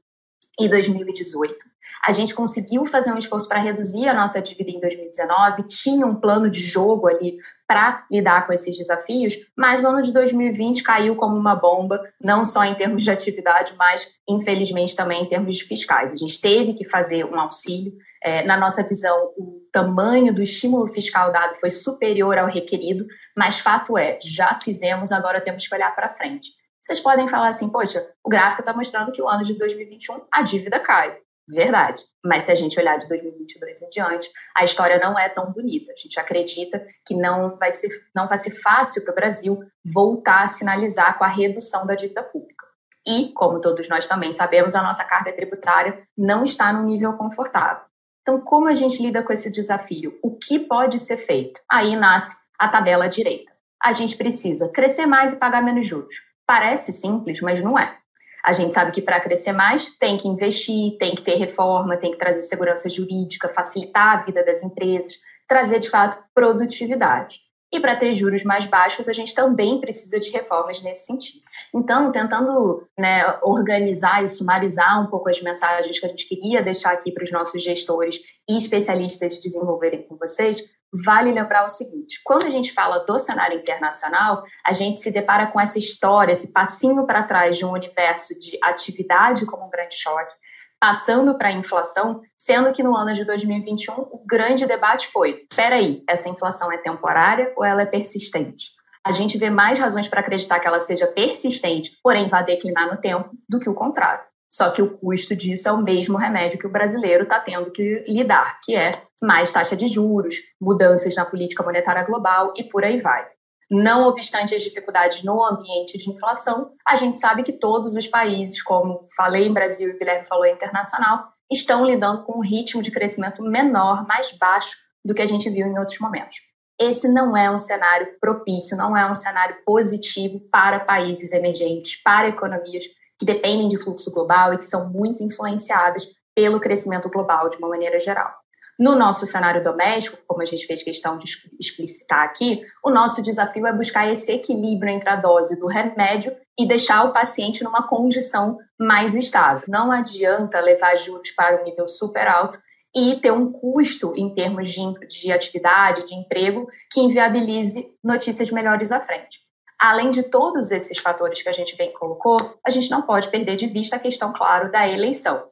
e 0.61 0.69
2018. 0.69 1.57
A 2.05 2.13
gente 2.13 2.35
conseguiu 2.35 2.85
fazer 2.85 3.13
um 3.13 3.19
esforço 3.19 3.49
para 3.49 3.61
reduzir 3.61 4.09
a 4.09 4.15
nossa 4.15 4.43
dívida 4.43 4.71
em 4.71 4.81
2019, 4.81 5.63
tinha 5.69 6.05
um 6.05 6.17
plano 6.17 6.51
de 6.51 6.61
jogo 6.61 7.07
ali 7.07 7.39
para 7.73 8.05
lidar 8.11 8.47
com 8.47 8.53
esses 8.53 8.77
desafios, 8.77 9.33
mas 9.57 9.83
o 9.83 9.87
ano 9.87 10.03
de 10.03 10.13
2020 10.13 10.83
caiu 10.83 11.17
como 11.17 11.35
uma 11.35 11.57
bomba, 11.57 12.03
não 12.21 12.45
só 12.45 12.63
em 12.65 12.75
termos 12.75 13.03
de 13.03 13.11
atividade, 13.11 13.73
mas 13.79 14.07
infelizmente 14.29 14.95
também 14.95 15.23
em 15.23 15.29
termos 15.29 15.59
fiscais. 15.63 16.13
A 16.13 16.17
gente 16.17 16.39
teve 16.39 16.75
que 16.75 16.85
fazer 16.85 17.25
um 17.25 17.41
auxílio. 17.41 17.95
É, 18.23 18.45
na 18.45 18.59
nossa 18.59 18.87
visão, 18.87 19.33
o 19.39 19.63
tamanho 19.73 20.35
do 20.35 20.43
estímulo 20.43 20.87
fiscal 20.89 21.33
dado 21.33 21.57
foi 21.57 21.71
superior 21.71 22.37
ao 22.37 22.47
requerido, 22.47 23.07
mas 23.35 23.59
fato 23.59 23.97
é, 23.97 24.19
já 24.23 24.61
fizemos, 24.63 25.11
agora 25.11 25.41
temos 25.41 25.67
que 25.67 25.75
olhar 25.75 25.95
para 25.95 26.11
frente. 26.11 26.51
Vocês 26.85 27.01
podem 27.01 27.27
falar 27.27 27.49
assim, 27.49 27.71
poxa, 27.71 28.07
o 28.23 28.29
gráfico 28.29 28.61
está 28.61 28.75
mostrando 28.75 29.13
que 29.13 29.23
o 29.23 29.29
ano 29.29 29.45
de 29.45 29.55
2021 29.55 30.21
a 30.31 30.43
dívida 30.43 30.79
cai. 30.79 31.17
Verdade. 31.49 32.03
Mas 32.25 32.45
se 32.45 32.53
a 32.53 32.55
gente 32.55 32.79
olhar 32.79 32.97
de 32.99 33.09
2022 33.09 33.83
em 33.83 33.91
diante, 33.91 34.31
a 34.57 34.65
história 34.65 34.99
não 34.99 35.19
é 35.19 35.29
tão 35.29 35.53
bonita. 35.53 35.93
A 35.93 36.01
gente 36.01 36.19
acredita 36.19 36.85
que 37.07 37.15
não 37.15 37.57
vai 37.57 37.73
ser, 37.73 37.89
não 38.15 38.29
vai 38.29 38.39
ser 38.39 38.53
fácil 38.63 39.05
para 39.05 39.13
o 39.13 39.15
Brasil 39.15 39.59
voltar 39.85 40.43
a 40.43 40.49
sinalizar 40.49 41.19
com 41.19 41.25
a 41.25 41.29
redução 41.29 41.87
da 41.87 41.95
dívida 41.95 42.23
pública. 42.23 42.63
E, 43.07 43.33
como 43.33 43.61
todos 43.61 43.89
nós 43.89 44.07
também 44.07 44.33
sabemos, 44.33 44.75
a 44.75 44.83
nossa 44.83 45.05
carga 45.05 45.33
tributária 45.33 46.07
não 46.17 46.45
está 46.45 46.73
num 46.73 46.85
nível 46.85 47.13
confortável. 47.15 47.85
Então, 48.23 48.41
como 48.41 48.69
a 48.69 48.75
gente 48.75 49.03
lida 49.03 49.23
com 49.23 49.33
esse 49.33 49.51
desafio? 49.51 50.17
O 50.23 50.37
que 50.37 50.61
pode 50.61 50.99
ser 51.01 51.17
feito? 51.17 51.61
Aí 51.69 51.97
nasce 51.97 52.37
a 52.57 52.69
tabela 52.69 53.09
direita. 53.09 53.51
A 53.83 53.93
gente 53.93 54.17
precisa 54.17 54.71
crescer 54.71 55.07
mais 55.07 55.35
e 55.35 55.39
pagar 55.39 55.61
menos 55.61 55.89
juros. 55.89 56.15
Parece 56.47 56.93
simples, 56.93 57.41
mas 57.41 57.63
não 57.63 57.77
é. 57.77 57.99
A 58.45 58.53
gente 58.53 58.75
sabe 58.75 58.91
que 58.91 59.01
para 59.01 59.21
crescer 59.21 59.53
mais 59.53 59.91
tem 59.97 60.19
que 60.19 60.27
investir, 60.27 60.97
tem 60.99 61.15
que 61.15 61.23
ter 61.23 61.37
reforma, 61.37 61.97
tem 61.97 62.11
que 62.11 62.19
trazer 62.19 62.43
segurança 62.43 62.89
jurídica, 62.89 63.49
facilitar 63.49 64.19
a 64.19 64.23
vida 64.23 64.45
das 64.45 64.63
empresas, 64.63 65.15
trazer 65.47 65.79
de 65.79 65.89
fato 65.89 66.19
produtividade. 66.35 67.41
E 67.73 67.81
para 67.81 67.97
ter 67.97 68.13
juros 68.13 68.45
mais 68.45 68.67
baixos, 68.67 69.09
a 69.09 69.15
gente 69.15 69.35
também 69.35 69.81
precisa 69.81 70.21
de 70.21 70.31
reformas 70.31 70.83
nesse 70.83 71.07
sentido. 71.07 71.43
Então, 71.75 72.13
tentando 72.13 72.87
né, 72.99 73.25
organizar 73.43 74.23
e 74.23 74.29
sumarizar 74.29 75.03
um 75.03 75.07
pouco 75.07 75.31
as 75.31 75.41
mensagens 75.41 75.99
que 75.99 76.05
a 76.05 76.09
gente 76.09 76.29
queria 76.29 76.63
deixar 76.63 76.93
aqui 76.93 77.11
para 77.11 77.25
os 77.25 77.33
nossos 77.33 77.63
gestores 77.63 78.21
e 78.47 78.59
especialistas 78.59 79.39
desenvolverem 79.39 80.03
com 80.03 80.17
vocês, 80.17 80.71
vale 80.93 81.33
lembrar 81.33 81.65
o 81.65 81.69
seguinte: 81.69 82.21
quando 82.25 82.47
a 82.47 82.51
gente 82.51 82.73
fala 82.73 83.01
do 83.01 83.19
cenário 83.19 83.59
internacional, 83.59 84.45
a 84.65 84.73
gente 84.73 85.01
se 85.01 85.11
depara 85.11 85.47
com 85.47 85.61
essa 85.61 85.79
história, 85.79 86.33
esse 86.33 86.53
passinho 86.53 87.07
para 87.07 87.23
trás 87.23 87.57
de 87.57 87.65
um 87.65 87.73
universo 87.73 88.39
de 88.39 88.59
atividade 88.63 89.47
como 89.47 89.67
um 89.67 89.71
grande 89.71 89.95
choque, 89.95 90.35
passando 90.81 91.39
para 91.39 91.49
a 91.49 91.53
inflação, 91.53 92.21
sendo 92.37 92.73
que 92.73 92.83
no 92.83 92.95
ano 92.97 93.15
de 93.15 93.25
2021 93.25 93.95
o 93.95 94.23
grande 94.27 94.67
debate 94.67 95.09
foi: 95.09 95.47
aí, 95.59 96.03
essa 96.09 96.29
inflação 96.29 96.71
é 96.71 96.79
temporária 96.79 97.53
ou 97.57 97.65
ela 97.65 97.83
é 97.83 97.87
persistente? 97.87 98.71
A 99.05 99.11
gente 99.11 99.37
vê 99.37 99.51
mais 99.51 99.81
razões 99.81 100.07
para 100.07 100.21
acreditar 100.21 100.61
que 100.61 100.69
ela 100.69 100.79
seja 100.79 101.09
persistente, 101.09 101.99
porém 102.05 102.29
vai 102.29 102.45
declinar 102.45 102.89
no 102.89 103.01
tempo, 103.01 103.31
do 103.49 103.59
que 103.59 103.69
o 103.69 103.75
contrário. 103.75 104.32
Só 104.53 104.71
que 104.71 104.83
o 104.83 104.99
custo 104.99 105.35
disso 105.35 105.69
é 105.69 105.73
o 105.73 105.83
mesmo 105.83 106.19
remédio 106.19 106.59
que 106.59 106.67
o 106.67 106.73
brasileiro 106.73 107.23
está 107.23 107.41
tendo 107.41 107.71
que 107.71 108.05
lidar, 108.07 108.61
que 108.63 108.77
é 108.77 108.91
mais 109.21 109.51
taxa 109.51 109.75
de 109.75 109.87
juros, 109.87 110.37
mudanças 110.61 111.15
na 111.17 111.25
política 111.25 111.63
monetária 111.63 112.05
global 112.05 112.53
e 112.57 112.65
por 112.65 112.85
aí 112.85 113.01
vai. 113.01 113.27
Não 113.71 114.07
obstante 114.07 114.55
as 114.55 114.63
dificuldades 114.63 115.25
no 115.25 115.43
ambiente 115.43 115.97
de 115.97 116.11
inflação, 116.11 116.73
a 116.87 116.97
gente 116.97 117.19
sabe 117.19 117.43
que 117.43 117.55
todos 117.55 117.97
os 117.97 118.07
países, 118.07 118.63
como 118.63 119.09
falei 119.17 119.47
em 119.47 119.55
Brasil 119.55 119.89
e 119.89 119.99
Guilherme 119.99 120.27
falou 120.27 120.45
internacional, 120.45 121.33
estão 121.51 121.87
lidando 121.87 122.23
com 122.25 122.39
um 122.39 122.43
ritmo 122.43 122.83
de 122.83 122.91
crescimento 122.91 123.43
menor, 123.43 124.07
mais 124.07 124.37
baixo 124.37 124.77
do 125.03 125.15
que 125.15 125.23
a 125.23 125.27
gente 125.27 125.49
viu 125.49 125.67
em 125.67 125.79
outros 125.79 125.99
momentos. 125.99 126.37
Esse 126.79 127.09
não 127.09 127.35
é 127.35 127.51
um 127.51 127.57
cenário 127.57 128.09
propício, 128.21 128.77
não 128.77 128.95
é 128.95 129.09
um 129.09 129.15
cenário 129.15 129.57
positivo 129.65 130.41
para 130.51 130.81
países 130.81 131.33
emergentes, 131.33 132.03
para 132.03 132.29
economias 132.29 132.85
que 133.23 133.27
dependem 133.27 133.69
de 133.69 133.79
fluxo 133.79 134.11
global 134.11 134.53
e 134.53 134.59
que 134.59 134.65
são 134.65 134.91
muito 134.91 135.23
influenciadas 135.23 136.09
pelo 136.35 136.59
crescimento 136.59 137.09
global 137.09 137.49
de 137.49 137.57
uma 137.57 137.69
maneira 137.69 138.01
geral. 138.01 138.33
No 138.77 138.97
nosso 138.97 139.27
cenário 139.27 139.63
doméstico, 139.63 140.19
como 140.27 140.43
a 140.43 140.45
gente 140.45 140.67
fez 140.67 140.83
questão 140.83 141.17
de 141.19 141.27
explicitar 141.61 142.25
aqui, 142.25 142.63
o 142.85 142.91
nosso 142.91 143.23
desafio 143.23 143.65
é 143.65 143.73
buscar 143.73 144.11
esse 144.11 144.33
equilíbrio 144.33 144.91
entre 144.91 145.09
a 145.09 145.15
dose 145.15 145.61
do 145.61 145.69
remédio 145.69 146.35
e 146.59 146.67
deixar 146.67 147.05
o 147.05 147.13
paciente 147.13 147.63
numa 147.63 147.87
condição 147.87 148.59
mais 148.77 149.15
estável. 149.15 149.63
Não 149.69 149.93
adianta 149.93 150.59
levar 150.59 150.97
juros 150.97 151.31
para 151.31 151.61
um 151.61 151.65
nível 151.65 151.89
super 151.89 152.27
alto 152.27 152.59
e 152.93 153.21
ter 153.21 153.31
um 153.31 153.53
custo 153.53 154.15
em 154.17 154.35
termos 154.35 154.69
de, 154.69 154.83
de 155.09 155.31
atividade, 155.31 156.07
de 156.07 156.15
emprego, 156.17 156.67
que 156.91 157.01
inviabilize 157.01 157.87
notícias 158.03 158.51
melhores 158.51 158.91
à 158.91 159.01
frente. 159.01 159.39
Além 159.83 160.13
de 160.13 160.23
todos 160.23 160.71
esses 160.71 160.99
fatores 160.99 161.43
que 161.43 161.49
a 161.49 161.53
gente 161.53 161.77
bem 161.77 161.93
colocou, 161.93 162.37
a 162.65 162.71
gente 162.71 162.89
não 162.89 163.03
pode 163.03 163.29
perder 163.29 163.57
de 163.57 163.67
vista 163.67 163.97
a 163.97 163.99
questão, 163.99 164.33
claro, 164.33 164.71
da 164.71 164.87
eleição. 164.87 165.51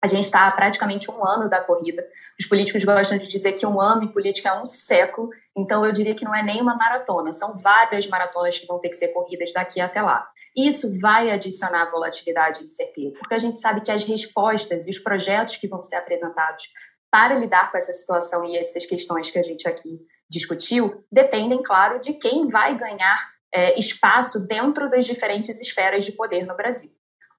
A 0.00 0.06
gente 0.06 0.26
está 0.26 0.46
há 0.46 0.52
praticamente 0.52 1.10
um 1.10 1.26
ano 1.26 1.50
da 1.50 1.60
corrida. 1.60 2.06
Os 2.38 2.46
políticos 2.46 2.84
gostam 2.84 3.18
de 3.18 3.26
dizer 3.26 3.54
que 3.54 3.66
um 3.66 3.80
ano 3.80 4.04
em 4.04 4.12
política 4.12 4.50
é 4.50 4.62
um 4.62 4.64
século, 4.64 5.28
então 5.56 5.84
eu 5.84 5.90
diria 5.90 6.14
que 6.14 6.24
não 6.24 6.32
é 6.32 6.40
nem 6.40 6.62
uma 6.62 6.76
maratona, 6.76 7.32
são 7.32 7.58
várias 7.58 8.06
maratonas 8.06 8.56
que 8.56 8.66
vão 8.66 8.78
ter 8.78 8.90
que 8.90 8.96
ser 8.96 9.08
corridas 9.08 9.52
daqui 9.52 9.80
até 9.80 10.00
lá. 10.00 10.24
Isso 10.56 10.96
vai 11.00 11.32
adicionar 11.32 11.90
volatilidade 11.90 12.62
e 12.62 12.66
incerteza, 12.66 13.18
porque 13.18 13.34
a 13.34 13.40
gente 13.40 13.58
sabe 13.58 13.80
que 13.80 13.90
as 13.90 14.04
respostas 14.04 14.86
e 14.86 14.90
os 14.90 15.00
projetos 15.00 15.56
que 15.56 15.66
vão 15.66 15.82
ser 15.82 15.96
apresentados 15.96 16.68
para 17.10 17.34
lidar 17.34 17.72
com 17.72 17.78
essa 17.78 17.92
situação 17.92 18.44
e 18.44 18.56
essas 18.56 18.86
questões 18.86 19.32
que 19.32 19.38
a 19.40 19.42
gente 19.42 19.66
aqui 19.66 19.98
discutiu 20.30 21.04
dependem, 21.10 21.60
claro, 21.60 21.98
de 21.98 22.12
quem 22.12 22.46
vai 22.46 22.78
ganhar 22.78 23.34
é, 23.54 23.78
espaço 23.78 24.48
dentro 24.48 24.90
das 24.90 25.06
diferentes 25.06 25.60
esferas 25.60 26.04
de 26.04 26.12
poder 26.12 26.44
no 26.44 26.56
Brasil. 26.56 26.90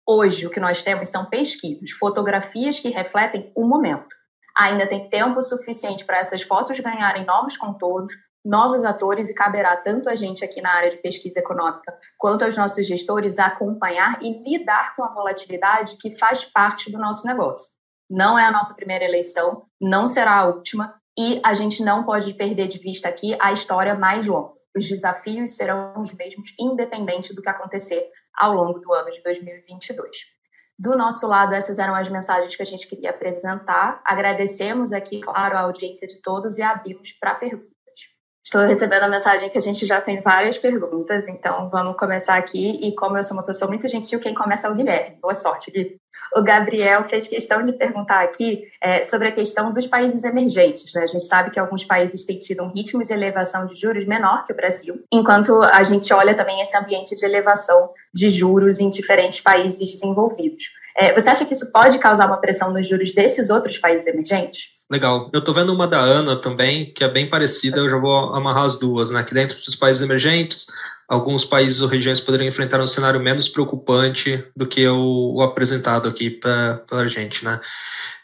Hoje, 0.08 0.48
o 0.48 0.50
que 0.50 0.60
nós 0.60 0.82
temos 0.82 1.10
são 1.10 1.26
pesquisas, 1.26 1.92
fotografias 1.92 2.80
que 2.80 2.90
refletem 2.90 3.52
o 3.54 3.68
momento. 3.68 4.16
Ainda 4.58 4.88
tem 4.88 5.10
tempo 5.10 5.42
suficiente 5.42 6.06
para 6.06 6.20
essas 6.20 6.42
fotos 6.42 6.80
ganharem 6.80 7.26
novos 7.26 7.58
contornos, 7.58 8.14
novos 8.46 8.86
atores, 8.86 9.30
e 9.30 9.34
caberá 9.34 9.76
tanto 9.76 10.08
a 10.08 10.16
gente 10.16 10.46
aqui 10.46 10.62
na 10.62 10.72
área 10.72 10.92
de 10.92 10.98
pesquisa 10.98 11.40
econômica 11.40 11.94
quanto 12.18 12.46
aos 12.46 12.56
nossos 12.56 12.88
gestores 12.88 13.40
acompanhar 13.40 14.22
e 14.22 14.42
lidar 14.44 14.96
com 14.96 15.04
a 15.04 15.10
volatilidade 15.10 15.98
que 15.98 16.18
faz 16.18 16.46
parte 16.46 16.92
do 16.92 17.00
nosso 17.00 17.28
negócio. 17.28 17.72
Não 18.10 18.38
é 18.38 18.46
a 18.46 18.52
nossa 18.52 18.76
primeira 18.76 19.04
eleição, 19.04 19.64
não 19.82 20.06
será 20.06 20.38
a 20.38 20.46
última, 20.46 20.96
e 21.18 21.42
a 21.44 21.56
gente 21.56 21.84
não 21.84 22.04
pode 22.06 22.36
perder 22.36 22.68
de 22.68 22.78
vista 22.78 23.10
aqui 23.10 23.36
a 23.42 23.52
história 23.52 23.96
mais 23.96 24.28
longa 24.28 24.56
os 24.76 24.88
desafios 24.88 25.52
serão 25.52 25.94
os 26.02 26.14
mesmos, 26.14 26.54
independente 26.60 27.34
do 27.34 27.42
que 27.42 27.50
acontecer 27.50 28.10
ao 28.36 28.54
longo 28.54 28.80
do 28.80 28.94
ano 28.94 29.12
de 29.12 29.22
2022. 29.24 30.10
Do 30.78 30.98
nosso 30.98 31.26
lado, 31.28 31.54
essas 31.54 31.80
eram 31.80 31.96
as 31.96 32.10
mensagens 32.10 32.56
que 32.56 32.62
a 32.62 32.66
gente 32.66 32.88
queria 32.88 33.12
apresentar. 33.12 34.02
Agradecemos 34.04 34.92
aqui, 34.92 35.22
claro, 35.22 35.56
a 35.56 35.62
audiência 35.62 36.06
de 36.08 36.22
todos 36.22 36.58
e 36.58 36.62
abrimos 36.62 37.14
para 37.14 37.36
perguntas. 37.36 37.74
Estou 38.46 38.62
recebendo 38.62 39.04
a 39.04 39.08
mensagem 39.08 39.50
que 39.50 39.58
a 39.58 39.62
gente 39.62 39.86
já 39.86 40.02
tem 40.02 40.22
várias 40.22 40.58
perguntas, 40.58 41.28
então 41.28 41.70
vamos 41.70 41.98
começar 41.98 42.36
aqui. 42.36 42.78
E 42.86 42.94
como 42.94 43.18
eu 43.18 43.24
sou 43.24 43.38
uma 43.38 43.46
pessoa 43.46 43.70
muito 43.70 43.88
gentil, 43.88 44.20
quem 44.20 44.36
começa 44.36 44.68
é 44.68 44.72
o 44.72 44.76
Guilherme. 44.76 45.18
Boa 45.22 45.34
sorte, 45.34 45.72
Gui 45.72 45.98
o 46.36 46.44
Gabriel 46.44 47.04
fez 47.06 47.30
questão 47.30 47.64
de 47.64 47.72
perguntar 47.72 48.22
aqui 48.22 48.64
é, 48.82 49.02
sobre 49.02 49.30
a 49.30 49.32
questão 49.32 49.72
dos 49.72 49.88
países 49.88 50.26
emergentes. 50.26 50.94
Né? 50.94 51.04
A 51.04 51.06
gente 51.06 51.26
sabe 51.28 51.50
que 51.50 51.58
alguns 51.58 51.86
países 51.86 52.26
têm 52.26 52.38
tido 52.38 52.62
um 52.62 52.72
ritmo 52.74 53.02
de 53.02 53.14
elevação 53.14 53.66
de 53.66 53.74
juros 53.74 54.06
menor 54.06 54.46
que 54.46 54.52
o 54.52 54.56
Brasil, 54.56 55.02
enquanto 55.12 55.64
a 55.64 55.82
gente 55.84 56.14
olha 56.14 56.36
também 56.36 56.60
esse 56.60 56.76
ambiente 56.78 57.16
de 57.16 57.24
elevação 57.24 57.90
de 58.14 58.30
juros 58.30 58.82
em 58.82 58.90
diferentes 58.90 59.40
países 59.40 59.80
desenvolvidos. 59.80 60.66
É, 60.98 61.14
você 61.14 61.30
acha 61.30 61.46
que 61.46 61.54
isso 61.54 61.72
pode 61.72 62.00
causar 62.00 62.26
uma 62.28 62.38
pressão 62.38 62.72
nos 62.72 62.86
juros 62.86 63.14
desses 63.14 63.50
outros 63.50 63.78
países 63.78 64.06
emergentes? 64.08 64.75
Legal. 64.90 65.32
Eu 65.34 65.44
tô 65.44 65.52
vendo 65.52 65.74
uma 65.74 65.88
da 65.88 66.00
Ana 66.00 66.36
também, 66.36 66.94
que 66.94 67.04
é 67.04 67.10
bem 67.10 67.28
parecida, 67.28 67.80
eu 67.80 67.90
já 67.90 67.98
vou 67.98 68.36
amarrar 68.36 68.66
as 68.66 68.78
duas, 68.78 69.10
né? 69.10 69.24
Que 69.24 69.34
dentro 69.34 69.58
dos 69.58 69.76
países 69.76 70.04
emergentes, 70.04 70.68
alguns 71.08 71.44
países 71.44 71.82
ou 71.82 71.88
regiões 71.88 72.20
poderiam 72.20 72.48
enfrentar 72.48 72.80
um 72.80 72.86
cenário 72.86 73.20
menos 73.20 73.50
preocupante 73.50 74.44
do 74.56 74.68
que 74.68 74.88
o, 74.88 75.34
o 75.38 75.42
apresentado 75.42 76.08
aqui 76.08 76.30
pra, 76.30 76.84
pela 76.88 77.08
gente, 77.08 77.44
né? 77.44 77.60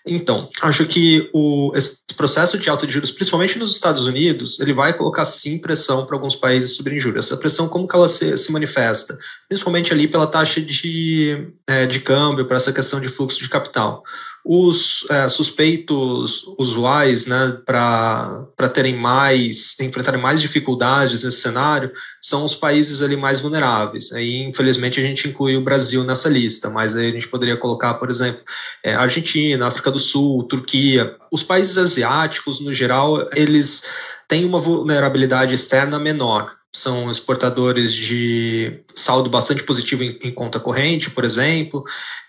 Então, 0.06 0.50
acho 0.62 0.86
que 0.86 1.30
o, 1.34 1.72
esse 1.76 2.04
processo 2.16 2.58
de 2.60 2.70
alta 2.70 2.86
de 2.86 2.94
juros, 2.94 3.12
principalmente 3.12 3.58
nos 3.58 3.74
Estados 3.74 4.06
Unidos, 4.06 4.60
ele 4.60 4.74
vai 4.74 4.94
colocar 4.94 5.26
sim 5.26 5.58
pressão 5.58 6.06
para 6.06 6.16
alguns 6.16 6.36
países 6.36 6.76
sobre 6.76 7.00
juros. 7.00 7.26
Essa 7.26 7.38
pressão, 7.38 7.68
como 7.68 7.88
que 7.88 7.96
ela 7.96 8.08
se, 8.08 8.38
se 8.38 8.52
manifesta? 8.52 9.18
Principalmente 9.48 9.94
ali 9.94 10.08
pela 10.08 10.28
taxa 10.28 10.62
de, 10.62 11.52
é, 11.68 11.88
de 11.88 12.00
câmbio, 12.00 12.46
para 12.46 12.58
essa 12.58 12.74
questão 12.74 13.00
de 13.00 13.10
fluxo 13.10 13.40
de 13.40 13.50
capital 13.50 14.04
os 14.44 15.06
é, 15.10 15.28
suspeitos 15.28 16.44
usuais, 16.58 17.28
né, 17.28 17.58
para 17.66 18.70
terem 18.74 18.96
mais, 18.96 19.80
enfrentarem 19.80 20.22
mais 20.22 20.42
dificuldades 20.42 21.24
nesse 21.24 21.42
cenário, 21.42 21.92
são 22.20 22.44
os 22.44 22.56
países 22.56 23.02
ali 23.02 23.16
mais 23.16 23.40
vulneráveis. 23.40 24.12
Aí, 24.12 24.42
infelizmente, 24.44 25.00
a 25.00 25.04
gente 25.04 25.28
inclui 25.28 25.56
o 25.56 25.64
Brasil 25.64 26.04
nessa 26.04 26.28
lista, 26.28 26.70
mas 26.70 26.96
aí 26.96 27.10
a 27.10 27.12
gente 27.12 27.28
poderia 27.28 27.58
colocar, 27.58 27.94
por 27.96 28.10
exemplo, 28.10 28.42
é, 28.84 28.96
Argentina, 28.96 29.68
África 29.68 29.92
do 29.92 30.00
Sul, 30.00 30.44
Turquia. 30.44 31.16
Os 31.32 31.44
países 31.44 31.78
asiáticos, 31.78 32.60
no 32.60 32.74
geral, 32.74 33.30
eles 33.36 33.86
têm 34.28 34.46
uma 34.46 34.60
vulnerabilidade 34.60 35.54
externa 35.54 36.00
menor 36.00 36.61
são 36.74 37.12
exportadores 37.12 37.94
de 37.94 38.80
saldo 38.96 39.30
bastante 39.30 39.64
positivo 39.64 40.04
em, 40.04 40.18
em 40.24 40.32
conta 40.32 40.60
corrente, 40.60 41.10
por 41.10 41.26
exemplo, 41.26 41.84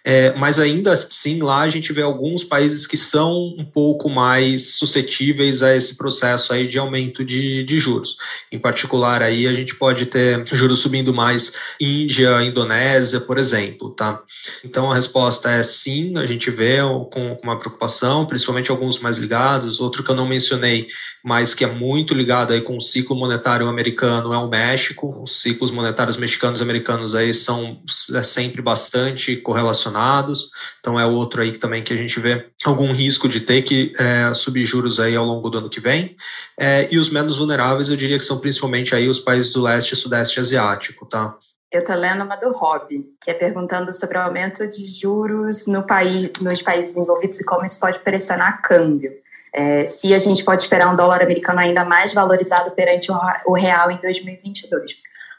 é, 0.05 0.34
mas 0.34 0.59
ainda 0.59 0.93
assim 0.93 1.40
lá 1.40 1.61
a 1.61 1.70
gente 1.70 1.93
vê 1.93 2.03
alguns 2.03 2.43
países 2.43 2.86
que 2.88 2.97
são 2.97 3.55
um 3.57 3.64
pouco 3.64 4.11
mais 4.11 4.74
suscetíveis 4.74 5.62
a 5.62 5.76
esse 5.76 5.97
processo 5.97 6.53
aí 6.53 6.66
de 6.66 6.76
aumento 6.76 7.24
de, 7.24 7.62
de 7.62 7.78
juros. 7.78 8.16
Em 8.51 8.59
particular 8.59 9.22
aí 9.22 9.47
a 9.47 9.55
gente 9.55 9.76
pode 9.76 10.07
ter 10.07 10.45
juros 10.53 10.80
subindo 10.80 11.14
mais 11.14 11.53
Índia, 11.80 12.43
Indonésia, 12.43 13.20
por 13.20 13.38
exemplo, 13.38 13.90
tá? 13.90 14.20
Então 14.64 14.90
a 14.90 14.95
resposta 14.97 15.51
é 15.51 15.62
sim, 15.62 16.16
a 16.18 16.26
gente 16.26 16.51
vê 16.51 16.78
com, 17.12 17.38
uma 17.43 17.59
preocupação, 17.59 18.26
principalmente 18.26 18.72
alguns 18.72 18.99
mais 18.99 19.18
ligados, 19.18 19.80
outro 19.80 20.03
que 20.03 20.11
eu 20.11 20.16
não 20.16 20.26
mencionei, 20.26 20.88
mas 21.22 21.55
que 21.55 21.64
é 21.64 21.72
muito 21.72 22.12
ligado 22.12 22.53
aí 22.53 22.61
com 22.61 22.76
o 22.76 22.80
ciclo 22.80 23.14
monetário 23.14 23.68
americano 23.68 24.32
é 24.35 24.39
o 24.39 24.49
México, 24.49 25.22
os 25.22 25.41
ciclos 25.41 25.70
monetários 25.70 26.16
mexicanos 26.16 26.61
e 26.61 26.62
americanos 26.62 27.14
aí 27.14 27.33
são 27.33 27.80
é 28.14 28.22
sempre 28.22 28.62
bastante 28.62 29.37
correlacionados 29.37 29.72
relacionados. 29.72 30.51
Então 30.80 30.99
é 30.99 31.07
outro 31.07 31.43
aí 31.43 31.53
também 31.53 31.83
que 31.83 31.93
a 31.93 31.97
gente 31.97 32.18
vê 32.20 32.47
algum 32.64 32.93
risco 32.93 33.28
de 33.28 33.41
ter 33.41 33.62
que 33.62 33.93
é, 33.99 34.33
subir 34.35 34.64
juros 34.64 35.01
aí 35.01 35.16
ao 35.16 35.24
longo 35.24 35.49
do 35.49 35.59
ano 35.59 35.70
que 35.70 35.80
vem. 35.80 36.16
É, 36.59 36.89
e 36.93 36.99
os 36.99 37.11
menos 37.11 37.37
vulneráveis, 37.37 37.89
eu 37.89 37.97
diria 37.97 38.18
que 38.18 38.24
são 38.24 38.39
principalmente 38.39 38.95
aí 38.95 39.09
os 39.09 39.20
países 39.20 39.53
do 39.53 39.62
leste 39.62 39.93
e 39.93 39.97
sudeste 39.97 40.41
asiático, 40.41 41.07
tá? 41.07 41.37
Eu 41.70 41.80
estou 41.80 41.97
lendo 41.97 42.22
uma 42.22 42.37
do 42.37 42.53
Hobby, 42.53 43.03
que 43.18 43.30
é 43.30 43.35
perguntando 43.35 43.91
sobre 43.95 44.18
o 44.18 44.20
aumento 44.20 44.68
de 44.68 44.85
juros 44.85 45.66
no 45.66 45.87
país, 45.87 46.30
nos 46.43 46.61
países 46.61 46.95
envolvidos 46.97 47.41
e 47.41 47.45
como 47.47 47.64
isso 47.64 47.80
pode 47.80 47.99
pressionar 48.01 48.61
câmbio. 48.61 49.11
É, 49.55 49.84
se 49.84 50.14
a 50.14 50.18
gente 50.18 50.44
pode 50.44 50.62
esperar 50.62 50.92
um 50.92 50.96
dólar 50.96 51.22
americano 51.22 51.61
ainda 51.61 51.84
mais 51.84 52.14
valorizado 52.14 52.70
perante 52.70 53.11
o 53.46 53.53
real 53.53 53.90
em 53.90 53.98
2022. 53.98 54.92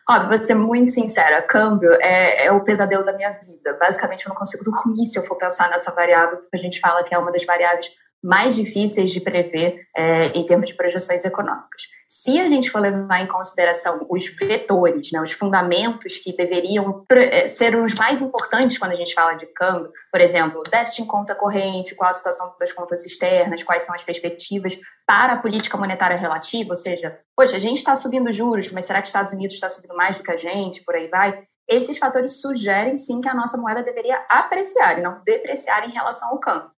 Óbvio, 0.10 0.38
vou 0.38 0.46
ser 0.46 0.56
muito 0.56 0.92
sincera, 0.92 1.42
câmbio 1.42 1.92
é, 1.94 2.46
é, 2.46 2.52
o 2.52 2.62
pesadelo 2.62 3.06
da 3.06 3.14
minha 3.14 3.32
vida. 3.32 3.78
Basicamente, 3.80 4.26
eu 4.26 4.30
não 4.30 4.36
consigo 4.36 4.64
dormir 4.64 5.06
se 5.06 5.18
eu 5.18 5.24
for 5.24 5.38
pensar 5.38 5.70
nessa 5.70 5.92
variável, 5.92 6.38
porque 6.38 6.58
a 6.58 6.60
gente 6.60 6.80
fala 6.80 7.04
que 7.04 7.16
é 7.16 7.18
uma 7.18 7.32
das 7.32 7.46
variáveis 7.46 7.88
mais 8.24 8.56
difíceis 8.56 9.12
de 9.12 9.20
prever 9.20 9.86
é, 9.96 10.28
em 10.28 10.46
termos 10.46 10.70
de 10.70 10.76
projeções 10.76 11.26
econômicas. 11.26 11.84
Se 12.08 12.40
a 12.40 12.48
gente 12.48 12.70
for 12.70 12.80
levar 12.80 13.22
em 13.22 13.28
consideração 13.28 14.06
os 14.08 14.26
vetores, 14.38 15.12
né, 15.12 15.20
os 15.20 15.32
fundamentos 15.32 16.20
que 16.20 16.32
deveriam 16.32 17.04
é, 17.12 17.48
ser 17.48 17.76
os 17.76 17.94
mais 17.96 18.22
importantes 18.22 18.78
quando 18.78 18.92
a 18.92 18.96
gente 18.96 19.14
fala 19.16 19.34
de 19.34 19.48
câmbio, 19.48 19.92
por 20.12 20.22
exemplo, 20.22 20.62
déficit 20.70 21.02
em 21.02 21.08
conta 21.08 21.36
corrente, 21.36 21.96
qual 21.96 22.10
a 22.10 22.14
situação 22.14 22.56
das 22.60 22.72
contas 22.72 23.04
externas, 23.04 23.64
quais 23.64 23.82
são 23.82 23.96
as 23.96 24.04
perspectivas 24.04 24.80
para 25.08 25.34
a 25.34 25.38
política 25.38 25.76
monetária 25.76 26.16
relativa, 26.16 26.70
ou 26.70 26.78
seja, 26.78 27.20
poxa, 27.36 27.58
a 27.58 27.60
gente 27.60 27.80
está 27.80 27.96
subindo 27.96 28.32
juros, 28.32 28.72
mas 28.72 28.86
será 28.86 29.02
que 29.02 29.08
Estados 29.08 29.34
Unidos 29.34 29.56
está 29.56 29.68
subindo 29.68 29.96
mais 29.96 30.18
do 30.18 30.24
que 30.24 30.32
a 30.32 30.38
gente, 30.38 30.84
por 30.86 30.96
aí 30.96 31.08
vai? 31.08 31.44
Esses 31.68 31.98
fatores 31.98 32.42
sugerem 32.42 32.96
sim 32.96 33.22
que 33.22 33.30
a 33.30 33.34
nossa 33.34 33.58
moeda 33.58 33.82
deveria 33.82 34.24
apreciar 34.30 35.00
e 35.00 35.02
não 35.02 35.22
depreciar 35.26 35.90
em 35.90 35.94
relação 35.94 36.30
ao 36.30 36.40
câmbio. 36.40 36.72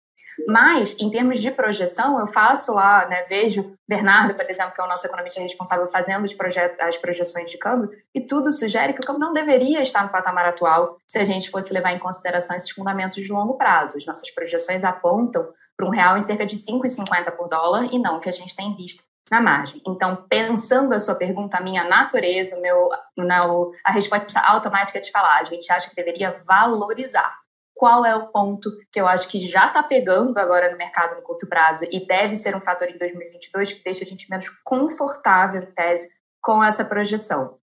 Mas, 0.48 0.96
em 1.00 1.10
termos 1.10 1.40
de 1.40 1.52
projeção, 1.52 2.20
eu 2.20 2.28
faço 2.28 2.74
lá, 2.74 3.08
né, 3.08 3.24
vejo 3.24 3.76
Bernardo, 3.88 4.34
por 4.34 4.50
exemplo, 4.50 4.74
que 4.74 4.82
é 4.82 4.84
o 4.84 4.88
nosso 4.88 5.06
economista 5.06 5.42
responsável, 5.42 5.88
fazendo 5.88 6.26
as 6.80 6.98
projeções 6.98 7.50
de 7.50 7.58
câmbio, 7.58 7.90
e 8.14 8.22
tudo 8.22 8.52
sugere 8.52 8.94
que 8.94 9.00
o 9.00 9.06
câmbio 9.06 9.22
não 9.22 9.34
deveria 9.34 9.82
estar 9.82 10.04
no 10.04 10.10
patamar 10.10 10.46
atual 10.46 10.98
se 11.08 11.20
a 11.20 11.24
gente 11.24 11.50
fosse 11.50 11.74
levar 11.74 11.92
em 11.92 12.00
consideração 12.00 12.56
esses 12.56 12.72
fundamentos 12.72 13.24
de 13.24 13.32
longo 13.32 13.58
prazo. 13.58 13.98
As 13.98 14.06
nossas 14.06 14.30
projeções 14.32 14.84
apontam 14.84 15.48
para 15.78 15.86
um 15.86 15.92
real 15.92 16.18
em 16.18 16.22
cerca 16.22 16.46
de 16.46 16.56
5,50 16.56 17.32
por 17.32 17.48
dólar 17.48 17.86
e 17.92 18.00
não 18.00 18.18
o 18.18 18.20
que 18.20 18.30
a 18.30 18.34
gente 18.34 18.56
tem 18.56 18.76
visto 18.76 19.04
na 19.30 19.42
margem. 19.42 19.82
Então, 19.88 20.16
pensando 20.30 20.94
a 20.94 21.00
sua 21.00 21.16
pergunta, 21.16 21.58
a 21.58 21.62
minha 21.62 21.84
natureza, 21.84 22.60
meu, 22.60 22.90
não, 23.18 23.72
a 23.84 23.92
resposta 23.92 24.40
automática 24.40 25.00
de 25.02 25.12
falar, 25.12 25.40
a 25.40 25.44
gente 25.44 25.72
acha 25.72 25.90
que 25.90 25.96
deveria 25.96 26.36
valorizar 26.46 27.45
qual 27.76 28.06
é 28.06 28.16
o 28.16 28.28
ponto 28.28 28.72
que 28.92 29.00
eu 29.00 29.06
acho 29.06 29.28
que 29.28 29.48
já 29.48 29.68
está 29.68 29.84
pegando 29.84 30.38
agora 30.38 30.72
no 30.72 30.78
mercado 30.78 31.16
no 31.16 31.22
curto 31.22 31.46
prazo 31.46 31.84
e 31.92 32.08
deve 32.08 32.34
ser 32.34 32.56
um 32.56 32.62
fator 32.62 32.90
em 32.90 32.98
2022 32.98 33.74
que 33.74 33.84
deixa 33.84 34.04
a 34.04 34.08
gente 34.08 34.30
menos 34.30 34.50
confortável, 34.64 35.62
em 35.62 35.72
tese, 35.74 36.10
com 36.42 36.64
essa 36.64 36.86
projeção. 36.86 37.58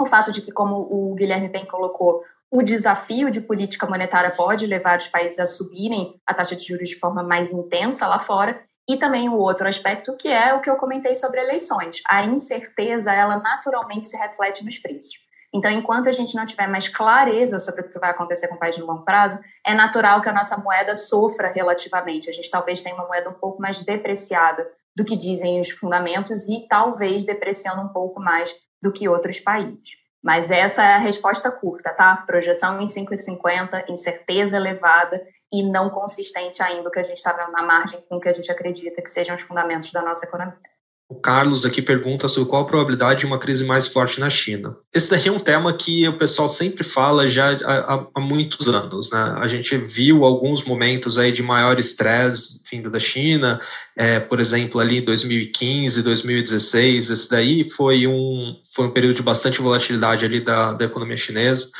O 0.00 0.06
fato 0.06 0.30
de 0.30 0.40
que, 0.40 0.52
como 0.52 0.76
o 0.76 1.14
Guilherme 1.14 1.48
bem 1.48 1.66
colocou, 1.66 2.22
o 2.50 2.62
desafio 2.62 3.28
de 3.28 3.40
política 3.40 3.86
monetária 3.86 4.30
pode 4.30 4.66
levar 4.66 4.98
os 4.98 5.08
países 5.08 5.38
a 5.40 5.46
subirem 5.46 6.20
a 6.24 6.32
taxa 6.32 6.54
de 6.54 6.64
juros 6.64 6.88
de 6.88 6.98
forma 6.98 7.22
mais 7.22 7.50
intensa 7.50 8.06
lá 8.06 8.20
fora, 8.20 8.62
e 8.88 8.96
também 8.96 9.28
o 9.28 9.36
outro 9.36 9.66
aspecto 9.66 10.16
que 10.16 10.28
é 10.28 10.54
o 10.54 10.60
que 10.60 10.70
eu 10.70 10.76
comentei 10.76 11.14
sobre 11.16 11.40
eleições. 11.40 12.00
A 12.06 12.24
incerteza, 12.24 13.12
ela 13.12 13.38
naturalmente 13.38 14.08
se 14.08 14.16
reflete 14.16 14.64
nos 14.64 14.78
preços. 14.78 15.25
Então, 15.56 15.70
enquanto 15.70 16.06
a 16.06 16.12
gente 16.12 16.34
não 16.34 16.44
tiver 16.44 16.66
mais 16.66 16.86
clareza 16.86 17.58
sobre 17.58 17.80
o 17.80 17.88
que 17.88 17.98
vai 17.98 18.10
acontecer 18.10 18.46
com 18.46 18.56
o 18.56 18.58
país 18.58 18.76
no 18.76 18.84
longo 18.84 19.06
prazo, 19.06 19.40
é 19.64 19.72
natural 19.72 20.20
que 20.20 20.28
a 20.28 20.32
nossa 20.32 20.58
moeda 20.58 20.94
sofra 20.94 21.48
relativamente. 21.48 22.28
A 22.28 22.32
gente 22.32 22.50
talvez 22.50 22.82
tenha 22.82 22.94
uma 22.94 23.06
moeda 23.06 23.30
um 23.30 23.34
pouco 23.34 23.60
mais 23.60 23.80
depreciada 23.80 24.68
do 24.94 25.02
que 25.02 25.16
dizem 25.16 25.58
os 25.58 25.70
fundamentos 25.70 26.46
e 26.46 26.68
talvez 26.68 27.24
depreciando 27.24 27.80
um 27.80 27.88
pouco 27.88 28.20
mais 28.20 28.54
do 28.82 28.92
que 28.92 29.08
outros 29.08 29.40
países. 29.40 29.96
Mas 30.22 30.50
essa 30.50 30.82
é 30.82 30.92
a 30.92 30.98
resposta 30.98 31.50
curta, 31.50 31.90
tá? 31.94 32.16
Projeção 32.26 32.78
em 32.82 32.84
5,50, 32.84 33.88
incerteza 33.88 34.58
elevada 34.58 35.22
e 35.50 35.62
não 35.62 35.88
consistente 35.88 36.62
ainda 36.62 36.86
o 36.86 36.92
que 36.92 36.98
a 36.98 37.02
gente 37.02 37.16
está 37.16 37.32
vendo 37.32 37.52
na 37.52 37.62
margem 37.62 38.04
com 38.10 38.16
o 38.16 38.20
que 38.20 38.28
a 38.28 38.32
gente 38.32 38.52
acredita 38.52 39.00
que 39.00 39.08
sejam 39.08 39.34
os 39.34 39.42
fundamentos 39.42 39.90
da 39.90 40.02
nossa 40.02 40.26
economia. 40.26 40.75
O 41.08 41.14
Carlos 41.14 41.64
aqui 41.64 41.80
pergunta 41.80 42.26
sobre 42.26 42.48
qual 42.48 42.62
a 42.62 42.66
probabilidade 42.66 43.20
de 43.20 43.26
uma 43.26 43.38
crise 43.38 43.64
mais 43.64 43.86
forte 43.86 44.18
na 44.18 44.28
China. 44.28 44.76
Esse 44.92 45.08
daí 45.08 45.28
é 45.28 45.30
um 45.30 45.38
tema 45.38 45.72
que 45.72 46.06
o 46.08 46.18
pessoal 46.18 46.48
sempre 46.48 46.82
fala 46.82 47.30
já 47.30 47.52
há, 47.52 48.08
há 48.12 48.20
muitos 48.20 48.68
anos. 48.68 49.12
Né? 49.12 49.34
A 49.38 49.46
gente 49.46 49.76
viu 49.76 50.24
alguns 50.24 50.64
momentos 50.64 51.16
aí 51.16 51.30
de 51.30 51.44
maior 51.44 51.78
estresse 51.78 52.60
vindo 52.68 52.90
da 52.90 52.98
China, 52.98 53.60
é, 53.96 54.18
por 54.18 54.40
exemplo, 54.40 54.80
ali 54.80 54.98
em 54.98 55.04
2015, 55.04 56.02
2016. 56.02 57.10
Esse 57.10 57.30
daí 57.30 57.70
foi 57.70 58.08
um, 58.08 58.56
foi 58.74 58.86
um 58.86 58.90
período 58.90 59.14
de 59.14 59.22
bastante 59.22 59.60
volatilidade 59.60 60.24
ali 60.24 60.40
da, 60.40 60.72
da 60.72 60.86
economia 60.86 61.16
chinesa. 61.16 61.70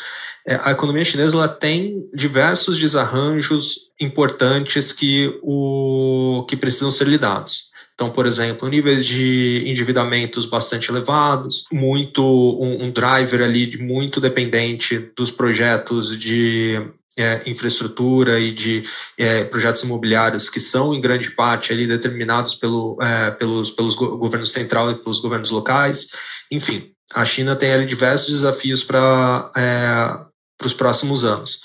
É, 0.46 0.60
a 0.62 0.70
economia 0.70 1.04
chinesa 1.04 1.36
ela 1.36 1.48
tem 1.48 2.08
diversos 2.14 2.78
desarranjos 2.78 3.90
importantes 4.00 4.92
que, 4.92 5.36
o, 5.42 6.46
que 6.48 6.56
precisam 6.56 6.92
ser 6.92 7.08
lidados. 7.08 7.74
Então, 7.96 8.10
por 8.10 8.26
exemplo, 8.26 8.68
níveis 8.68 9.06
de 9.06 9.64
endividamentos 9.66 10.44
bastante 10.44 10.90
elevados, 10.90 11.64
muito 11.72 12.22
um, 12.22 12.84
um 12.84 12.90
driver 12.90 13.40
ali 13.40 13.78
muito 13.78 14.20
dependente 14.20 14.98
dos 15.16 15.30
projetos 15.30 16.18
de 16.18 16.90
é, 17.18 17.40
infraestrutura 17.46 18.38
e 18.38 18.52
de 18.52 18.84
é, 19.16 19.44
projetos 19.44 19.82
imobiliários 19.82 20.50
que 20.50 20.60
são 20.60 20.92
em 20.92 21.00
grande 21.00 21.30
parte 21.30 21.72
ali 21.72 21.86
determinados 21.86 22.54
pelo, 22.54 22.98
é, 23.00 23.30
pelos, 23.30 23.70
pelos 23.70 23.94
governos 23.94 24.52
central 24.52 24.90
e 24.90 24.96
pelos 24.96 25.18
governos 25.18 25.50
locais. 25.50 26.10
Enfim, 26.52 26.90
a 27.14 27.24
China 27.24 27.56
tem 27.56 27.72
ali 27.72 27.86
diversos 27.86 28.28
desafios 28.28 28.84
para 28.84 29.50
é, 29.56 30.64
os 30.66 30.74
próximos 30.74 31.24
anos 31.24 31.62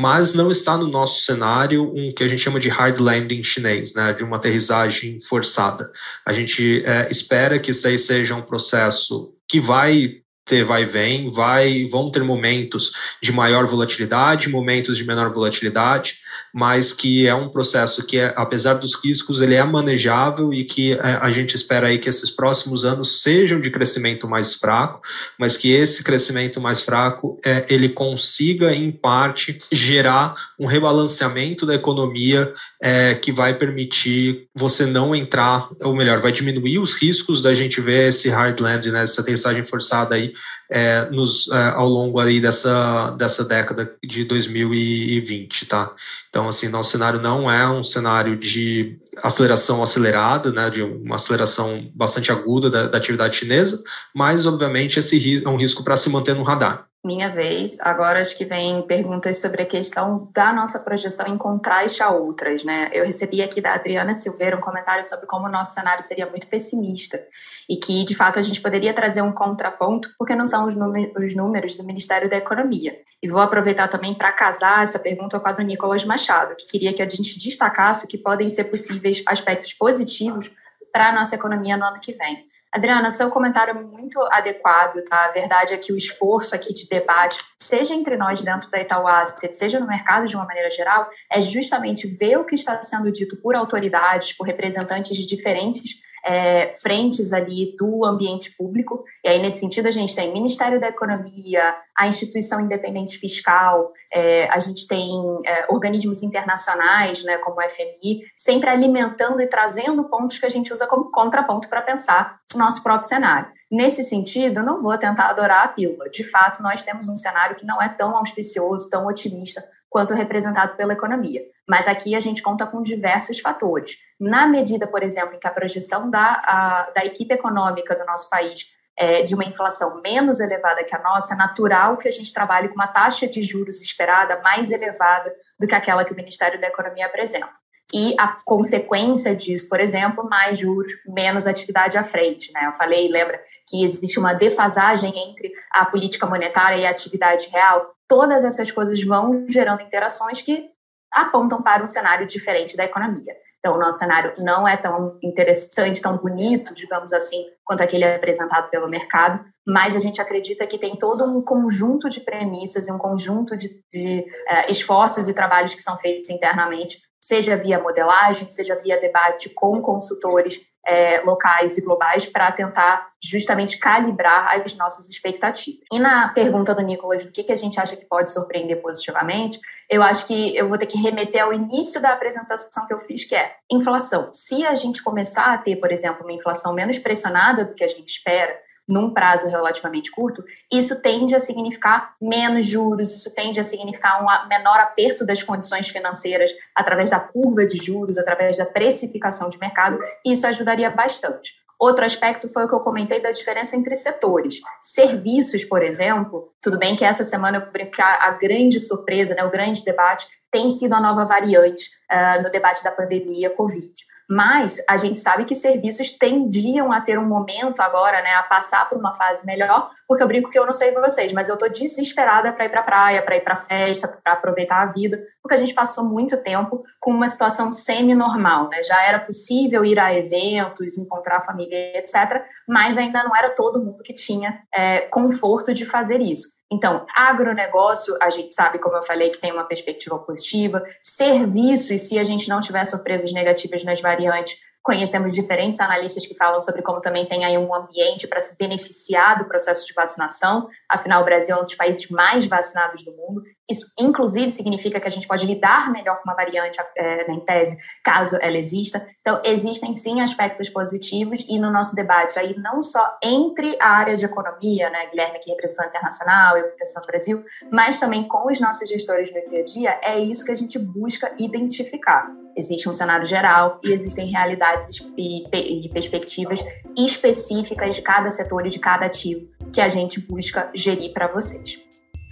mas 0.00 0.32
não 0.32 0.50
está 0.50 0.78
no 0.78 0.86
nosso 0.86 1.20
cenário 1.20 1.92
um 1.94 2.10
que 2.14 2.24
a 2.24 2.28
gente 2.28 2.40
chama 2.40 2.58
de 2.58 2.70
hard 2.70 2.98
landing 2.98 3.42
chinês, 3.42 3.92
né, 3.94 4.14
de 4.14 4.24
uma 4.24 4.36
aterrissagem 4.36 5.20
forçada. 5.20 5.92
A 6.26 6.32
gente 6.32 6.82
é, 6.86 7.06
espera 7.10 7.58
que 7.58 7.70
isso 7.70 7.82
daí 7.82 7.98
seja 7.98 8.34
um 8.34 8.40
processo 8.40 9.34
que 9.46 9.60
vai 9.60 10.22
ter 10.50 10.64
vai 10.64 10.82
e 10.82 10.86
vem, 10.86 11.30
vai, 11.30 11.84
vão 11.84 12.10
ter 12.10 12.24
momentos 12.24 12.90
de 13.22 13.30
maior 13.30 13.66
volatilidade, 13.66 14.48
momentos 14.48 14.98
de 14.98 15.04
menor 15.04 15.32
volatilidade, 15.32 16.16
mas 16.52 16.92
que 16.92 17.28
é 17.28 17.34
um 17.34 17.48
processo 17.48 18.04
que, 18.04 18.18
é, 18.18 18.34
apesar 18.36 18.74
dos 18.74 18.96
riscos, 19.02 19.40
ele 19.40 19.54
é 19.54 19.62
manejável 19.62 20.52
e 20.52 20.64
que 20.64 20.94
é, 20.94 20.98
a 21.22 21.30
gente 21.30 21.54
espera 21.54 21.86
aí 21.86 21.98
que 21.98 22.08
esses 22.08 22.30
próximos 22.30 22.84
anos 22.84 23.22
sejam 23.22 23.60
de 23.60 23.70
crescimento 23.70 24.28
mais 24.28 24.54
fraco, 24.54 25.00
mas 25.38 25.56
que 25.56 25.70
esse 25.72 26.02
crescimento 26.02 26.60
mais 26.60 26.80
fraco 26.80 27.38
é, 27.44 27.64
ele 27.68 27.88
consiga, 27.88 28.74
em 28.74 28.90
parte, 28.90 29.60
gerar 29.70 30.34
um 30.58 30.66
rebalanceamento 30.66 31.64
da 31.64 31.76
economia 31.76 32.52
é, 32.82 33.14
que 33.14 33.30
vai 33.30 33.54
permitir 33.54 34.48
você 34.52 34.84
não 34.84 35.14
entrar, 35.14 35.68
ou 35.80 35.94
melhor, 35.94 36.18
vai 36.18 36.32
diminuir 36.32 36.80
os 36.80 36.94
riscos 36.94 37.40
da 37.40 37.54
gente 37.54 37.80
ver 37.80 38.08
esse 38.08 38.28
hard 38.28 38.58
land, 38.58 38.90
né, 38.90 39.04
essa 39.04 39.20
aterrissagem 39.20 39.62
forçada 39.62 40.16
aí 40.16 40.32
é, 40.70 41.08
nos, 41.10 41.50
é, 41.50 41.68
ao 41.70 41.88
longo 41.88 42.20
aí 42.20 42.40
dessa, 42.40 43.10
dessa 43.10 43.44
década 43.44 43.92
de 44.02 44.24
2020, 44.24 45.66
tá? 45.66 45.92
Então, 46.28 46.48
assim, 46.48 46.68
nosso 46.68 46.92
cenário 46.92 47.20
não 47.20 47.50
é 47.50 47.68
um 47.68 47.82
cenário 47.82 48.36
de 48.36 48.98
aceleração 49.22 49.82
acelerada, 49.82 50.52
né, 50.52 50.70
de 50.70 50.82
uma 50.82 51.16
aceleração 51.16 51.90
bastante 51.94 52.30
aguda 52.30 52.70
da, 52.70 52.86
da 52.86 52.98
atividade 52.98 53.36
chinesa, 53.36 53.82
mas, 54.14 54.46
obviamente, 54.46 54.98
esse 54.98 55.42
é 55.44 55.48
um 55.48 55.56
risco 55.56 55.82
para 55.82 55.96
se 55.96 56.08
manter 56.10 56.34
no 56.34 56.42
radar. 56.42 56.89
Minha 57.02 57.30
vez. 57.30 57.80
Agora 57.80 58.20
acho 58.20 58.36
que 58.36 58.44
vem 58.44 58.82
perguntas 58.82 59.40
sobre 59.40 59.62
a 59.62 59.66
questão 59.66 60.28
da 60.34 60.52
nossa 60.52 60.78
projeção 60.78 61.26
em 61.26 61.38
contraste 61.38 62.02
a 62.02 62.10
outras, 62.10 62.62
né? 62.62 62.90
Eu 62.92 63.06
recebi 63.06 63.40
aqui 63.40 63.58
da 63.58 63.72
Adriana 63.72 64.20
Silveira 64.20 64.54
um 64.54 64.60
comentário 64.60 65.02
sobre 65.06 65.26
como 65.26 65.46
o 65.46 65.50
nosso 65.50 65.72
cenário 65.72 66.04
seria 66.04 66.28
muito 66.28 66.46
pessimista 66.46 67.18
e 67.66 67.76
que, 67.76 68.04
de 68.04 68.14
fato, 68.14 68.38
a 68.38 68.42
gente 68.42 68.60
poderia 68.60 68.92
trazer 68.92 69.22
um 69.22 69.32
contraponto, 69.32 70.10
porque 70.18 70.34
não 70.34 70.46
são 70.46 70.66
os 70.66 70.76
números 70.76 71.74
do 71.74 71.84
Ministério 71.84 72.28
da 72.28 72.36
Economia. 72.36 73.00
E 73.22 73.28
vou 73.28 73.40
aproveitar 73.40 73.88
também 73.88 74.12
para 74.12 74.30
casar 74.32 74.82
essa 74.82 74.98
pergunta 74.98 75.40
com 75.40 75.48
a 75.48 75.52
do 75.52 75.62
Nicolas 75.62 76.04
Machado, 76.04 76.54
que 76.54 76.66
queria 76.66 76.92
que 76.92 77.02
a 77.02 77.08
gente 77.08 77.38
destacasse 77.38 78.04
o 78.04 78.08
que 78.08 78.18
podem 78.18 78.50
ser 78.50 78.64
possíveis 78.64 79.22
aspectos 79.24 79.72
positivos 79.72 80.54
para 80.92 81.08
a 81.08 81.12
nossa 81.12 81.34
economia 81.34 81.78
no 81.78 81.84
ano 81.86 82.00
que 82.00 82.12
vem. 82.12 82.49
Adriana, 82.72 83.10
seu 83.10 83.30
comentário 83.30 83.72
é 83.72 83.82
muito 83.82 84.20
adequado, 84.30 85.02
tá? 85.08 85.24
A 85.24 85.32
verdade 85.32 85.74
é 85.74 85.76
que 85.76 85.92
o 85.92 85.96
esforço 85.96 86.54
aqui 86.54 86.72
de 86.72 86.88
debate, 86.88 87.36
seja 87.58 87.94
entre 87.94 88.16
nós 88.16 88.42
dentro 88.42 88.70
da 88.70 88.80
Itaúá, 88.80 89.26
seja 89.26 89.80
no 89.80 89.88
mercado 89.88 90.26
de 90.26 90.36
uma 90.36 90.44
maneira 90.44 90.70
geral, 90.70 91.08
é 91.28 91.40
justamente 91.40 92.06
ver 92.06 92.38
o 92.38 92.44
que 92.44 92.54
está 92.54 92.80
sendo 92.84 93.10
dito 93.10 93.36
por 93.36 93.56
autoridades, 93.56 94.32
por 94.32 94.46
representantes 94.46 95.16
de 95.16 95.26
diferentes 95.26 96.00
é, 96.24 96.72
frentes 96.80 97.32
ali 97.32 97.74
do 97.78 98.04
ambiente 98.04 98.56
público. 98.56 99.04
E 99.24 99.28
aí, 99.28 99.40
nesse 99.40 99.60
sentido, 99.60 99.86
a 99.86 99.90
gente 99.90 100.14
tem 100.14 100.32
Ministério 100.32 100.80
da 100.80 100.88
Economia, 100.88 101.74
a 101.96 102.08
Instituição 102.08 102.60
Independente 102.60 103.18
Fiscal, 103.18 103.92
é, 104.12 104.48
a 104.50 104.58
gente 104.58 104.86
tem 104.86 105.10
é, 105.44 105.66
organismos 105.68 106.22
internacionais, 106.22 107.22
né, 107.24 107.38
como 107.38 107.60
o 107.60 107.68
FMI, 107.68 108.22
sempre 108.36 108.70
alimentando 108.70 109.40
e 109.40 109.46
trazendo 109.46 110.04
pontos 110.04 110.38
que 110.38 110.46
a 110.46 110.50
gente 110.50 110.72
usa 110.72 110.86
como 110.86 111.10
contraponto 111.10 111.68
para 111.68 111.82
pensar 111.82 112.40
o 112.54 112.58
nosso 112.58 112.82
próprio 112.82 113.08
cenário. 113.08 113.48
Nesse 113.70 114.02
sentido, 114.02 114.64
não 114.64 114.82
vou 114.82 114.98
tentar 114.98 115.28
adorar 115.28 115.64
a 115.64 115.68
pílula. 115.68 116.10
De 116.10 116.24
fato, 116.24 116.60
nós 116.60 116.82
temos 116.82 117.08
um 117.08 117.14
cenário 117.14 117.54
que 117.54 117.64
não 117.64 117.80
é 117.80 117.88
tão 117.88 118.16
auspicioso, 118.16 118.90
tão 118.90 119.06
otimista 119.06 119.62
quanto 119.90 120.14
representado 120.14 120.76
pela 120.76 120.92
economia. 120.92 121.42
Mas 121.68 121.88
aqui 121.88 122.14
a 122.14 122.20
gente 122.20 122.42
conta 122.42 122.64
com 122.64 122.80
diversos 122.80 123.40
fatores. 123.40 123.96
Na 124.18 124.46
medida, 124.46 124.86
por 124.86 125.02
exemplo, 125.02 125.34
em 125.34 125.40
que 125.40 125.46
a 125.48 125.52
projeção 125.52 126.08
da, 126.08 126.40
a, 126.44 126.90
da 126.94 127.04
equipe 127.04 127.34
econômica 127.34 127.96
do 127.96 128.06
nosso 128.06 128.30
país 128.30 128.66
é 128.96 129.22
de 129.22 129.34
uma 129.34 129.44
inflação 129.44 130.00
menos 130.02 130.40
elevada 130.40 130.84
que 130.84 130.94
a 130.94 131.02
nossa, 131.02 131.34
é 131.34 131.36
natural 131.36 131.96
que 131.96 132.06
a 132.06 132.10
gente 132.10 132.32
trabalhe 132.32 132.68
com 132.68 132.74
uma 132.74 132.86
taxa 132.86 133.26
de 133.26 133.42
juros 133.42 133.80
esperada 133.80 134.40
mais 134.42 134.70
elevada 134.70 135.34
do 135.58 135.66
que 135.66 135.74
aquela 135.74 136.04
que 136.04 136.12
o 136.12 136.16
Ministério 136.16 136.60
da 136.60 136.68
Economia 136.68 137.06
apresenta. 137.06 137.48
E 137.92 138.14
a 138.18 138.36
consequência 138.44 139.34
disso, 139.34 139.68
por 139.68 139.80
exemplo, 139.80 140.28
mais 140.28 140.58
juros, 140.58 140.92
menos 141.08 141.46
atividade 141.46 141.98
à 141.98 142.04
frente. 142.04 142.52
Né? 142.52 142.66
Eu 142.66 142.72
falei, 142.74 143.08
lembra, 143.08 143.40
que 143.68 143.84
existe 143.84 144.18
uma 144.18 144.32
defasagem 144.32 145.12
entre 145.16 145.50
a 145.72 145.84
política 145.86 146.26
monetária 146.26 146.76
e 146.76 146.86
a 146.86 146.90
atividade 146.90 147.48
real 147.48 147.90
todas 148.10 148.44
essas 148.44 148.72
coisas 148.72 149.00
vão 149.04 149.46
gerando 149.48 149.82
interações 149.82 150.42
que 150.42 150.68
apontam 151.12 151.62
para 151.62 151.84
um 151.84 151.86
cenário 151.86 152.26
diferente 152.26 152.76
da 152.76 152.84
economia. 152.84 153.32
Então, 153.60 153.76
o 153.76 153.78
nosso 153.78 153.98
cenário 153.98 154.34
não 154.38 154.66
é 154.66 154.76
tão 154.76 155.16
interessante, 155.22 156.02
tão 156.02 156.16
bonito, 156.16 156.74
digamos 156.74 157.12
assim, 157.12 157.44
quanto 157.64 157.82
aquele 157.82 158.04
apresentado 158.04 158.68
pelo 158.68 158.88
mercado, 158.88 159.44
mas 159.64 159.94
a 159.94 160.00
gente 160.00 160.20
acredita 160.20 160.66
que 160.66 160.78
tem 160.78 160.96
todo 160.96 161.24
um 161.24 161.44
conjunto 161.44 162.08
de 162.08 162.20
premissas 162.20 162.88
e 162.88 162.92
um 162.92 162.98
conjunto 162.98 163.56
de, 163.56 163.68
de 163.92 164.20
uh, 164.20 164.70
esforços 164.70 165.28
e 165.28 165.34
trabalhos 165.34 165.74
que 165.74 165.82
são 165.82 165.96
feitos 165.96 166.30
internamente 166.30 166.98
seja 167.22 167.56
via 167.56 167.78
modelagem, 167.78 168.48
seja 168.48 168.80
via 168.80 168.98
debate 168.98 169.50
com 169.50 169.80
consultores 169.82 170.69
é, 170.86 171.20
locais 171.20 171.76
e 171.78 171.82
globais, 171.82 172.26
para 172.26 172.50
tentar 172.52 173.08
justamente 173.22 173.78
calibrar 173.78 174.54
as 174.54 174.74
nossas 174.76 175.08
expectativas. 175.08 175.80
E 175.92 175.98
na 175.98 176.28
pergunta 176.32 176.74
do 176.74 176.82
Nicolas 176.82 177.24
do 177.24 177.32
que, 177.32 177.44
que 177.44 177.52
a 177.52 177.56
gente 177.56 177.78
acha 177.78 177.96
que 177.96 178.06
pode 178.06 178.32
surpreender 178.32 178.80
positivamente, 178.80 179.60
eu 179.88 180.02
acho 180.02 180.26
que 180.26 180.56
eu 180.56 180.68
vou 180.68 180.78
ter 180.78 180.86
que 180.86 180.96
remeter 180.96 181.42
ao 181.42 181.52
início 181.52 182.00
da 182.00 182.12
apresentação 182.12 182.86
que 182.86 182.94
eu 182.94 182.98
fiz, 182.98 183.24
que 183.24 183.34
é 183.34 183.56
inflação. 183.70 184.28
Se 184.32 184.64
a 184.64 184.74
gente 184.74 185.02
começar 185.02 185.52
a 185.52 185.58
ter, 185.58 185.76
por 185.76 185.90
exemplo, 185.92 186.22
uma 186.22 186.32
inflação 186.32 186.72
menos 186.72 186.98
pressionada 186.98 187.64
do 187.64 187.74
que 187.74 187.84
a 187.84 187.88
gente 187.88 188.08
espera, 188.08 188.56
num 188.90 189.14
prazo 189.14 189.48
relativamente 189.48 190.10
curto, 190.10 190.44
isso 190.70 191.00
tende 191.00 191.34
a 191.34 191.40
significar 191.40 192.14
menos 192.20 192.66
juros, 192.66 193.14
isso 193.14 193.32
tende 193.34 193.60
a 193.60 193.64
significar 193.64 194.22
um 194.22 194.48
menor 194.48 194.78
aperto 194.80 195.24
das 195.24 195.42
condições 195.42 195.88
financeiras 195.88 196.50
através 196.74 197.10
da 197.10 197.20
curva 197.20 197.64
de 197.64 197.78
juros, 197.78 198.18
através 198.18 198.58
da 198.58 198.66
precificação 198.66 199.48
de 199.48 199.58
mercado, 199.58 199.98
isso 200.26 200.46
ajudaria 200.46 200.90
bastante. 200.90 201.60
Outro 201.80 202.04
aspecto 202.04 202.46
foi 202.46 202.64
o 202.64 202.68
que 202.68 202.74
eu 202.74 202.80
comentei 202.80 203.22
da 203.22 203.30
diferença 203.30 203.74
entre 203.74 203.94
setores. 203.94 204.60
Serviços, 204.82 205.64
por 205.64 205.82
exemplo, 205.82 206.52
tudo 206.60 206.78
bem 206.78 206.94
que 206.94 207.06
essa 207.06 207.24
semana 207.24 207.70
eu 207.74 207.90
a, 208.02 208.32
grande 208.32 208.78
surpresa, 208.78 209.34
né, 209.34 209.42
o 209.44 209.50
grande 209.50 209.82
debate, 209.82 210.28
tem 210.50 210.68
sido 210.68 210.92
a 210.92 211.00
nova 211.00 211.24
variante 211.24 211.88
uh, 212.10 212.42
no 212.42 212.50
debate 212.50 212.84
da 212.84 212.90
pandemia 212.90 213.48
Covid. 213.48 213.94
Mas 214.30 214.76
a 214.88 214.96
gente 214.96 215.18
sabe 215.18 215.44
que 215.44 215.56
serviços 215.56 216.12
tendiam 216.12 216.92
a 216.92 217.00
ter 217.00 217.18
um 217.18 217.26
momento 217.26 217.80
agora, 217.80 218.22
né, 218.22 218.32
a 218.36 218.44
passar 218.44 218.88
por 218.88 218.96
uma 218.96 219.12
fase 219.12 219.44
melhor, 219.44 219.90
porque 220.06 220.22
eu 220.22 220.28
brinco 220.28 220.50
que 220.50 220.58
eu 220.58 220.64
não 220.64 220.72
sei 220.72 220.92
vocês, 220.92 221.32
mas 221.32 221.48
eu 221.48 221.58
tô 221.58 221.68
desesperada 221.68 222.52
para 222.52 222.64
ir 222.64 222.68
para 222.68 222.82
praia, 222.84 223.22
para 223.22 223.36
ir 223.36 223.40
para 223.40 223.56
festa, 223.56 224.06
para 224.06 224.34
aproveitar 224.34 224.82
a 224.82 224.92
vida, 224.92 225.20
porque 225.42 225.54
a 225.54 225.58
gente 225.58 225.74
passou 225.74 226.04
muito 226.04 226.40
tempo 226.44 226.84
com 227.00 227.10
uma 227.10 227.26
situação 227.26 227.72
semi-normal, 227.72 228.68
né? 228.68 228.84
Já 228.84 229.02
era 229.02 229.18
possível 229.18 229.84
ir 229.84 229.98
a 229.98 230.14
eventos, 230.14 230.96
encontrar 230.96 231.38
a 231.38 231.42
família, 231.42 231.98
etc., 231.98 232.44
mas 232.68 232.96
ainda 232.96 233.24
não 233.24 233.34
era 233.34 233.50
todo 233.50 233.84
mundo 233.84 234.04
que 234.04 234.14
tinha 234.14 234.62
é, 234.72 235.00
conforto 235.08 235.74
de 235.74 235.84
fazer 235.84 236.20
isso. 236.20 236.59
Então, 236.72 237.04
agronegócio, 237.16 238.16
a 238.20 238.30
gente 238.30 238.54
sabe, 238.54 238.78
como 238.78 238.96
eu 238.96 239.02
falei, 239.02 239.30
que 239.30 239.38
tem 239.38 239.52
uma 239.52 239.64
perspectiva 239.64 240.18
positiva. 240.18 240.82
Serviços, 241.02 242.00
se 242.02 242.18
a 242.18 242.24
gente 242.24 242.48
não 242.48 242.60
tiver 242.60 242.84
surpresas 242.84 243.32
negativas 243.32 243.82
nas 243.82 244.00
variantes, 244.00 244.58
Conhecemos 244.82 245.34
diferentes 245.34 245.78
analistas 245.78 246.26
que 246.26 246.34
falam 246.34 246.62
sobre 246.62 246.80
como 246.80 247.02
também 247.02 247.26
tem 247.26 247.44
aí 247.44 247.58
um 247.58 247.74
ambiente 247.74 248.26
para 248.26 248.40
se 248.40 248.56
beneficiar 248.56 249.38
do 249.38 249.44
processo 249.44 249.86
de 249.86 249.92
vacinação. 249.92 250.68
Afinal, 250.88 251.20
o 251.20 251.24
Brasil 251.24 251.54
é 251.54 251.60
um 251.60 251.64
dos 251.64 251.74
países 251.74 252.08
mais 252.08 252.46
vacinados 252.46 253.04
do 253.04 253.12
mundo. 253.12 253.42
Isso, 253.70 253.86
inclusive, 253.98 254.50
significa 254.50 254.98
que 254.98 255.06
a 255.06 255.10
gente 255.10 255.28
pode 255.28 255.46
lidar 255.46 255.92
melhor 255.92 256.16
com 256.16 256.28
uma 256.28 256.34
variante, 256.34 256.78
é, 256.96 257.30
em 257.30 257.40
tese, 257.40 257.76
caso 258.02 258.36
ela 258.42 258.56
exista. 258.56 259.06
Então, 259.20 259.40
existem 259.44 259.94
sim 259.94 260.20
aspectos 260.20 260.68
positivos 260.68 261.46
e 261.48 261.56
no 261.56 261.70
nosso 261.70 261.94
debate 261.94 262.36
aí, 262.36 262.58
não 262.58 262.82
só 262.82 263.16
entre 263.22 263.76
a 263.80 263.90
área 263.90 264.16
de 264.16 264.24
economia, 264.24 264.90
né, 264.90 265.06
Guilherme 265.10 265.36
aqui 265.36 265.50
representando 265.50 265.88
internacional, 265.88 266.56
eu 266.56 266.64
representando 266.64 267.06
Brasil, 267.06 267.44
mas 267.70 268.00
também 268.00 268.26
com 268.26 268.50
os 268.50 268.60
nossos 268.60 268.88
gestores 268.88 269.32
no 269.32 269.48
dia 269.48 269.60
a 269.60 269.64
dia, 269.64 270.00
é 270.02 270.18
isso 270.18 270.44
que 270.44 270.52
a 270.52 270.56
gente 270.56 270.78
busca 270.78 271.32
identificar. 271.38 272.28
Existe 272.56 272.88
um 272.88 272.94
cenário 272.94 273.24
geral 273.24 273.80
e 273.84 273.92
existem 273.92 274.30
realidades 274.30 274.88
e, 275.16 275.88
perspectivas 275.92 276.60
específicas 276.96 277.94
de 277.94 278.02
cada 278.02 278.28
setor 278.30 278.66
e 278.66 278.70
de 278.70 278.80
cada 278.80 279.06
ativo 279.06 279.48
que 279.72 279.80
a 279.80 279.88
gente 279.88 280.20
busca 280.20 280.68
gerir 280.74 281.12
para 281.12 281.28
vocês. 281.28 281.89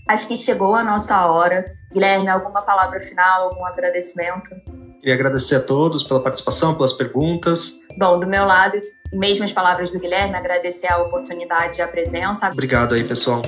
Acho 0.08 0.26
que 0.26 0.36
chegou 0.38 0.74
a 0.74 0.82
nossa 0.82 1.26
hora. 1.26 1.76
Guilherme, 1.92 2.28
alguma 2.28 2.62
palavra 2.62 2.98
final, 3.00 3.50
algum 3.50 3.66
agradecimento? 3.66 4.50
Queria 5.00 5.14
agradecer 5.14 5.56
a 5.56 5.60
todos 5.60 6.02
pela 6.02 6.22
participação, 6.22 6.74
pelas 6.74 6.94
perguntas. 6.94 7.74
Bom, 7.98 8.18
do 8.18 8.26
meu 8.26 8.46
lado, 8.46 8.80
mesmas 9.12 9.52
palavras 9.52 9.92
do 9.92 9.98
Guilherme, 9.98 10.34
agradecer 10.34 10.88
a 10.88 10.98
oportunidade 10.98 11.78
e 11.78 11.82
a 11.82 11.88
presença. 11.88 12.48
Obrigado 12.48 12.94
aí, 12.94 13.04
pessoal. 13.04 13.42